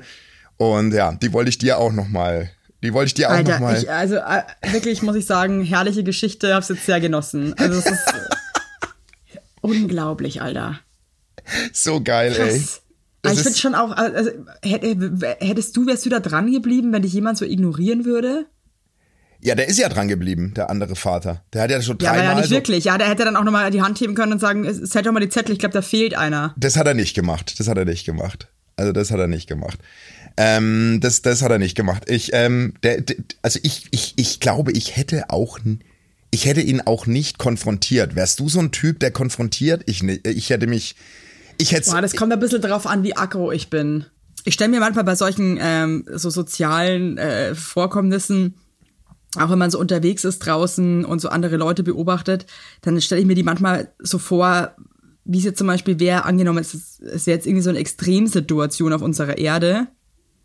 Und 0.57 0.93
ja, 0.93 1.11
die 1.13 1.33
wollte 1.33 1.49
ich 1.49 1.57
dir 1.57 1.77
auch 1.77 1.91
noch 1.91 2.07
mal, 2.07 2.49
die 2.83 2.93
wollte 2.93 3.07
ich 3.07 3.13
dir 3.15 3.27
auch 3.27 3.31
noch 3.31 3.37
Alter, 3.39 3.59
mal. 3.59 3.77
ich, 3.77 3.89
also 3.91 4.15
äh, 4.15 4.41
wirklich 4.71 5.01
muss 5.01 5.15
ich 5.15 5.25
sagen, 5.25 5.63
herrliche 5.63 6.03
Geschichte, 6.03 6.53
hab's 6.55 6.69
jetzt 6.69 6.85
sehr 6.85 6.99
genossen. 7.01 7.53
Also 7.57 7.79
es 7.79 7.85
ist 7.85 8.03
unglaublich, 9.61 10.41
Alter. 10.41 10.79
so 11.73 12.01
geil, 12.01 12.33
ey. 12.37 12.49
Krass. 12.59 12.81
Das 13.21 13.31
Aber 13.31 13.39
ich 13.39 13.43
finde 13.43 13.59
schon 13.59 13.75
auch, 13.75 13.91
also, 13.97 14.31
hätte- 14.63 15.35
hättest 15.41 15.75
du, 15.75 15.85
wärst 15.85 16.05
du 16.05 16.09
da 16.09 16.21
dran 16.21 16.49
geblieben, 16.51 16.93
wenn 16.93 17.01
dich 17.01 17.11
jemand 17.11 17.37
so 17.37 17.43
ignorieren 17.43 18.05
würde? 18.05 18.45
Ja, 19.41 19.55
der 19.55 19.67
ist 19.67 19.77
ja 19.77 19.89
dran 19.89 20.07
geblieben, 20.07 20.53
der 20.55 20.69
andere 20.69 20.95
Vater. 20.95 21.43
Der 21.53 21.63
hat 21.63 21.71
ja 21.71 21.81
schon 21.81 21.97
Ja, 22.01 22.09
aber 22.11 22.17
dreimal 22.19 22.33
ja 22.35 22.39
nicht 22.41 22.49
so, 22.49 22.55
wirklich. 22.55 22.85
Ja, 22.85 22.97
der 22.97 23.09
hätte 23.09 23.25
dann 23.25 23.35
auch 23.35 23.43
nochmal 23.43 23.71
die 23.71 23.81
Hand 23.81 23.99
heben 23.99 24.15
können 24.15 24.33
und 24.33 24.39
sagen, 24.39 24.63
zählt 24.85 25.05
doch 25.05 25.11
mal 25.11 25.19
die 25.19 25.29
Zettel, 25.29 25.51
ich 25.53 25.59
glaube, 25.59 25.73
da 25.73 25.81
fehlt 25.81 26.13
einer. 26.13 26.53
Das 26.57 26.77
hat 26.77 26.87
er 26.87 26.93
nicht 26.93 27.13
gemacht. 27.13 27.59
Das 27.59 27.67
hat 27.67 27.77
er 27.77 27.85
nicht 27.85 28.05
gemacht. 28.05 28.47
Also 28.77 28.93
das 28.93 29.11
hat 29.11 29.19
er 29.19 29.27
nicht 29.27 29.47
gemacht. 29.47 29.79
Ähm, 30.37 30.99
das, 31.01 31.21
das 31.21 31.41
hat 31.41 31.51
er 31.51 31.59
nicht 31.59 31.75
gemacht. 31.75 32.03
Ich, 32.07 32.31
ähm, 32.33 32.73
der, 32.83 33.01
der, 33.01 33.17
also 33.41 33.59
ich, 33.63 33.87
ich, 33.91 34.13
ich 34.17 34.39
glaube, 34.39 34.71
ich 34.71 34.95
hätte 34.95 35.29
auch, 35.29 35.59
ich 36.31 36.45
hätte 36.45 36.61
ihn 36.61 36.81
auch 36.81 37.05
nicht 37.05 37.37
konfrontiert. 37.37 38.15
Wärst 38.15 38.39
du 38.39 38.49
so 38.49 38.59
ein 38.59 38.71
Typ, 38.71 38.99
der 38.99 39.11
konfrontiert? 39.11 39.83
Ich, 39.85 40.03
ich 40.03 40.49
hätte 40.49 40.67
mich, 40.67 40.95
ich 41.57 41.71
hätte, 41.71 41.91
Boah, 41.91 42.01
das 42.01 42.15
kommt 42.15 42.31
ein 42.31 42.39
bisschen 42.39 42.61
drauf 42.61 42.87
an, 42.87 43.03
wie 43.03 43.15
aggro 43.15 43.51
ich 43.51 43.69
bin. 43.69 44.05
Ich 44.45 44.53
stelle 44.53 44.71
mir 44.71 44.79
manchmal 44.79 45.03
bei 45.03 45.15
solchen 45.15 45.57
ähm, 45.61 46.05
so 46.13 46.29
sozialen 46.29 47.17
äh, 47.17 47.53
Vorkommnissen, 47.53 48.55
auch 49.35 49.49
wenn 49.49 49.59
man 49.59 49.69
so 49.69 49.79
unterwegs 49.79 50.23
ist 50.23 50.39
draußen 50.39 51.05
und 51.05 51.19
so 51.19 51.29
andere 51.29 51.57
Leute 51.57 51.83
beobachtet, 51.83 52.45
dann 52.81 52.99
stelle 53.01 53.21
ich 53.21 53.27
mir 53.27 53.35
die 53.35 53.43
manchmal 53.43 53.91
so 53.99 54.17
vor, 54.17 54.75
wie 55.25 55.37
es 55.37 55.43
jetzt 55.43 55.59
zum 55.59 55.67
Beispiel 55.67 55.99
wäre, 55.99 56.25
angenommen, 56.25 56.59
es 56.59 56.73
ist, 56.73 57.27
jetzt 57.27 57.45
irgendwie 57.45 57.61
so 57.61 57.69
eine 57.69 57.79
Extremsituation 57.79 58.93
auf 58.93 59.01
unserer 59.01 59.37
Erde, 59.37 59.87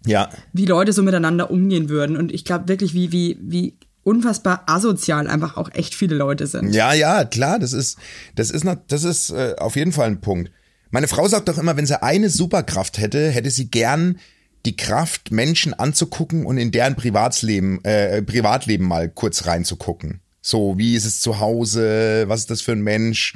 ja, 0.07 0.31
wie 0.53 0.67
Leute 0.67 0.93
so 0.93 1.03
miteinander 1.03 1.51
umgehen 1.51 1.89
würden. 1.89 2.17
Und 2.17 2.33
ich 2.33 2.45
glaube 2.45 2.69
wirklich, 2.69 2.95
wie, 2.95 3.13
wie, 3.13 3.39
wie 3.41 3.75
unfassbar 4.03 4.65
asozial 4.67 5.29
einfach 5.29 5.57
auch 5.57 5.71
echt 5.73 5.95
viele 5.95 6.15
Leute 6.15 6.47
sind. 6.47 6.75
Ja, 6.75 6.93
ja, 6.93 7.25
klar, 7.25 7.59
das 7.59 7.73
ist, 7.73 7.99
das 8.35 8.51
ist, 8.51 8.65
nat- 8.65 8.85
das 8.89 9.05
ist 9.05 9.31
äh, 9.31 9.55
auf 9.59 9.77
jeden 9.77 9.93
Fall 9.93 10.07
ein 10.09 10.21
Punkt. 10.21 10.51
Meine 10.91 11.09
Frau 11.09 11.27
sagt 11.27 11.49
doch 11.49 11.59
immer, 11.59 11.77
wenn 11.77 11.87
sie 11.87 12.03
eine 12.03 12.29
Superkraft 12.31 12.99
hätte, 12.99 13.31
hätte 13.31 13.51
sie 13.51 13.71
gern 13.71 14.19
die 14.67 14.77
Kraft, 14.77 15.31
Menschen 15.31 15.75
anzugucken 15.75 16.47
und 16.47 16.57
in 16.57 16.71
deren 16.71 16.97
Privatsleben, 16.97 17.85
äh, 17.85 18.23
Privatleben 18.23 18.87
mal 18.87 19.09
kurz 19.11 19.47
reinzugucken. 19.47 20.21
So, 20.41 20.79
wie 20.79 20.95
ist 20.95 21.05
es 21.05 21.21
zu 21.21 21.41
Hause? 21.41 22.25
Was 22.29 22.41
ist 22.41 22.51
das 22.51 22.61
für 22.61 22.73
ein 22.73 22.83
Mensch? 22.83 23.35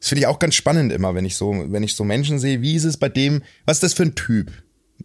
Das 0.00 0.08
finde 0.08 0.20
ich 0.20 0.26
auch 0.26 0.38
ganz 0.38 0.54
spannend 0.54 0.92
immer, 0.92 1.14
wenn 1.14 1.24
ich 1.24 1.36
so, 1.36 1.64
wenn 1.68 1.82
ich 1.82 1.94
so 1.94 2.04
Menschen 2.04 2.38
sehe, 2.38 2.60
wie 2.62 2.74
ist 2.74 2.84
es 2.84 2.96
bei 2.96 3.08
dem, 3.08 3.42
was 3.66 3.78
ist 3.78 3.82
das 3.82 3.94
für 3.94 4.04
ein 4.04 4.14
Typ? 4.14 4.50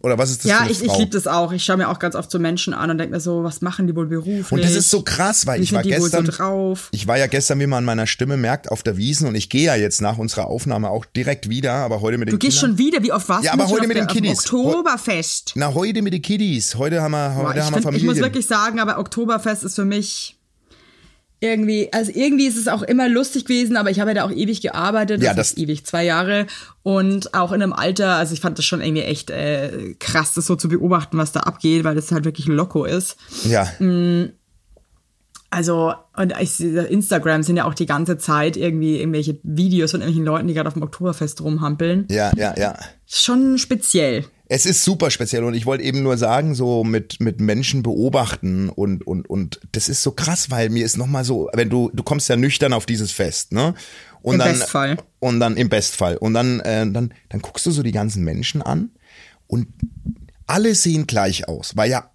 Oder 0.02 0.16
was 0.18 0.30
ist 0.30 0.44
das 0.44 0.50
für 0.50 0.64
Ja, 0.64 0.70
ich, 0.70 0.82
ich 0.82 0.96
liebe 0.98 1.10
das 1.10 1.26
auch. 1.26 1.52
Ich 1.52 1.62
schaue 1.64 1.76
mir 1.76 1.88
auch 1.88 1.98
ganz 1.98 2.14
oft 2.14 2.30
so 2.30 2.38
Menschen 2.38 2.72
an 2.72 2.90
und 2.90 2.98
denke 2.98 3.14
mir 3.14 3.20
so, 3.20 3.44
was 3.44 3.60
machen 3.60 3.86
die 3.86 3.94
wohl 3.94 4.06
beruflich? 4.06 4.50
Und 4.50 4.64
das 4.64 4.74
ist 4.74 4.90
so 4.90 5.02
krass, 5.02 5.46
weil 5.46 5.60
Wie 5.60 5.64
ich 5.64 5.72
war 5.72 5.82
gestern, 5.82 6.24
so 6.26 6.32
drauf? 6.32 6.88
ich 6.92 7.06
war 7.06 7.18
ja 7.18 7.26
gestern, 7.26 7.60
wie 7.60 7.66
man 7.66 7.78
an 7.78 7.84
meiner 7.84 8.06
Stimme 8.06 8.36
merkt, 8.36 8.70
auf 8.70 8.82
der 8.82 8.96
Wiesen 8.96 9.28
und 9.28 9.34
ich 9.34 9.50
gehe 9.50 9.64
ja 9.66 9.76
jetzt 9.76 10.00
nach 10.00 10.16
unserer 10.18 10.46
Aufnahme 10.46 10.88
auch 10.90 11.04
direkt 11.04 11.50
wieder, 11.50 11.72
aber 11.74 12.00
heute 12.00 12.16
mit 12.18 12.28
den 12.28 12.32
Du 12.32 12.38
gehst 12.38 12.58
Kindern. 12.60 12.78
schon 12.78 12.86
wieder, 12.86 13.02
wie 13.02 13.12
oft 13.12 13.28
warst 13.28 13.44
Ja, 13.44 13.52
du 13.52 13.58
aber 13.60 13.68
schon 13.68 13.78
heute 13.78 13.88
mit 13.88 13.96
den 13.98 14.06
Kiddies. 14.06 14.38
Oktoberfest. 14.38 15.52
Na, 15.54 15.74
heute 15.74 16.02
mit 16.02 16.12
den 16.14 16.22
Kiddies. 16.22 16.74
Heute 16.76 17.02
haben 17.02 17.12
wir, 17.12 17.28
Boah, 17.30 17.48
heute 17.48 17.58
ich, 17.58 17.64
haben 17.66 17.72
wir 17.74 17.76
find, 17.76 17.76
ich 17.78 17.82
Familien. 17.84 18.06
muss 18.06 18.16
wirklich 18.20 18.46
sagen, 18.46 18.80
aber 18.80 18.98
Oktoberfest 18.98 19.64
ist 19.64 19.74
für 19.76 19.84
mich 19.84 20.36
irgendwie, 21.40 21.88
also 21.92 22.12
irgendwie 22.14 22.46
ist 22.46 22.56
es 22.58 22.68
auch 22.68 22.82
immer 22.82 23.08
lustig 23.08 23.46
gewesen, 23.46 23.76
aber 23.76 23.90
ich 23.90 23.98
habe 23.98 24.10
ja 24.10 24.14
da 24.14 24.24
auch 24.24 24.30
ewig 24.30 24.60
gearbeitet, 24.60 25.22
Ja, 25.22 25.30
also 25.30 25.38
das- 25.38 25.56
ewig, 25.56 25.84
zwei 25.86 26.04
Jahre 26.04 26.46
und 26.82 27.32
auch 27.34 27.52
in 27.52 27.62
einem 27.62 27.72
Alter, 27.72 28.14
also 28.16 28.34
ich 28.34 28.40
fand 28.40 28.58
das 28.58 28.64
schon 28.66 28.80
irgendwie 28.82 29.02
echt 29.02 29.30
äh, 29.30 29.94
krass, 29.98 30.34
das 30.34 30.46
so 30.46 30.56
zu 30.56 30.68
beobachten, 30.68 31.16
was 31.16 31.32
da 31.32 31.40
abgeht, 31.40 31.84
weil 31.84 31.94
das 31.94 32.12
halt 32.12 32.24
wirklich 32.26 32.46
loco 32.46 32.84
ist. 32.84 33.16
ja, 33.44 33.66
Also, 35.50 35.92
und 36.16 36.32
ich, 36.40 36.60
Instagram 36.60 37.42
sind 37.42 37.56
ja 37.56 37.64
auch 37.64 37.74
die 37.74 37.86
ganze 37.86 38.16
Zeit 38.18 38.56
irgendwie 38.56 39.00
irgendwelche 39.00 39.38
Videos 39.42 39.90
von 39.90 40.00
irgendwelchen 40.00 40.24
Leuten, 40.24 40.46
die 40.46 40.54
gerade 40.54 40.68
auf 40.68 40.74
dem 40.74 40.84
Oktoberfest 40.84 41.40
rumhampeln. 41.40 42.06
Ja, 42.08 42.30
ja, 42.36 42.54
ja. 42.56 42.78
Schon 43.06 43.58
speziell. 43.58 44.24
Es 44.46 44.64
ist 44.64 44.84
super 44.84 45.10
speziell 45.10 45.44
und 45.44 45.54
ich 45.54 45.66
wollte 45.66 45.82
eben 45.82 46.02
nur 46.02 46.16
sagen, 46.18 46.54
so 46.54 46.84
mit, 46.84 47.20
mit 47.20 47.40
Menschen 47.40 47.82
beobachten 47.82 48.68
und, 48.68 49.06
und, 49.06 49.28
und 49.28 49.60
das 49.72 49.88
ist 49.88 50.02
so 50.02 50.12
krass, 50.12 50.50
weil 50.50 50.70
mir 50.70 50.84
ist 50.84 50.96
nochmal 50.96 51.24
so, 51.24 51.48
wenn 51.52 51.68
du, 51.68 51.90
du 51.94 52.02
kommst 52.02 52.28
ja 52.28 52.36
nüchtern 52.36 52.72
auf 52.72 52.86
dieses 52.86 53.10
Fest, 53.12 53.52
ne? 53.52 53.74
Und 54.22 54.34
Im 54.34 54.38
dann, 54.40 54.48
Bestfall. 54.58 54.96
Und 55.18 55.40
dann 55.40 55.56
im 55.56 55.68
Bestfall. 55.68 56.16
Und 56.16 56.34
dann, 56.34 56.60
äh, 56.60 56.90
dann, 56.90 57.14
dann 57.28 57.40
guckst 57.40 57.64
du 57.66 57.70
so 57.70 57.82
die 57.82 57.92
ganzen 57.92 58.22
Menschen 58.22 58.60
an 58.60 58.90
und 59.46 59.68
alle 60.46 60.74
sehen 60.74 61.06
gleich 61.06 61.48
aus, 61.48 61.76
weil 61.76 61.90
ja 61.90 62.10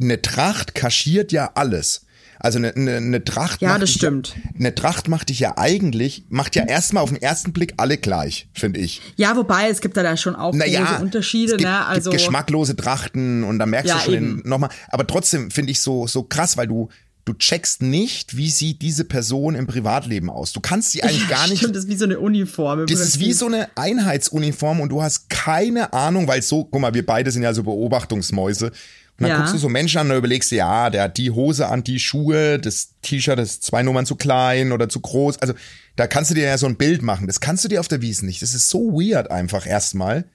eine 0.00 0.20
Tracht 0.22 0.74
kaschiert 0.74 1.32
ja 1.32 1.52
alles. 1.54 2.06
Also 2.38 2.58
eine, 2.58 2.74
eine, 2.74 2.96
eine 2.96 3.24
Tracht 3.24 3.62
Ja, 3.62 3.70
macht 3.70 3.82
das 3.82 3.90
dich 3.90 3.96
stimmt. 3.98 4.34
eine 4.58 4.74
Tracht 4.74 5.08
macht 5.08 5.28
dich 5.28 5.40
ja 5.40 5.54
eigentlich, 5.56 6.24
macht 6.28 6.56
ja 6.56 6.64
erstmal 6.64 7.02
auf 7.02 7.10
den 7.10 7.20
ersten 7.20 7.52
Blick 7.52 7.74
alle 7.76 7.96
gleich, 7.98 8.48
finde 8.52 8.80
ich. 8.80 9.00
Ja, 9.16 9.36
wobei, 9.36 9.68
es 9.68 9.80
gibt 9.80 9.96
da, 9.96 10.02
da 10.02 10.16
schon 10.16 10.36
auch 10.36 10.54
Naja, 10.54 10.84
große 10.84 11.02
Unterschiede, 11.02 11.52
es 11.52 11.58
gibt, 11.58 11.68
ne? 11.70 11.86
Also, 11.86 12.10
gibt 12.10 12.22
geschmacklose 12.22 12.76
Trachten 12.76 13.44
und 13.44 13.58
da 13.58 13.66
merkst 13.66 13.88
Ja, 13.88 13.98
du 14.04 14.12
schon 14.12 14.42
nochmal. 14.44 14.70
Aber 14.88 15.06
trotzdem 15.06 15.50
finde 15.50 15.72
ich 15.72 15.80
so 15.80 16.06
so 16.06 16.22
krass, 16.22 16.56
weil 16.56 16.66
du 16.66 16.88
du 17.26 17.34
checkst 17.34 17.82
nicht, 17.82 18.36
wie 18.36 18.48
sieht 18.50 18.80
diese 18.82 19.04
Person 19.04 19.56
im 19.56 19.66
Privatleben 19.66 20.30
aus. 20.30 20.52
Du 20.52 20.60
kannst 20.60 20.92
sie 20.92 21.02
eigentlich 21.02 21.28
gar 21.28 21.48
nicht. 21.48 21.58
Stimmt, 21.58 21.74
das 21.74 21.84
ist 21.84 21.90
wie 21.90 21.96
so 21.96 22.04
eine 22.04 22.20
Uniform. 22.20 22.86
Das 22.86 23.00
ist 23.00 23.18
wie 23.20 23.32
so 23.32 23.46
eine 23.46 23.68
Einheitsuniform 23.74 24.80
und 24.80 24.90
du 24.90 25.02
hast 25.02 25.28
keine 25.28 25.92
Ahnung, 25.92 26.28
weil 26.28 26.40
so, 26.40 26.64
guck 26.64 26.80
mal, 26.80 26.94
wir 26.94 27.04
beide 27.04 27.30
sind 27.32 27.42
ja 27.42 27.52
so 27.52 27.64
Beobachtungsmäuse. 27.64 28.70
Und 29.18 29.22
dann 29.22 29.30
Ja. 29.30 29.38
guckst 29.38 29.54
du 29.54 29.58
so 29.58 29.68
Menschen 29.68 29.98
an 29.98 30.10
und 30.10 30.16
überlegst 30.18 30.50
dir, 30.50 30.56
ja, 30.56 30.90
der 30.90 31.04
hat 31.04 31.16
die 31.16 31.30
Hose 31.30 31.68
an, 31.68 31.82
die 31.82 31.98
Schuhe, 31.98 32.58
das 32.58 32.90
T-Shirt 33.02 33.38
ist 33.38 33.62
zwei 33.62 33.82
Nummern 33.82 34.04
zu 34.04 34.14
klein 34.16 34.72
oder 34.72 34.88
zu 34.90 35.00
groß. 35.00 35.38
Also 35.38 35.54
da 35.96 36.06
kannst 36.06 36.30
du 36.30 36.34
dir 36.34 36.44
ja 36.44 36.58
so 36.58 36.66
ein 36.66 36.76
Bild 36.76 37.00
machen. 37.02 37.26
Das 37.26 37.40
kannst 37.40 37.64
du 37.64 37.68
dir 37.68 37.80
auf 37.80 37.88
der 37.88 38.02
Wiesn 38.02 38.26
nicht. 38.26 38.42
Das 38.42 38.52
ist 38.52 38.68
so 38.68 38.92
weird 38.92 39.30
einfach 39.30 39.66
erstmal. 39.66 40.26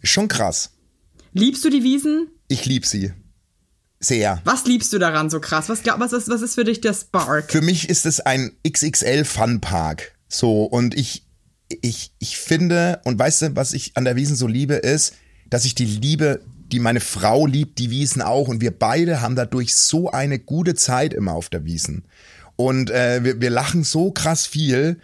Ist 0.00 0.10
schon 0.12 0.28
krass. 0.28 0.70
Liebst 1.34 1.64
du 1.64 1.70
die 1.70 1.82
Wiesen? 1.82 2.28
Ich 2.48 2.64
lieb 2.64 2.86
sie. 2.86 3.12
Sehr. 4.00 4.40
Was 4.44 4.64
liebst 4.66 4.92
du 4.92 4.98
daran 4.98 5.30
so 5.30 5.40
krass? 5.40 5.68
Was, 5.68 5.82
glaub, 5.82 5.98
was, 6.00 6.12
ist, 6.12 6.28
was 6.28 6.42
ist 6.42 6.54
für 6.54 6.64
dich 6.64 6.80
der 6.80 6.94
Spark? 6.94 7.50
Für 7.50 7.62
mich 7.62 7.88
ist 7.88 8.06
es 8.06 8.20
ein 8.20 8.52
XXL 8.66 9.24
Funpark. 9.24 10.12
So, 10.28 10.64
und 10.64 10.94
ich, 10.94 11.26
ich, 11.82 12.12
ich 12.18 12.36
finde, 12.38 13.00
und 13.04 13.18
weißt 13.18 13.42
du, 13.42 13.56
was 13.56 13.72
ich 13.72 13.96
an 13.96 14.04
der 14.04 14.16
Wiesen 14.16 14.36
so 14.36 14.46
liebe, 14.46 14.74
ist, 14.74 15.14
dass 15.48 15.64
ich 15.64 15.74
die 15.74 15.84
Liebe, 15.86 16.40
die 16.72 16.78
meine 16.80 17.00
Frau 17.00 17.46
liebt, 17.46 17.78
die 17.78 17.90
Wiesen 17.90 18.22
auch. 18.22 18.48
Und 18.48 18.60
wir 18.60 18.70
beide 18.70 19.20
haben 19.20 19.36
dadurch 19.36 19.74
so 19.74 20.10
eine 20.10 20.38
gute 20.38 20.74
Zeit 20.74 21.14
immer 21.14 21.32
auf 21.32 21.48
der 21.48 21.64
Wiesen. 21.64 22.04
Und 22.56 22.90
äh, 22.90 23.24
wir, 23.24 23.40
wir 23.40 23.50
lachen 23.50 23.84
so 23.84 24.10
krass 24.10 24.46
viel. 24.46 24.98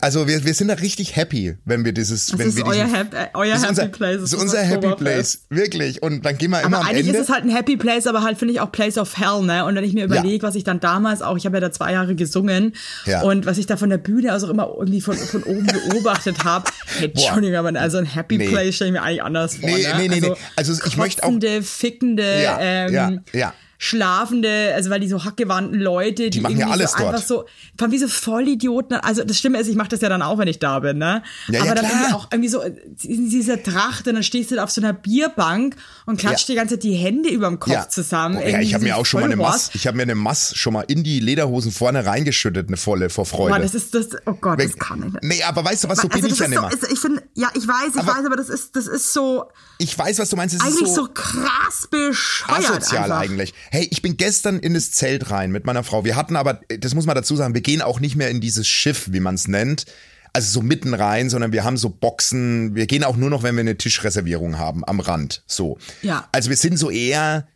Also 0.00 0.26
wir, 0.26 0.42
wir 0.46 0.54
sind 0.54 0.68
da 0.68 0.74
richtig 0.74 1.14
happy, 1.14 1.54
wenn 1.66 1.84
wir 1.84 1.92
dieses, 1.92 2.28
Das 2.28 2.38
wenn 2.38 2.48
ist 2.48 2.56
wir 2.56 2.64
euer, 2.66 2.84
diesen, 2.84 2.96
Hap 2.98 3.12
äh, 3.12 3.26
euer 3.34 3.54
ist 3.54 3.60
Happy 3.60 3.68
unser, 3.68 3.88
Place. 3.88 4.20
Das 4.22 4.32
ist 4.32 4.40
unser 4.40 4.62
Happy. 4.62 4.88
Place, 4.96 5.40
wirklich. 5.50 6.02
Und 6.02 6.24
dann 6.24 6.38
gehen 6.38 6.50
wir 6.52 6.62
immer 6.62 6.78
Aber 6.78 6.84
am 6.86 6.86
eigentlich 6.90 7.08
Ende. 7.08 7.18
ist 7.18 7.28
es 7.28 7.34
halt 7.34 7.44
ein 7.44 7.50
Happy 7.50 7.76
Place, 7.76 8.06
aber 8.06 8.22
halt 8.22 8.38
finde 8.38 8.54
ich 8.54 8.60
auch 8.60 8.72
Place 8.72 8.96
of 8.96 9.18
Hell, 9.18 9.42
ne? 9.42 9.66
Und 9.66 9.74
wenn 9.74 9.84
ich 9.84 9.92
mir 9.92 10.04
überlege, 10.04 10.42
was 10.42 10.54
ich 10.54 10.64
dann 10.64 10.80
damals 10.80 11.20
auch, 11.20 11.36
ich 11.36 11.44
habe 11.44 11.56
ja 11.56 11.60
da 11.60 11.70
zwei 11.70 11.92
Jahre 11.92 12.14
gesungen 12.14 12.72
Ja. 13.04 13.20
und 13.22 13.44
was 13.44 13.58
ich 13.58 13.66
da 13.66 13.76
von 13.76 13.90
der 13.90 13.98
Bühne 13.98 14.34
aus 14.34 14.42
auch 14.42 14.48
immer 14.48 14.72
irgendwie 14.78 15.02
von, 15.02 15.16
von 15.18 15.42
oben 15.42 15.66
beobachtet 15.90 16.44
habe, 16.44 16.70
hey, 16.98 17.08
Entschuldigung, 17.14 17.56
aber 17.58 17.78
also 17.78 17.98
ein 17.98 18.06
Happy 18.06 18.38
Nee. 18.38 18.48
Place 18.48 18.74
stelle 18.74 18.88
ich 18.88 18.92
mir 18.94 19.02
eigentlich 19.02 19.22
anders 19.22 19.56
vor. 19.56 19.68
Nee, 19.68 19.82
ne? 19.82 19.94
nee, 19.98 20.08
nee, 20.08 20.14
also, 20.14 20.28
nee. 20.30 20.36
Also 20.56 20.72
ich 20.86 20.96
möchte 20.96 21.24
auch- 21.24 21.32
fickende, 21.62 22.42
Ja, 22.42 22.58
ähm, 22.60 22.94
ja, 22.94 23.12
ja. 23.34 23.54
Schlafende, 23.80 24.72
also 24.74 24.90
weil 24.90 25.00
die 25.00 25.08
so 25.08 25.24
hackgewandten 25.24 25.80
Leute, 25.80 26.30
die, 26.30 26.40
machen 26.40 26.58
ja 26.58 26.68
alles 26.68 26.92
so 26.92 26.98
dort. 26.98 27.14
einfach 27.14 27.26
so, 27.26 27.44
allem 27.80 27.92
wie 27.92 27.98
so 27.98 28.08
Vollidioten, 28.08 28.96
also 28.98 29.22
das 29.24 29.38
Schlimme 29.38 29.58
ist, 29.60 29.68
ich 29.68 29.76
mache 29.76 29.88
das 29.88 30.00
ja 30.00 30.08
dann 30.08 30.20
auch, 30.20 30.36
wenn 30.38 30.48
ich 30.48 30.58
da 30.58 30.80
bin, 30.80 30.98
ne? 30.98 31.22
Ja, 31.46 31.54
ja, 31.54 31.62
aber 31.62 31.74
dann 31.76 31.86
klar. 31.86 32.00
irgendwie 32.00 32.14
auch 32.14 32.28
irgendwie 32.32 32.48
so 32.48 32.60
in 32.62 33.30
dieser 33.30 33.62
Tracht 33.62 34.06
und 34.08 34.14
dann 34.14 34.22
stehst 34.22 34.50
du 34.50 34.56
da 34.56 34.64
auf 34.64 34.70
so 34.70 34.80
einer 34.80 34.92
Bierbank 34.92 35.76
und 36.06 36.18
klatscht 36.18 36.48
Ja. 36.48 36.52
die 36.54 36.56
ganze 36.56 36.74
Zeit 36.74 36.82
die 36.82 36.94
Hände 36.94 37.30
über 37.30 37.46
dem 37.46 37.60
Kopf 37.60 37.88
zusammen. 37.88 38.36
Oh, 38.42 38.46
ja, 38.46 38.60
ich 38.60 38.74
habe 38.74 38.84
mir 38.84 38.96
auch 38.96 39.06
schon 39.06 39.20
mal 39.20 39.26
eine. 39.26 39.36
Mass, 39.36 39.70
ich 39.74 39.86
habe 39.86 39.96
mir 39.96 40.02
eine 40.02 40.14
Mass 40.16 40.54
schon 40.56 40.72
mal 40.72 40.82
in 40.88 41.04
die 41.04 41.20
Lederhosen 41.20 41.70
vorne 41.72 42.04
reingeschüttet, 42.04 42.68
eine 42.68 42.76
volle 42.76 43.08
vor 43.10 43.26
Freude. 43.26 43.54
Boah, 43.54 43.60
das 43.60 43.74
ist 43.74 43.94
das, 43.94 44.08
oh 44.26 44.32
Gott, 44.34 44.60
das 44.60 44.76
kann 44.76 44.98
ich 45.06 45.12
nicht. 45.12 45.22
Nee, 45.22 45.42
aber 45.44 45.64
weißt 45.64 45.84
du 45.84 45.88
was, 45.88 45.98
so 45.98 46.08
also 46.08 46.18
bin 46.20 46.26
ich 46.26 46.30
das 46.36 46.38
ja 46.40 46.48
nicht 46.48 46.58
so, 46.58 46.78
mehr. 46.86 46.92
ich 46.92 46.98
finde, 46.98 47.22
ja, 47.34 47.48
ich 47.54 47.66
weiß, 47.68 47.94
ich 47.94 48.00
Aber- 48.00 48.12
weiß, 48.18 48.26
aber 48.26 48.36
das 48.36 48.48
ist, 48.48 48.74
das 48.74 48.86
ist 48.88 49.12
so, 49.12 49.44
Ich 49.78 49.96
weiß, 49.96 50.18
was 50.18 50.28
du 50.30 50.36
meinst, 50.36 50.56
es 50.56 50.60
eigentlich 50.60 50.82
ist 50.82 50.94
so, 50.96 51.04
so, 51.06 51.10
krass 51.14 51.86
bescheuert 51.90 52.58
asozial 52.70 53.04
einfach. 53.04 53.18
eigentlich. 53.20 53.54
Hey, 53.70 53.86
ich 53.90 54.02
bin 54.02 54.16
gestern 54.16 54.58
in 54.58 54.74
das 54.74 54.92
Zelt 54.92 55.30
rein 55.30 55.50
mit 55.50 55.66
meiner 55.66 55.84
Frau. 55.84 56.04
Wir 56.04 56.16
hatten 56.16 56.36
aber, 56.36 56.60
das 56.78 56.94
muss 56.94 57.06
man 57.06 57.14
dazu 57.14 57.36
sagen, 57.36 57.54
wir 57.54 57.60
gehen 57.60 57.82
auch 57.82 58.00
nicht 58.00 58.16
mehr 58.16 58.30
in 58.30 58.40
dieses 58.40 58.66
Schiff, 58.66 59.08
wie 59.12 59.20
man 59.20 59.34
es 59.34 59.48
nennt. 59.48 59.84
Also 60.32 60.60
so 60.60 60.62
mitten 60.62 60.94
rein, 60.94 61.30
sondern 61.30 61.52
wir 61.52 61.64
haben 61.64 61.76
so 61.76 61.90
Boxen. 61.90 62.74
Wir 62.74 62.86
gehen 62.86 63.04
auch 63.04 63.16
nur 63.16 63.30
noch, 63.30 63.42
wenn 63.42 63.56
wir 63.56 63.60
eine 63.60 63.76
Tischreservierung 63.76 64.58
haben, 64.58 64.84
am 64.84 65.00
Rand. 65.00 65.42
So. 65.46 65.78
Ja. 66.02 66.28
Also 66.32 66.50
wir 66.50 66.56
sind 66.56 66.78
so 66.78 66.90
eher, 66.90 67.46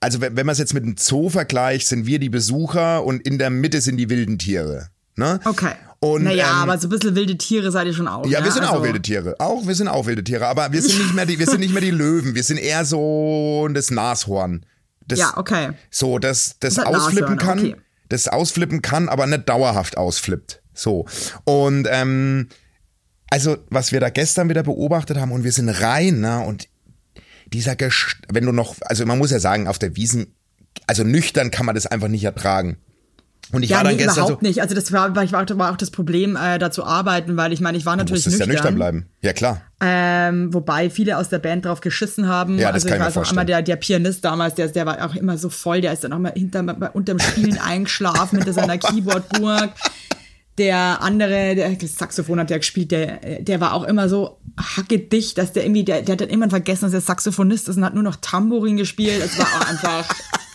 also 0.00 0.20
wenn, 0.20 0.34
man 0.34 0.50
es 0.50 0.58
jetzt 0.58 0.74
mit 0.74 0.82
einem 0.82 0.96
Zoo 0.98 1.30
vergleicht, 1.30 1.86
sind 1.86 2.06
wir 2.06 2.18
die 2.18 2.28
Besucher 2.28 3.04
und 3.04 3.26
in 3.26 3.38
der 3.38 3.50
Mitte 3.50 3.80
sind 3.80 3.96
die 3.96 4.10
wilden 4.10 4.38
Tiere. 4.38 4.88
Ne? 5.16 5.40
Okay. 5.44 5.72
Und, 6.00 6.24
naja, 6.24 6.50
ähm, 6.50 6.56
aber 6.68 6.78
so 6.78 6.88
ein 6.88 6.90
bisschen 6.90 7.14
wilde 7.14 7.38
Tiere 7.38 7.72
seid 7.72 7.86
ihr 7.86 7.94
schon 7.94 8.06
auch. 8.06 8.26
Ja, 8.26 8.40
ne? 8.40 8.46
wir 8.46 8.52
sind 8.52 8.62
also, 8.62 8.74
auch 8.74 8.82
wilde 8.82 9.00
Tiere. 9.00 9.34
Auch 9.38 9.66
wir 9.66 9.74
sind 9.74 9.88
auch 9.88 10.06
wilde 10.06 10.22
Tiere, 10.22 10.46
aber 10.46 10.70
wir 10.72 10.82
sind 10.82 10.98
nicht 10.98 11.14
mehr 11.14 11.26
die, 11.26 11.38
wir 11.38 11.46
sind 11.46 11.60
nicht 11.60 11.72
mehr 11.72 11.82
die 11.82 11.90
Löwen. 11.92 12.34
Wir 12.34 12.42
sind 12.42 12.58
eher 12.58 12.84
so 12.84 13.68
das 13.72 13.90
Nashorn. 13.90 14.66
Das, 15.06 15.18
Ja, 15.18 15.36
okay. 15.36 15.70
So, 15.90 16.18
das, 16.18 16.56
das 16.60 16.74
Das 16.74 16.84
hat 16.84 16.94
ausflippen 16.94 17.36
kann, 17.36 17.58
okay. 17.58 17.76
das 18.08 18.28
ausflippen 18.28 18.82
kann, 18.82 19.08
aber 19.08 19.26
nicht 19.26 19.48
dauerhaft 19.48 19.96
ausflippt. 19.96 20.62
So. 20.74 21.06
Und 21.44 21.88
ähm, 21.90 22.48
also, 23.30 23.56
was 23.70 23.92
wir 23.92 24.00
da 24.00 24.10
gestern 24.10 24.48
wieder 24.48 24.62
beobachtet 24.62 25.18
haben, 25.18 25.32
und 25.32 25.44
wir 25.44 25.52
sind 25.52 25.68
rein, 25.68 26.20
ne, 26.20 26.40
und 26.40 26.68
dieser 27.52 27.76
Gest 27.76 28.18
wenn 28.28 28.44
du 28.44 28.52
noch, 28.52 28.76
also 28.82 29.06
man 29.06 29.18
muss 29.18 29.30
ja 29.30 29.38
sagen, 29.38 29.68
auf 29.68 29.78
der 29.78 29.96
Wiesen, 29.96 30.34
also 30.86 31.04
nüchtern 31.04 31.50
kann 31.50 31.66
man 31.66 31.74
das 31.74 31.86
einfach 31.86 32.08
nicht 32.08 32.24
ertragen. 32.24 32.78
Und 33.52 33.62
ich 33.62 33.70
Ja, 33.70 33.76
war 33.78 33.84
dann 33.84 33.92
nee, 33.92 33.98
gestern 33.98 34.24
überhaupt 34.24 34.42
so, 34.42 34.46
nicht. 34.46 34.60
Also 34.60 34.74
das 34.74 34.92
war, 34.92 35.22
ich 35.22 35.32
war, 35.32 35.48
war 35.58 35.72
auch 35.72 35.76
das 35.76 35.90
Problem, 35.90 36.36
äh, 36.36 36.58
da 36.58 36.70
zu 36.70 36.84
arbeiten, 36.84 37.36
weil 37.36 37.52
ich 37.52 37.60
meine, 37.60 37.78
ich 37.78 37.86
war 37.86 37.94
du 37.94 37.98
natürlich 37.98 38.26
musstest 38.26 38.40
ja 38.40 38.46
nüchtern. 38.46 38.74
nüchtern 38.74 38.74
bleiben. 38.74 39.06
Ja, 39.22 39.32
klar. 39.32 39.60
Ähm, 39.80 40.52
wobei 40.52 40.90
viele 40.90 41.16
aus 41.18 41.28
der 41.28 41.38
Band 41.38 41.64
drauf 41.64 41.80
geschissen 41.80 42.28
haben. 42.28 42.58
Ja, 42.58 42.72
das 42.72 42.84
also 42.84 42.88
kann 42.88 42.98
ich 42.98 43.06
weiß 43.06 43.18
auch 43.18 43.28
einmal 43.28 43.46
der, 43.46 43.62
der 43.62 43.76
Pianist 43.76 44.24
damals, 44.24 44.54
der, 44.54 44.68
der 44.68 44.86
war 44.86 45.04
auch 45.04 45.14
immer 45.14 45.38
so 45.38 45.48
voll, 45.48 45.80
der 45.80 45.92
ist 45.92 46.02
dann 46.02 46.12
auch 46.12 46.18
mal 46.18 46.32
hinter, 46.34 46.90
unterm 46.94 47.18
Spielen 47.18 47.58
eingeschlafen 47.64 48.38
hinter 48.38 48.52
seiner 48.52 48.78
Keyboardburg. 48.78 49.70
Der 50.58 51.02
andere, 51.02 51.54
der 51.54 51.70
das 51.72 51.96
Saxophon 51.96 52.40
hat 52.40 52.48
der 52.48 52.58
gespielt, 52.58 52.90
der, 52.90 53.40
der 53.40 53.60
war 53.60 53.74
auch 53.74 53.84
immer 53.84 54.08
so 54.08 54.38
hackedicht, 54.58 55.36
dass 55.36 55.52
der 55.52 55.64
irgendwie, 55.64 55.84
der, 55.84 56.00
der 56.00 56.14
hat 56.14 56.22
dann 56.22 56.30
irgendwann 56.30 56.48
vergessen, 56.50 56.86
dass 56.86 56.94
er 56.94 57.02
Saxophonist 57.02 57.68
ist 57.68 57.76
und 57.76 57.84
hat 57.84 57.92
nur 57.92 58.02
noch 58.02 58.16
Tambourin 58.16 58.78
gespielt. 58.78 59.22
Es 59.22 59.38
war 59.38 59.46
auch 59.46 59.68
einfach. 59.68 60.08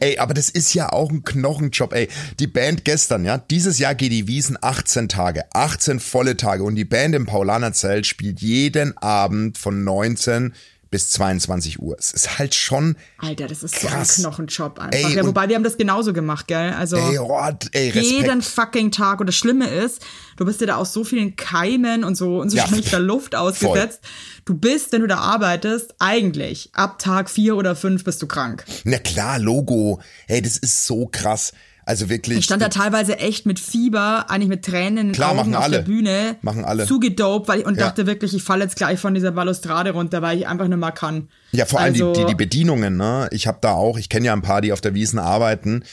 Ey, 0.00 0.18
aber 0.18 0.34
das 0.34 0.48
ist 0.48 0.74
ja 0.74 0.90
auch 0.90 1.10
ein 1.10 1.24
Knochenjob, 1.24 1.92
ey. 1.92 2.08
Die 2.38 2.46
Band 2.46 2.84
gestern, 2.84 3.24
ja, 3.24 3.38
dieses 3.38 3.78
Jahr 3.78 3.94
geht 3.94 4.12
die 4.12 4.28
Wiesen 4.28 4.58
18 4.60 5.08
Tage, 5.08 5.44
18 5.52 6.00
volle 6.00 6.36
Tage 6.36 6.62
und 6.62 6.74
die 6.74 6.84
Band 6.84 7.14
im 7.14 7.26
Paulanerzelt 7.26 8.06
spielt 8.06 8.40
jeden 8.40 8.96
Abend 8.98 9.58
von 9.58 9.84
19 9.84 10.52
bis 10.90 11.10
22 11.10 11.80
Uhr. 11.80 11.96
Es 11.98 12.10
ist 12.12 12.38
halt 12.38 12.54
schon, 12.54 12.96
Alter, 13.18 13.46
das 13.46 13.62
ist 13.62 13.76
Krass. 13.76 14.16
so 14.16 14.22
ein 14.22 14.24
Knochenjob 14.24 14.78
einfach. 14.80 15.10
Ey, 15.10 15.16
ja, 15.16 15.24
wobei 15.24 15.48
wir 15.48 15.54
haben 15.54 15.62
das 15.62 15.76
genauso 15.76 16.12
gemacht, 16.12 16.48
gell? 16.48 16.72
Also 16.72 16.96
ey, 16.96 17.16
Rott, 17.16 17.66
ey, 17.72 17.90
jeden 17.90 18.42
fucking 18.42 18.90
Tag. 18.90 19.20
Und 19.20 19.26
das 19.26 19.36
Schlimme 19.36 19.68
ist, 19.68 20.02
du 20.36 20.44
bist 20.44 20.60
dir 20.60 20.66
da 20.66 20.76
aus 20.76 20.92
so 20.92 21.04
vielen 21.04 21.36
Keimen 21.36 22.02
und 22.02 22.16
so 22.16 22.40
und 22.40 22.50
so 22.50 22.56
Ja, 22.56 22.66
schlechter 22.66 22.98
Luft 22.98 23.34
ausgesetzt. 23.36 24.00
Du 24.44 24.54
bist, 24.54 24.90
wenn 24.92 25.02
du 25.02 25.06
da 25.06 25.18
arbeitest, 25.18 25.94
eigentlich 26.00 26.70
ab 26.72 26.98
Tag 26.98 27.30
vier 27.30 27.56
oder 27.56 27.76
fünf 27.76 28.02
bist 28.02 28.20
du 28.22 28.26
krank. 28.26 28.64
Na 28.84 28.98
klar, 28.98 29.38
Logo. 29.38 30.00
Ey, 30.26 30.42
das 30.42 30.56
ist 30.56 30.86
so 30.86 31.06
krass. 31.06 31.52
Also 31.84 32.08
wirklich. 32.08 32.38
Ich 32.38 32.44
stand 32.44 32.62
da 32.62 32.68
teilweise 32.68 33.18
echt 33.18 33.46
mit 33.46 33.58
Fieber, 33.58 34.30
eigentlich 34.30 34.48
mit 34.48 34.64
Tränen 34.64 34.98
in 34.98 35.06
den 35.08 35.12
Klar, 35.12 35.30
Augen 35.30 35.38
machen 35.38 35.54
auf 35.54 35.64
alle. 35.64 35.76
der 35.78 35.84
Bühne. 35.84 36.36
Machen 36.42 36.64
alle. 36.64 36.86
Zugedopt, 36.86 37.48
weil 37.48 37.60
ich, 37.60 37.66
und 37.66 37.76
Ja. 37.78 37.86
dachte 37.86 38.06
wirklich, 38.06 38.34
ich 38.34 38.42
falle 38.42 38.64
jetzt 38.64 38.76
gleich 38.76 39.00
von 39.00 39.14
dieser 39.14 39.32
Balustrade 39.32 39.90
runter, 39.92 40.22
weil 40.22 40.38
ich 40.38 40.46
einfach 40.46 40.68
nicht 40.68 40.78
mehr 40.78 40.92
kann. 40.92 41.28
Ja, 41.52 41.66
vor 41.66 41.80
allem 41.80 41.94
also, 41.94 42.12
die, 42.12 42.20
die, 42.20 42.26
die 42.26 42.34
Bedienungen, 42.34 42.96
ne? 42.96 43.28
Ich 43.32 43.46
habe 43.46 43.58
da 43.60 43.72
auch, 43.72 43.98
ich 43.98 44.08
kenne 44.08 44.26
ja 44.26 44.32
ein 44.32 44.42
paar, 44.42 44.60
die 44.60 44.72
auf 44.72 44.80
der 44.80 44.94
Wiesen 44.94 45.18
arbeiten, 45.18 45.84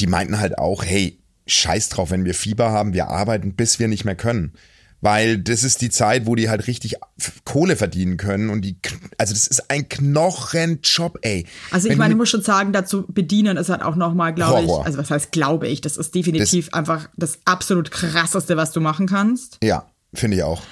die 0.00 0.06
meinten 0.06 0.40
halt 0.40 0.58
auch, 0.58 0.84
hey, 0.84 1.18
scheiß 1.46 1.90
drauf, 1.90 2.10
wenn 2.10 2.24
wir 2.24 2.34
Fieber 2.34 2.70
haben, 2.72 2.94
wir 2.94 3.08
arbeiten, 3.08 3.54
bis 3.54 3.78
wir 3.78 3.86
nicht 3.88 4.04
mehr 4.04 4.16
können. 4.16 4.54
Weil 5.04 5.36
das 5.36 5.64
ist 5.64 5.82
die 5.82 5.90
Zeit, 5.90 6.24
wo 6.24 6.34
die 6.34 6.48
halt 6.48 6.66
richtig 6.66 6.94
Kohle 7.44 7.76
verdienen 7.76 8.16
können 8.16 8.48
und 8.48 8.62
die, 8.62 8.78
also 9.18 9.34
das 9.34 9.46
ist 9.46 9.70
ein 9.70 9.86
Knochenjob, 9.86 11.18
ey. 11.20 11.44
Also 11.70 11.88
ich 11.88 11.92
Wenn 11.92 11.98
meine, 11.98 12.14
ich 12.14 12.16
muss 12.16 12.30
schon 12.30 12.40
sagen, 12.40 12.72
dazu 12.72 13.04
bedienen 13.06 13.58
ist 13.58 13.68
halt 13.68 13.82
auch 13.82 13.96
nochmal, 13.96 14.32
glaube 14.32 14.62
ich, 14.64 14.70
also 14.70 14.96
was 14.96 15.10
heißt 15.10 15.30
glaube 15.30 15.68
ich, 15.68 15.82
das 15.82 15.98
ist 15.98 16.14
definitiv 16.14 16.72
einfach 16.72 17.10
das 17.18 17.38
absolut 17.44 17.90
krasseste, 17.90 18.56
was 18.56 18.72
du 18.72 18.80
machen 18.80 19.06
kannst. 19.06 19.58
ja, 19.62 19.84
finde 20.14 20.38
ich 20.38 20.42
auch. 20.42 20.62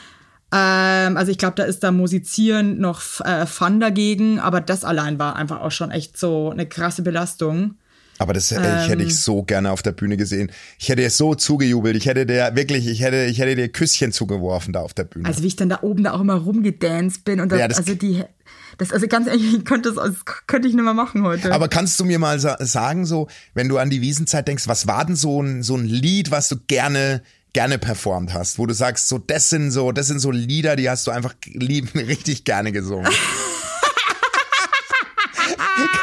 Ähm, 0.51 1.19
also 1.19 1.31
ich 1.31 1.37
glaube, 1.37 1.57
da 1.57 1.65
ist 1.65 1.83
da 1.83 1.93
Musizieren 1.93 2.79
noch 2.79 3.03
äh, 3.21 3.45
Fun 3.45 3.81
dagegen, 3.81 4.41
aber 4.41 4.63
das 4.63 4.83
allein 4.83 5.19
war 5.19 5.37
einfach 5.37 5.61
auch 5.61 5.73
schon 5.73 5.91
echt 5.91 6.17
so 6.17 6.49
eine 6.49 6.67
krasse 6.67 7.03
Belastung. 7.03 7.75
Aber 8.19 8.33
das 8.33 8.53
äh, 8.53 8.57
ich 8.57 8.89
hätte 8.89 9.03
Ähm. 9.03 9.09
ich 9.09 9.19
so 9.19 9.43
gerne 9.43 9.71
auf 9.73 9.83
der 9.83 9.93
Bühne 9.93 10.17
gesehen. 10.17 10.51
Ich 10.79 10.89
hätte 10.89 11.03
dir 11.03 11.11
so 11.11 11.35
zugejubelt. 11.35 11.97
Ich 11.97 12.07
hätte 12.07 12.25
dir 12.27 12.53
wirklich, 12.55 12.87
ich 12.87 13.01
hätte, 13.01 13.25
ich 13.25 13.39
hätte 13.39 13.57
dir 13.57 13.69
Küsschen 13.69 14.13
zugeworfen 14.13 14.73
da 14.73 14.81
auf 14.81 14.95
der 14.95 15.05
Bühne. 15.05 15.27
Also 15.27 15.43
wie 15.43 15.49
ich 15.49 15.57
dann 15.57 15.69
da 15.69 15.81
oben 15.83 16.05
da 16.05 16.13
auch 16.13 16.21
immer 16.21 16.35
rumgedanced 16.37 17.25
bin 17.25 17.41
und 17.41 17.51
das, 17.51 17.59
Ja, 17.59 17.69
das- 17.69 17.79
also 17.79 17.95
die, 17.95 18.23
das, 18.79 18.93
also 18.93 19.07
ganz 19.09 19.27
ehrlich, 19.27 19.55
ich 19.55 19.65
könnte 19.65 19.93
das, 19.93 20.15
könnte 20.47 20.69
ich 20.69 20.75
nicht 20.75 20.85
mehr 20.85 20.95
machen 20.95 21.25
heute. 21.25 21.53
Aber 21.53 21.69
kannst 21.69 21.99
du 22.01 22.05
mir 22.05 22.19
mal 22.19 22.39
sa 22.39 22.57
sagen, 22.61 23.05
so, 23.07 23.29
wenn 23.55 23.69
du 23.69 23.79
an 23.79 23.91
die 23.91 24.01
Wiesenzeit 24.01 24.47
denkst, 24.47 24.69
was 24.69 24.87
war 24.87 25.05
denn 25.05 25.17
so 25.17 25.43
ein, 25.43 25.63
so 25.63 25.77
ein 25.77 25.85
Lied, 25.85 26.31
was 26.31 26.49
du 26.49 26.57
gerne, 26.69 27.23
gerne 27.53 27.79
performt 27.79 28.33
hast, 28.35 28.59
wo 28.59 28.67
du 28.67 28.73
sagst, 28.75 29.09
so, 29.09 29.19
das 29.19 29.51
sind 29.51 29.71
so, 29.73 29.93
das 29.93 30.07
sind 30.07 30.21
so 30.21 30.31
Lieder, 30.31 30.77
die 30.77 30.89
hast 30.89 31.07
du 31.07 31.11
einfach 31.11 31.35
lieb, 31.53 31.93
richtig 31.95 32.45
gerne 32.45 32.73
gesungen. 32.73 33.11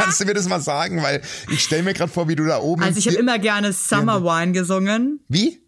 Kannst 0.09 0.21
du 0.21 0.25
mir 0.25 0.33
das 0.33 0.47
mal 0.49 0.59
sagen? 0.59 1.01
Weil 1.01 1.21
ich 1.51 1.61
stell 1.63 1.83
mir 1.83 1.93
gerade 1.93 2.11
vor, 2.11 2.27
wie 2.27 2.35
du 2.35 2.45
da 2.45 2.59
oben. 2.59 2.83
also 2.83 2.97
ich 2.99 3.07
habe 3.07 3.17
immer 3.17 3.39
gerne 3.39 3.71
Summer 3.73 4.23
Wine 4.23 4.51
gesungen. 4.51 5.19
Wie? 5.27 5.61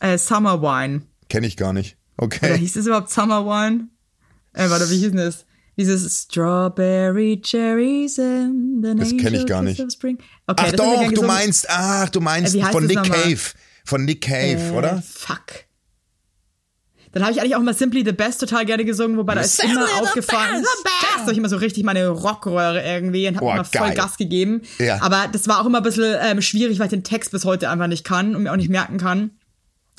Äh, 0.00 0.18
Summer 0.18 0.60
Wine. 0.62 1.02
Kenne 1.28 1.46
ich 1.46 1.56
gar 1.56 1.72
nicht. 1.72 1.96
Oder 2.16 2.24
Okay. 2.26 2.58
hieß 2.58 2.76
es 2.76 2.86
überhaupt 2.86 3.10
Summer 3.10 3.44
Wine? 3.46 3.88
Äh, 4.54 4.68
warte, 4.70 4.90
wie 4.90 4.96
hieß 4.98 5.08
denn 5.10 5.16
das? 5.18 5.44
Dieses 5.76 6.22
Strawberry 6.24 7.40
Cherries 7.44 8.18
and 8.18 8.84
the 8.84 8.94
Das 8.96 9.10
kenn 9.16 9.34
ich 9.34 9.46
gar 9.46 9.62
nicht. 9.62 9.80
Okay, 9.80 10.16
Ach 10.46 10.72
doch, 10.72 11.12
du 11.12 11.22
meinst, 11.22 11.66
ach, 11.70 12.08
du 12.08 12.20
meinst 12.20 12.56
Äh, 12.56 12.64
von 12.64 12.86
Nick? 12.86 13.02
Cave. 13.04 13.38
Von 13.84 14.04
Nick 14.04 14.22
Cave, 14.22 14.58
Äh, 14.60 14.70
oder? 14.72 15.02
Fuck. 15.02 15.64
Dann 17.12 17.22
habe 17.22 17.32
ich 17.32 17.40
eigentlich 17.40 17.56
auch 17.56 17.60
immer 17.60 17.74
Simply 17.74 18.04
the 18.04 18.12
Best 18.12 18.40
total 18.40 18.64
gerne 18.66 18.84
gesungen, 18.84 19.16
wobei 19.16 19.34
da 19.34 19.40
ist 19.40 19.62
immer 19.64 19.86
aufgefallen. 20.00 20.62
Da 20.84 21.22
hab 21.22 21.30
ich 21.30 21.38
immer 21.38 21.48
so 21.48 21.56
richtig 21.56 21.82
meine 21.84 22.08
Rockröhre 22.08 22.82
irgendwie 22.82 23.26
und 23.28 23.36
habe 23.36 23.46
immer 23.50 23.64
voll. 23.64 23.94
Gas 23.94 24.16
gegeben. 24.16 24.62
Ja. 24.78 25.00
Aber 25.00 25.26
das 25.32 25.48
war 25.48 25.60
auch 25.60 25.66
immer 25.66 25.78
ein 25.78 25.84
bisschen 25.84 26.14
ähm, 26.22 26.42
schwierig, 26.42 26.78
weil 26.78 26.86
ich 26.86 26.90
den 26.90 27.04
Text 27.04 27.30
bis 27.30 27.44
heute 27.44 27.70
einfach 27.70 27.86
nicht 27.86 28.04
kann 28.04 28.36
und 28.36 28.42
mir 28.42 28.52
auch 28.52 28.56
nicht 28.56 28.70
merken 28.70 28.98
kann. 28.98 29.30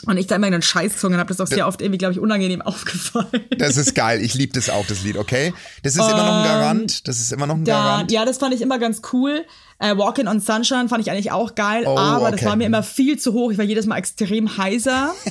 Und 0.05 0.15
ich 0.15 0.27
da 0.27 0.37
immer 0.37 0.47
einen 0.47 0.61
Scheiß 0.61 0.93
gesungen 0.93 1.19
habe, 1.19 1.27
das 1.27 1.37
ist 1.37 1.41
auch 1.41 1.53
sehr 1.53 1.67
oft 1.67 1.81
irgendwie, 1.81 1.97
glaube 1.97 2.13
ich, 2.13 2.19
unangenehm 2.21 2.61
aufgefallen. 2.65 3.27
Das 3.57 3.75
ist 3.75 3.95
geil. 3.95 4.21
Ich 4.21 4.33
liebe 4.33 4.53
das 4.53 4.69
auch, 4.69 4.85
das 4.87 5.03
Lied, 5.03 5.17
okay? 5.17 5.53
Das 5.83 5.93
ist 5.95 5.99
immer 5.99 6.23
noch 6.23 6.37
ein 6.37 6.43
Garant. 6.45 7.05
Das 7.09 7.19
ist 7.19 7.33
immer 7.33 7.47
noch 7.47 7.55
ein 7.55 7.59
Ähm, 7.61 7.65
Da, 7.65 7.73
Garant. 7.73 8.11
ja, 8.11 8.23
das 8.23 8.37
fand 8.37 8.53
ich 8.53 8.61
immer 8.61 8.79
ganz 8.79 9.01
cool. 9.11 9.43
Äh, 9.79 9.97
Walking 9.97 10.27
on 10.27 10.39
Sunshine 10.39 10.87
fand 10.87 11.01
ich 11.01 11.11
eigentlich 11.11 11.31
auch 11.33 11.53
geil, 11.55 11.83
Oh, 11.85 11.97
aber 11.97 12.31
das 12.31 12.39
okay. 12.39 12.45
war 12.49 12.55
mir 12.55 12.65
immer 12.65 12.81
viel 12.83 13.19
zu 13.19 13.33
hoch. 13.33 13.51
Ich 13.51 13.57
war 13.57 13.65
jedes 13.65 13.87
Mal 13.87 13.97
extrem 13.97 14.57
heiser. 14.57 15.13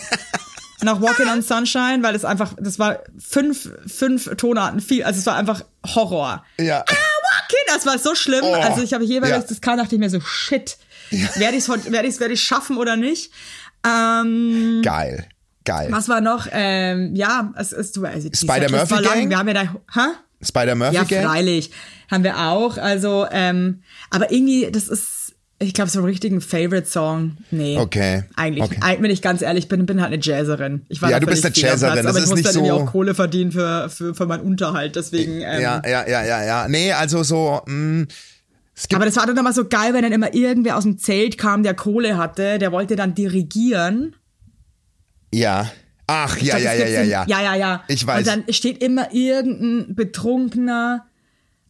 nach 0.82 1.00
Walking 1.00 1.28
on 1.28 1.42
Sunshine, 1.42 2.02
weil 2.02 2.14
es 2.14 2.24
einfach, 2.24 2.54
das 2.58 2.78
war 2.78 3.00
fünf, 3.18 3.68
fünf 3.86 4.36
Tonarten 4.36 4.80
viel, 4.80 5.02
also 5.04 5.18
es 5.18 5.26
war 5.26 5.36
einfach 5.36 5.62
Horror. 5.86 6.44
Ja. 6.58 6.84
Walking, 6.86 7.64
das 7.66 7.86
war 7.86 7.98
so 7.98 8.14
schlimm. 8.14 8.44
Oh, 8.44 8.54
also 8.54 8.82
ich 8.82 8.92
habe 8.92 9.04
jeweils 9.04 9.30
ja. 9.30 9.40
das 9.40 9.60
kam, 9.60 9.78
dachte 9.78 9.94
ich 9.94 9.98
mir 9.98 10.10
so, 10.10 10.20
shit, 10.20 10.78
werde 11.10 11.56
ich 11.56 11.68
es 11.68 11.92
werde 11.92 12.08
ich's, 12.08 12.20
werde 12.20 12.34
ich 12.34 12.42
schaffen 12.42 12.76
oder 12.76 12.96
nicht? 12.96 13.32
Ähm, 13.86 14.82
Geil. 14.82 15.28
Geil. 15.64 15.88
was 15.90 16.08
war 16.08 16.22
noch? 16.22 16.46
Ähm, 16.50 17.14
ja, 17.14 17.52
es 17.56 17.72
ist, 17.72 18.02
also 18.02 18.28
die 18.30 18.36
Spider-Murphy 18.36 18.86
Setlist 18.86 18.90
war 18.90 19.02
lang. 19.02 19.14
Gang? 19.18 19.30
Wir 19.30 19.38
haben 19.38 19.48
ja 19.48 19.54
da, 19.54 19.62
hä? 19.62 20.08
Spider-Murphy 20.42 20.94
Ja, 20.94 21.04
Gang? 21.04 21.26
freilich. 21.26 21.70
Haben 22.10 22.24
wir 22.24 22.38
auch. 22.38 22.78
Also, 22.78 23.26
ähm, 23.30 23.82
aber 24.08 24.32
irgendwie, 24.32 24.70
das 24.70 24.88
ist, 24.88 25.17
ich 25.60 25.74
glaube, 25.74 25.90
so 25.90 25.98
einen 25.98 26.06
richtigen 26.06 26.40
Favorite-Song. 26.40 27.36
Nee. 27.50 27.78
Okay, 27.78 28.24
Eigentlich, 28.36 28.62
okay. 28.62 28.78
eigentlich, 28.80 29.02
wenn 29.02 29.10
ich 29.10 29.22
ganz 29.22 29.42
ehrlich 29.42 29.66
bin, 29.68 29.84
bin 29.86 30.00
halt 30.00 30.12
eine 30.12 30.22
Jazzerin. 30.22 30.86
Ich 30.88 31.02
war 31.02 31.10
Ja, 31.10 31.18
du 31.18 31.26
bist 31.26 31.44
eine 31.44 31.54
Jazzerin. 31.54 31.96
Das 31.96 32.06
aber 32.06 32.18
ist 32.18 32.24
ich 32.24 32.30
muss 32.30 32.36
nicht 32.38 32.56
dann 32.56 32.64
so- 32.64 32.72
auch 32.72 32.86
Kohle 32.86 33.14
verdienen 33.14 33.50
für, 33.50 33.88
für, 33.90 34.14
für 34.14 34.26
meinen 34.26 34.42
Unterhalt. 34.44 34.94
Deswegen, 34.94 35.40
ähm, 35.40 35.60
Ja, 35.60 35.82
ja, 35.84 36.06
ja, 36.08 36.24
ja, 36.24 36.44
ja. 36.44 36.68
Nee, 36.68 36.92
also 36.92 37.22
so, 37.24 37.60
mh, 37.66 38.06
gibt, 38.82 38.94
Aber 38.94 39.04
das 39.04 39.16
war 39.16 39.26
dann 39.26 39.36
immer 39.36 39.52
so 39.52 39.66
geil, 39.66 39.94
wenn 39.94 40.02
dann 40.02 40.12
immer 40.12 40.32
irgendwer 40.32 40.76
aus 40.76 40.84
dem 40.84 40.98
Zelt 40.98 41.36
kam, 41.38 41.64
der 41.64 41.74
Kohle 41.74 42.16
hatte, 42.16 42.58
der 42.60 42.70
wollte 42.70 42.94
dann 42.94 43.14
dirigieren. 43.16 44.14
ja. 45.34 45.70
Ach, 46.10 46.38
ja, 46.38 46.56
ja, 46.56 46.72
ja, 46.72 46.86
ja, 46.86 47.02
ja. 47.02 47.24
Ja, 47.28 47.42
ja, 47.42 47.54
ja. 47.54 47.84
Ich 47.86 48.06
weiß. 48.06 48.20
Und 48.20 48.26
dann 48.28 48.44
steht 48.54 48.82
immer 48.82 49.12
irgendein 49.12 49.94
betrunkener 49.94 51.04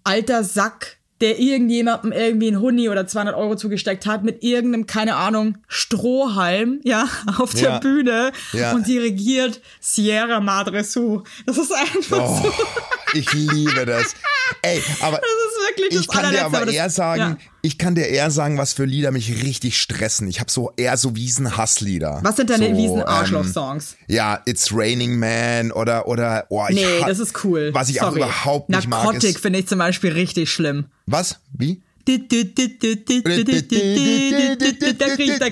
alter 0.05 0.45
Sack, 0.45 0.97
der 1.20 1.38
irgendjemandem 1.38 2.12
irgendwie 2.12 2.48
ein 2.50 2.60
Huni 2.60 2.88
oder 2.88 3.06
200 3.06 3.34
Euro 3.36 3.56
zugesteckt 3.56 4.06
hat 4.06 4.22
mit 4.24 4.42
irgendeinem, 4.42 4.86
keine 4.86 5.16
Ahnung, 5.16 5.58
Strohhalm, 5.68 6.80
ja, 6.84 7.08
auf 7.38 7.52
der 7.54 7.62
Ja. 7.62 7.78
Bühne 7.78 8.32
Ja. 8.52 8.72
und 8.72 8.86
dirigiert 8.86 9.60
Sierra 9.80 10.40
Madre 10.40 10.84
Su. 10.84 11.22
Das 11.46 11.58
ist 11.58 11.72
einfach 11.72 12.20
Oh, 12.22 12.42
so. 12.44 12.52
ich 13.14 13.32
liebe 13.32 13.86
das. 13.86 14.14
Ey, 14.62 14.82
aber 15.00 15.16
Das 15.18 15.24
ist 15.26 15.68
wirklich 15.68 15.88
das 15.94 16.00
ich 16.02 16.09
kann 16.09 16.22
dir 16.22 16.26
allerletzte, 16.28 16.46
aber 16.56 16.66
das- 16.66 16.74
eher 16.74 16.90
sagen, 16.90 17.20
ja. 17.20 17.36
ich 17.62 17.78
kann 17.78 17.94
dir 17.94 18.06
eher 18.06 18.30
sagen, 18.30 18.56
was 18.59 18.72
für 18.72 18.84
Lieder 18.84 19.11
mich 19.11 19.42
richtig 19.44 19.78
stressen. 19.78 20.26
Ich 20.28 20.40
habe 20.40 20.50
so 20.50 20.72
eher 20.76 20.96
so 20.96 21.14
Wiesen-Hasslieder. 21.14 22.20
Was 22.22 22.36
sind 22.36 22.50
deine 22.50 22.70
so, 22.70 22.76
Wiesen-Arschloch-Songs? 22.76 23.96
Ähm, 24.09 24.14
ja, 24.16 24.40
It's 24.46 24.70
Raining 24.72 25.18
Man 25.18 25.72
oder 25.72 26.06
oder 26.09 26.46
oh, 26.48 26.64
ich 26.68 26.76
Nee, 26.76 27.00
das 27.06 27.18
ist 27.18 27.44
cool. 27.44 27.70
Was 27.74 27.88
ich 27.88 28.00
auch 28.00 28.09
Sorry. 28.09 28.20
überhaupt 28.20 28.68
nicht 28.70 28.88
mag 28.88 29.04
Narcotic 29.04 29.30
ist 29.36 29.40
finde 29.40 29.59
ich 29.61 29.68
zum 29.68 29.78
Beispiel 29.78 30.12
richtig 30.12 30.50
schlimm. 30.50 30.86
was? 31.06 31.40
Wie? 31.52 31.82
Da 32.06 32.14
kriege 32.14 32.52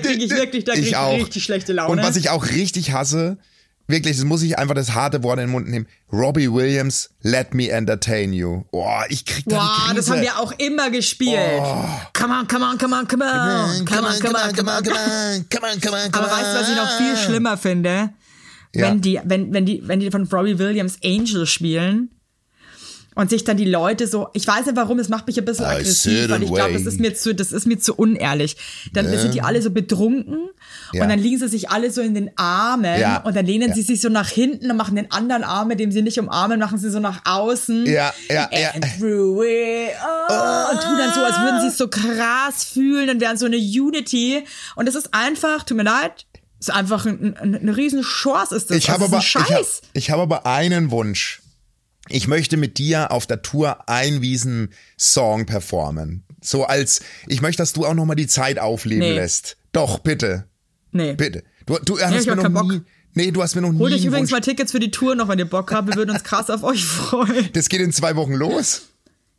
krieg, 0.01 0.21
ich 0.23 0.29
wirklich, 0.31 0.63
da 0.63 0.73
krieg 0.73 0.81
ich, 0.81 0.87
Ich 0.89 0.95
auch. 0.97 1.13
richtig 1.13 1.43
schlechte 1.43 1.73
Laune. 1.73 1.91
Und 1.91 2.01
was 2.01 2.15
ich 2.15 2.31
auch 2.31 2.47
richtig 2.49 2.93
hasse, 2.93 3.37
wirklich, 3.87 4.17
das 4.17 4.25
muss 4.25 4.41
ich 4.43 4.57
einfach 4.57 4.75
das 4.75 4.93
harte 4.93 5.23
Wort 5.23 5.39
in 5.39 5.45
den 5.45 5.51
Mund 5.51 5.67
nehmen. 5.67 5.87
Robbie 6.11 6.51
Williams, 6.51 7.09
Let 7.21 7.53
Me 7.53 7.69
Entertain 7.69 8.33
You. 8.33 8.63
Boah, 8.71 9.05
ich 9.09 9.25
krieg 9.25 9.45
da 9.47 9.57
Boah, 9.57 9.93
das 9.95 10.09
haben 10.09 10.21
wir 10.21 10.39
auch 10.39 10.53
immer 10.57 10.89
gespielt. 10.89 11.61
Come 12.13 12.33
on, 12.33 12.47
come 12.47 12.65
on, 12.65 12.77
come 12.77 12.95
on, 12.95 13.07
come 13.07 13.23
on. 13.23 13.85
Come 13.85 14.07
on, 14.07 14.19
come 14.19 14.35
on, 14.35 14.53
come 14.53 14.69
on. 14.69 14.83
come 14.83 14.97
on, 14.97 15.45
come 15.49 15.65
on, 15.65 15.79
come 15.79 15.95
on, 15.95 16.11
come 16.11 16.25
Aber 16.25 16.31
weißt 16.31 16.53
du, 16.53 16.59
was 16.59 16.69
ich 16.69 16.75
noch 16.75 16.97
viel 16.97 17.11
on. 17.11 17.17
schlimmer 17.17 17.57
finde? 17.57 18.09
Ja. 18.75 18.87
Wenn 18.87 19.01
die, 19.01 19.19
wenn, 19.23 19.53
wenn 19.53 19.65
die, 19.65 19.81
wenn 19.87 19.99
die 19.99 20.11
von 20.11 20.27
Robbie 20.27 20.59
Williams 20.59 20.97
Angel 21.03 21.45
spielen 21.45 22.11
und 23.17 23.31
sich 23.31 23.43
dann 23.43 23.57
die 23.57 23.65
Leute 23.65 24.05
so, 24.05 24.27
ich 24.33 24.45
weiß 24.45 24.67
nicht 24.67 24.75
warum, 24.75 24.99
es 24.99 25.09
macht 25.09 25.25
mich 25.25 25.39
ein 25.39 25.45
bisschen 25.45 25.65
I 25.65 25.69
aggressiv, 25.69 26.29
weil 26.29 26.43
ich 26.43 26.53
glaube, 26.53 26.73
das 26.73 26.83
ist 26.85 26.99
mir 26.99 27.15
zu, 27.15 27.33
das 27.33 27.51
ist 27.51 27.65
mir 27.65 27.79
zu 27.79 27.95
unehrlich. 27.95 28.55
Dann 28.93 29.07
sind 29.07 29.33
die 29.33 29.41
alle 29.41 29.59
so 29.63 29.71
betrunken 29.71 30.49
Ja. 30.93 31.01
und 31.01 31.09
dann 31.09 31.17
liegen 31.17 31.39
sie 31.39 31.47
sich 31.47 31.71
alle 31.71 31.89
so 31.89 32.01
in 32.01 32.13
den 32.13 32.29
Armen 32.37 32.99
Ja. 32.99 33.23
und 33.23 33.35
dann 33.35 33.45
lehnen 33.45 33.69
Ja. 33.69 33.73
sie 33.75 33.81
sich 33.81 34.01
so 34.01 34.09
nach 34.09 34.29
hinten 34.29 34.69
und 34.69 34.77
machen 34.77 34.95
den 34.95 35.11
anderen 35.11 35.43
Arm, 35.43 35.67
mit 35.69 35.79
dem 35.79 35.91
sie 35.91 36.03
nicht 36.03 36.19
umarmen, 36.19 36.59
machen 36.59 36.77
sie 36.77 36.91
so 36.91 36.99
nach 36.99 37.21
außen. 37.25 37.87
Ja, 37.87 38.13
ja, 38.29 38.49
ja. 38.51 38.69
And 38.75 38.85
through 38.99 39.43
it, 39.43 39.93
oh, 40.29 40.71
und 40.73 40.81
tun 40.83 40.97
dann 40.99 41.13
so, 41.15 41.21
als 41.23 41.39
würden 41.39 41.61
sie 41.61 41.67
es 41.69 41.77
so 41.77 41.87
krass 41.87 42.65
fühlen 42.65 43.09
und 43.09 43.19
wären 43.19 43.37
so 43.37 43.47
eine 43.47 43.57
Unity. 43.57 44.43
Und 44.75 44.87
es 44.87 44.93
ist 44.93 45.11
einfach, 45.15 45.63
tut 45.63 45.75
mir 45.75 45.83
leid, 45.83 46.27
ist 46.59 46.71
einfach 46.71 47.07
ein, 47.07 47.35
ein, 47.35 47.55
eine 47.55 47.75
riesen 47.75 48.03
Chance 48.03 48.55
ist 48.55 48.69
das. 48.69 48.77
Ich 48.77 48.85
das 48.85 48.93
habe 48.93 49.05
aber, 49.05 49.21
Scheiß. 49.21 49.81
ich 49.93 50.11
habe 50.11 50.21
aber 50.21 50.45
einen 50.45 50.91
Wunsch. 50.91 51.41
Ich 52.09 52.27
möchte 52.27 52.57
mit 52.57 52.77
dir 52.77 53.11
auf 53.11 53.27
der 53.27 53.41
Tour 53.41 53.89
ein 53.89 54.21
Wiesen-Song 54.21 55.45
performen. 55.45 56.23
So 56.41 56.65
als, 56.65 57.01
ich 57.27 57.41
möchte, 57.41 57.61
dass 57.61 57.73
du 57.73 57.85
auch 57.85 57.93
nochmal 57.93 58.15
die 58.15 58.27
Zeit 58.27 58.59
aufleben 58.59 58.99
Nee. 59.07 59.15
lässt. 59.15 59.57
Doch, 59.73 59.99
bitte. 59.99 60.45
nee. 60.91 61.13
Bitte. 61.13 61.43
Du, 61.65 61.77
du 61.83 61.99
hast 61.99 62.27
hab 62.27 62.37
mir 62.37 62.43
noch 62.43 62.49
Bock. 62.61 62.71
nie, 62.71 62.81
nee, 63.13 63.31
du 63.31 63.43
hast 63.43 63.55
mir 63.55 63.61
noch 63.61 63.71
nie 63.73 63.81
euch 63.81 63.93
einen 63.95 64.05
übrigens 64.05 64.31
mal. 64.31 64.39
Tickets 64.41 64.71
für 64.71 64.79
die 64.79 64.91
Tour 64.91 65.15
noch, 65.15 65.27
wenn 65.27 65.37
ihr 65.39 65.49
Bock 65.49 65.71
habt. 65.73 65.89
Wir 65.89 65.95
würden 65.95 66.11
uns 66.11 66.23
krass 66.23 66.49
auf 66.49 66.63
euch 66.63 66.85
freuen. 66.85 67.49
Das 67.53 67.67
geht 67.67 67.81
in 67.81 67.91
zwei 67.91 68.15
Wochen 68.15 68.33
los. 68.33 68.83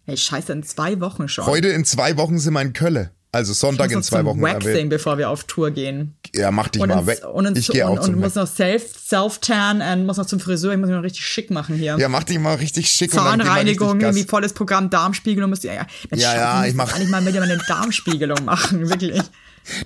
Hey, 0.04 0.16
scheiße, 0.16 0.52
in 0.52 0.62
zwei 0.62 1.00
Wochen 1.00 1.28
schon. 1.28 1.46
Heute 1.46 1.68
in 1.68 1.84
zwei 1.84 2.16
Wochen 2.18 2.38
sind 2.38 2.52
wir 2.52 2.60
in 2.62 2.72
Kölle. 2.74 3.12
Also 3.32 3.52
Sonntag 3.52 3.90
in 3.90 4.02
zwei 4.02 4.18
zum 4.18 4.26
Wochen. 4.26 4.40
Waxing, 4.42 4.88
bevor 4.88 5.16
wir 5.18 5.30
auf 5.30 5.44
Tour 5.44 5.70
gehen. 5.70 6.14
Ja, 6.34 6.50
mach 6.50 6.68
dich 6.68 6.82
Und, 6.82 6.88
mal 6.90 6.98
ins, 6.98 7.06
weg. 7.06 7.20
und, 7.32 7.46
ins, 7.46 7.58
ich 7.58 7.68
gehe 7.68 7.86
und, 7.86 7.98
auch 7.98 8.02
zum 8.04 8.14
und 8.14 8.20
muss 8.20 8.34
noch 8.34 8.46
self, 8.46 8.84
self-tan 9.08 9.80
und 9.80 10.06
muss 10.06 10.16
noch 10.16 10.26
zum 10.26 10.40
Friseur. 10.40 10.72
Ich 10.72 10.78
muss 10.78 10.88
mich 10.88 10.96
noch 10.96 11.02
richtig 11.02 11.24
schick 11.24 11.50
machen 11.50 11.76
hier. 11.76 11.96
Ja, 11.98 12.08
mach 12.08 12.24
dich 12.24 12.38
mal 12.38 12.54
richtig 12.56 12.88
schick. 12.90 13.12
und 13.12 13.18
mal 13.22 13.38
Zahnreinigung, 13.38 14.00
irgendwie 14.00 14.24
volles 14.24 14.52
Programm, 14.52 14.90
Darmspiegelung. 14.90 15.50
Müsst 15.50 15.64
ihr, 15.64 15.74
ja, 15.74 15.86
Mensch, 16.10 16.22
Ja, 16.22 16.34
ja, 16.34 16.66
ich 16.66 16.74
mach- 16.74 16.94
eigentlich 16.94 17.10
mal 17.10 17.20
mit 17.22 17.36
eine 17.36 17.58
Darmspiegelung 17.66 18.44
machen, 18.44 18.88
wirklich. 18.88 19.20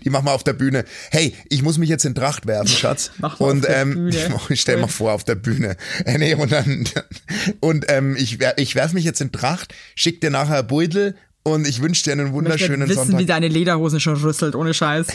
Die 0.05 0.11
machen 0.11 0.27
wir 0.27 0.33
auf 0.33 0.45
der 0.45 0.53
Bühne. 0.53 0.85
Hey, 1.11 1.35
ich 1.49 1.63
muss 1.63 1.77
mich 1.79 1.89
jetzt 1.89 2.05
in 2.05 2.15
Tracht 2.15 2.47
werfen, 2.47 2.69
Schatz. 2.69 3.11
Mach 3.19 3.41
mal 3.41 3.47
und 3.51 3.61
auf 3.61 3.67
der 3.67 3.81
ähm, 3.83 3.95
Bühne. 3.95 4.41
ich 4.49 4.61
stell 4.61 4.77
mal 4.77 4.87
vor 4.87 5.13
auf 5.13 5.25
der 5.25 5.35
Bühne. 5.35 5.77
Äh, 6.05 6.19
nee, 6.19 6.35
und 6.35 6.53
dann 6.53 6.85
und 7.61 7.87
ähm, 7.89 8.15
ich 8.17 8.39
ich 8.57 8.75
werf 8.77 8.93
mich 8.93 9.05
jetzt 9.05 9.21
in 9.21 9.33
Tracht, 9.33 9.75
schick 9.97 10.21
dir 10.21 10.31
nachher 10.31 10.63
Beutel 10.63 11.17
und 11.43 11.67
ich 11.67 11.83
wünsche 11.83 12.05
dir 12.05 12.13
einen 12.13 12.21
Ich 12.21 12.27
will 12.29 12.35
wunderschönen 12.35 12.89
wissen, 12.89 13.09
wie 13.09 13.11
Sonntag. 13.11 13.27
deine 13.27 13.49
Lederhosen 13.49 13.99
schon 13.99 14.15
rüsselt, 14.17 14.55
ohne 14.55 14.73
Scheiß. 14.73 15.09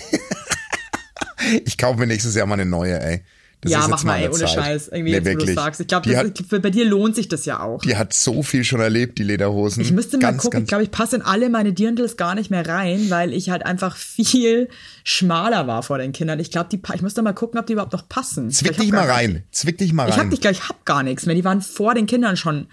Ich 1.65 1.77
kaufe 1.77 1.99
mir 1.99 2.07
nächstes 2.07 2.35
Jahr 2.35 2.45
mal 2.47 2.55
eine 2.55 2.65
neue, 2.65 2.99
ey. 2.99 3.23
Das 3.61 3.71
ja, 3.71 3.79
ist 3.81 3.87
mach 3.89 4.03
mal, 4.03 4.19
ey, 4.19 4.27
ohne 4.27 4.37
Zeit. 4.37 4.49
Scheiß. 4.49 4.87
Irgendwie, 4.89 5.11
nee, 5.11 5.17
jetzt, 5.17 5.25
wirklich. 5.25 5.55
sagst. 5.55 5.81
Ich 5.81 5.87
glaube, 5.87 6.31
bei 6.59 6.69
dir 6.69 6.85
lohnt 6.85 7.15
sich 7.15 7.27
das 7.27 7.45
ja 7.45 7.59
auch. 7.59 7.81
die 7.81 7.95
hat 7.95 8.13
so 8.13 8.43
viel 8.43 8.63
schon 8.63 8.79
erlebt, 8.79 9.17
die 9.17 9.23
Lederhosen. 9.23 9.81
Ich 9.81 9.91
müsste 9.91 10.17
mal 10.17 10.31
ganz, 10.31 10.43
gucken, 10.43 10.59
ich 10.59 10.61
Ganz, 10.61 10.69
glaube, 10.69 10.83
ich 10.83 10.91
passe 10.91 11.15
in 11.15 11.21
alle 11.23 11.49
meine 11.49 11.73
Dirndls 11.73 12.17
gar 12.17 12.35
nicht 12.35 12.51
mehr 12.51 12.67
rein, 12.67 13.09
weil 13.09 13.33
ich 13.33 13.49
halt 13.49 13.65
einfach 13.65 13.95
viel 13.95 14.69
schmaler 15.03 15.65
war 15.65 15.81
vor 15.81 15.97
den 15.97 16.11
Kindern. 16.11 16.39
Ich 16.39 16.51
glaube, 16.51 16.69
die, 16.71 16.79
ich 16.93 17.01
müsste 17.01 17.23
mal 17.23 17.33
gucken, 17.33 17.59
ob 17.59 17.65
die 17.65 17.73
überhaupt 17.73 17.93
noch 17.93 18.07
passen. 18.07 18.51
zwick 18.51 18.71
Ich 18.73 18.77
dich 18.77 18.91
mal 18.91 19.09
rein. 19.09 19.43
Zwick 19.51 19.79
dich 19.79 19.91
mal 19.91 20.07
Ich 20.07 20.13
hab 20.13 20.21
rein. 20.21 20.29
dich 20.29 20.41
gleich, 20.41 20.59
ich 20.59 20.69
hab 20.69 20.85
gar 20.85 21.01
nichts 21.01 21.25
mehr. 21.25 21.33
Die 21.33 21.43
waren 21.43 21.61
vor 21.61 21.95
den 21.95 22.05
Kindern 22.05 22.37
schon 22.37 22.67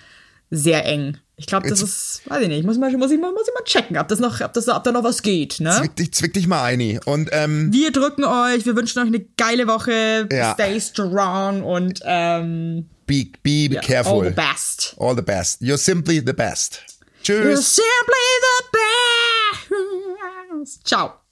sehr 0.51 0.85
eng. 0.85 1.17
Ich 1.37 1.47
glaube, 1.47 1.68
das 1.68 1.82
ist, 1.82 2.22
weiß 2.26 2.43
ich 2.43 2.49
nicht, 2.49 2.64
muss, 2.64 2.78
mal, 2.78 2.93
muss, 2.97 3.11
ich, 3.11 3.18
mal, 3.18 3.32
muss 3.32 3.49
ich 3.49 3.55
mal 3.55 3.64
checken, 3.64 3.99
ob, 3.99 4.07
das 4.07 4.20
noch, 4.20 4.41
ob, 4.41 4.53
das, 4.53 4.68
ob 4.68 4.85
da 4.85 4.93
noch 4.93 5.03
was 5.03 5.20
geht. 5.22 5.59
Ne? 5.59 5.72
Zwick 5.72 5.97
dich, 5.97 6.12
zwick 6.12 6.32
dich 6.32 6.47
mal 6.47 6.62
ein. 6.62 7.01
Und 7.05 7.28
ähm, 7.32 7.72
Wir 7.72 7.91
drücken 7.91 8.24
euch, 8.24 8.64
wir 8.66 8.76
wünschen 8.76 9.01
euch 9.01 9.09
eine 9.09 9.20
geile 9.37 9.66
Woche. 9.66 10.28
Ja. 10.30 10.55
Stay 10.55 10.80
strong 10.80 11.64
und 11.64 12.01
ähm, 12.05 12.89
be, 13.07 13.26
be 13.43 13.74
ja, 13.74 13.80
careful. 13.80 14.22
all 14.22 14.28
the 14.28 14.35
best. 14.35 14.95
All 14.99 15.16
the 15.16 15.22
best. 15.22 15.61
You're 15.61 15.76
simply 15.76 16.22
the 16.24 16.32
best. 16.32 16.82
You're 17.24 17.43
Tschüss. 17.43 17.74
simply 17.74 18.30
the 18.41 18.78
best. 20.62 20.87
Ciao. 20.87 21.24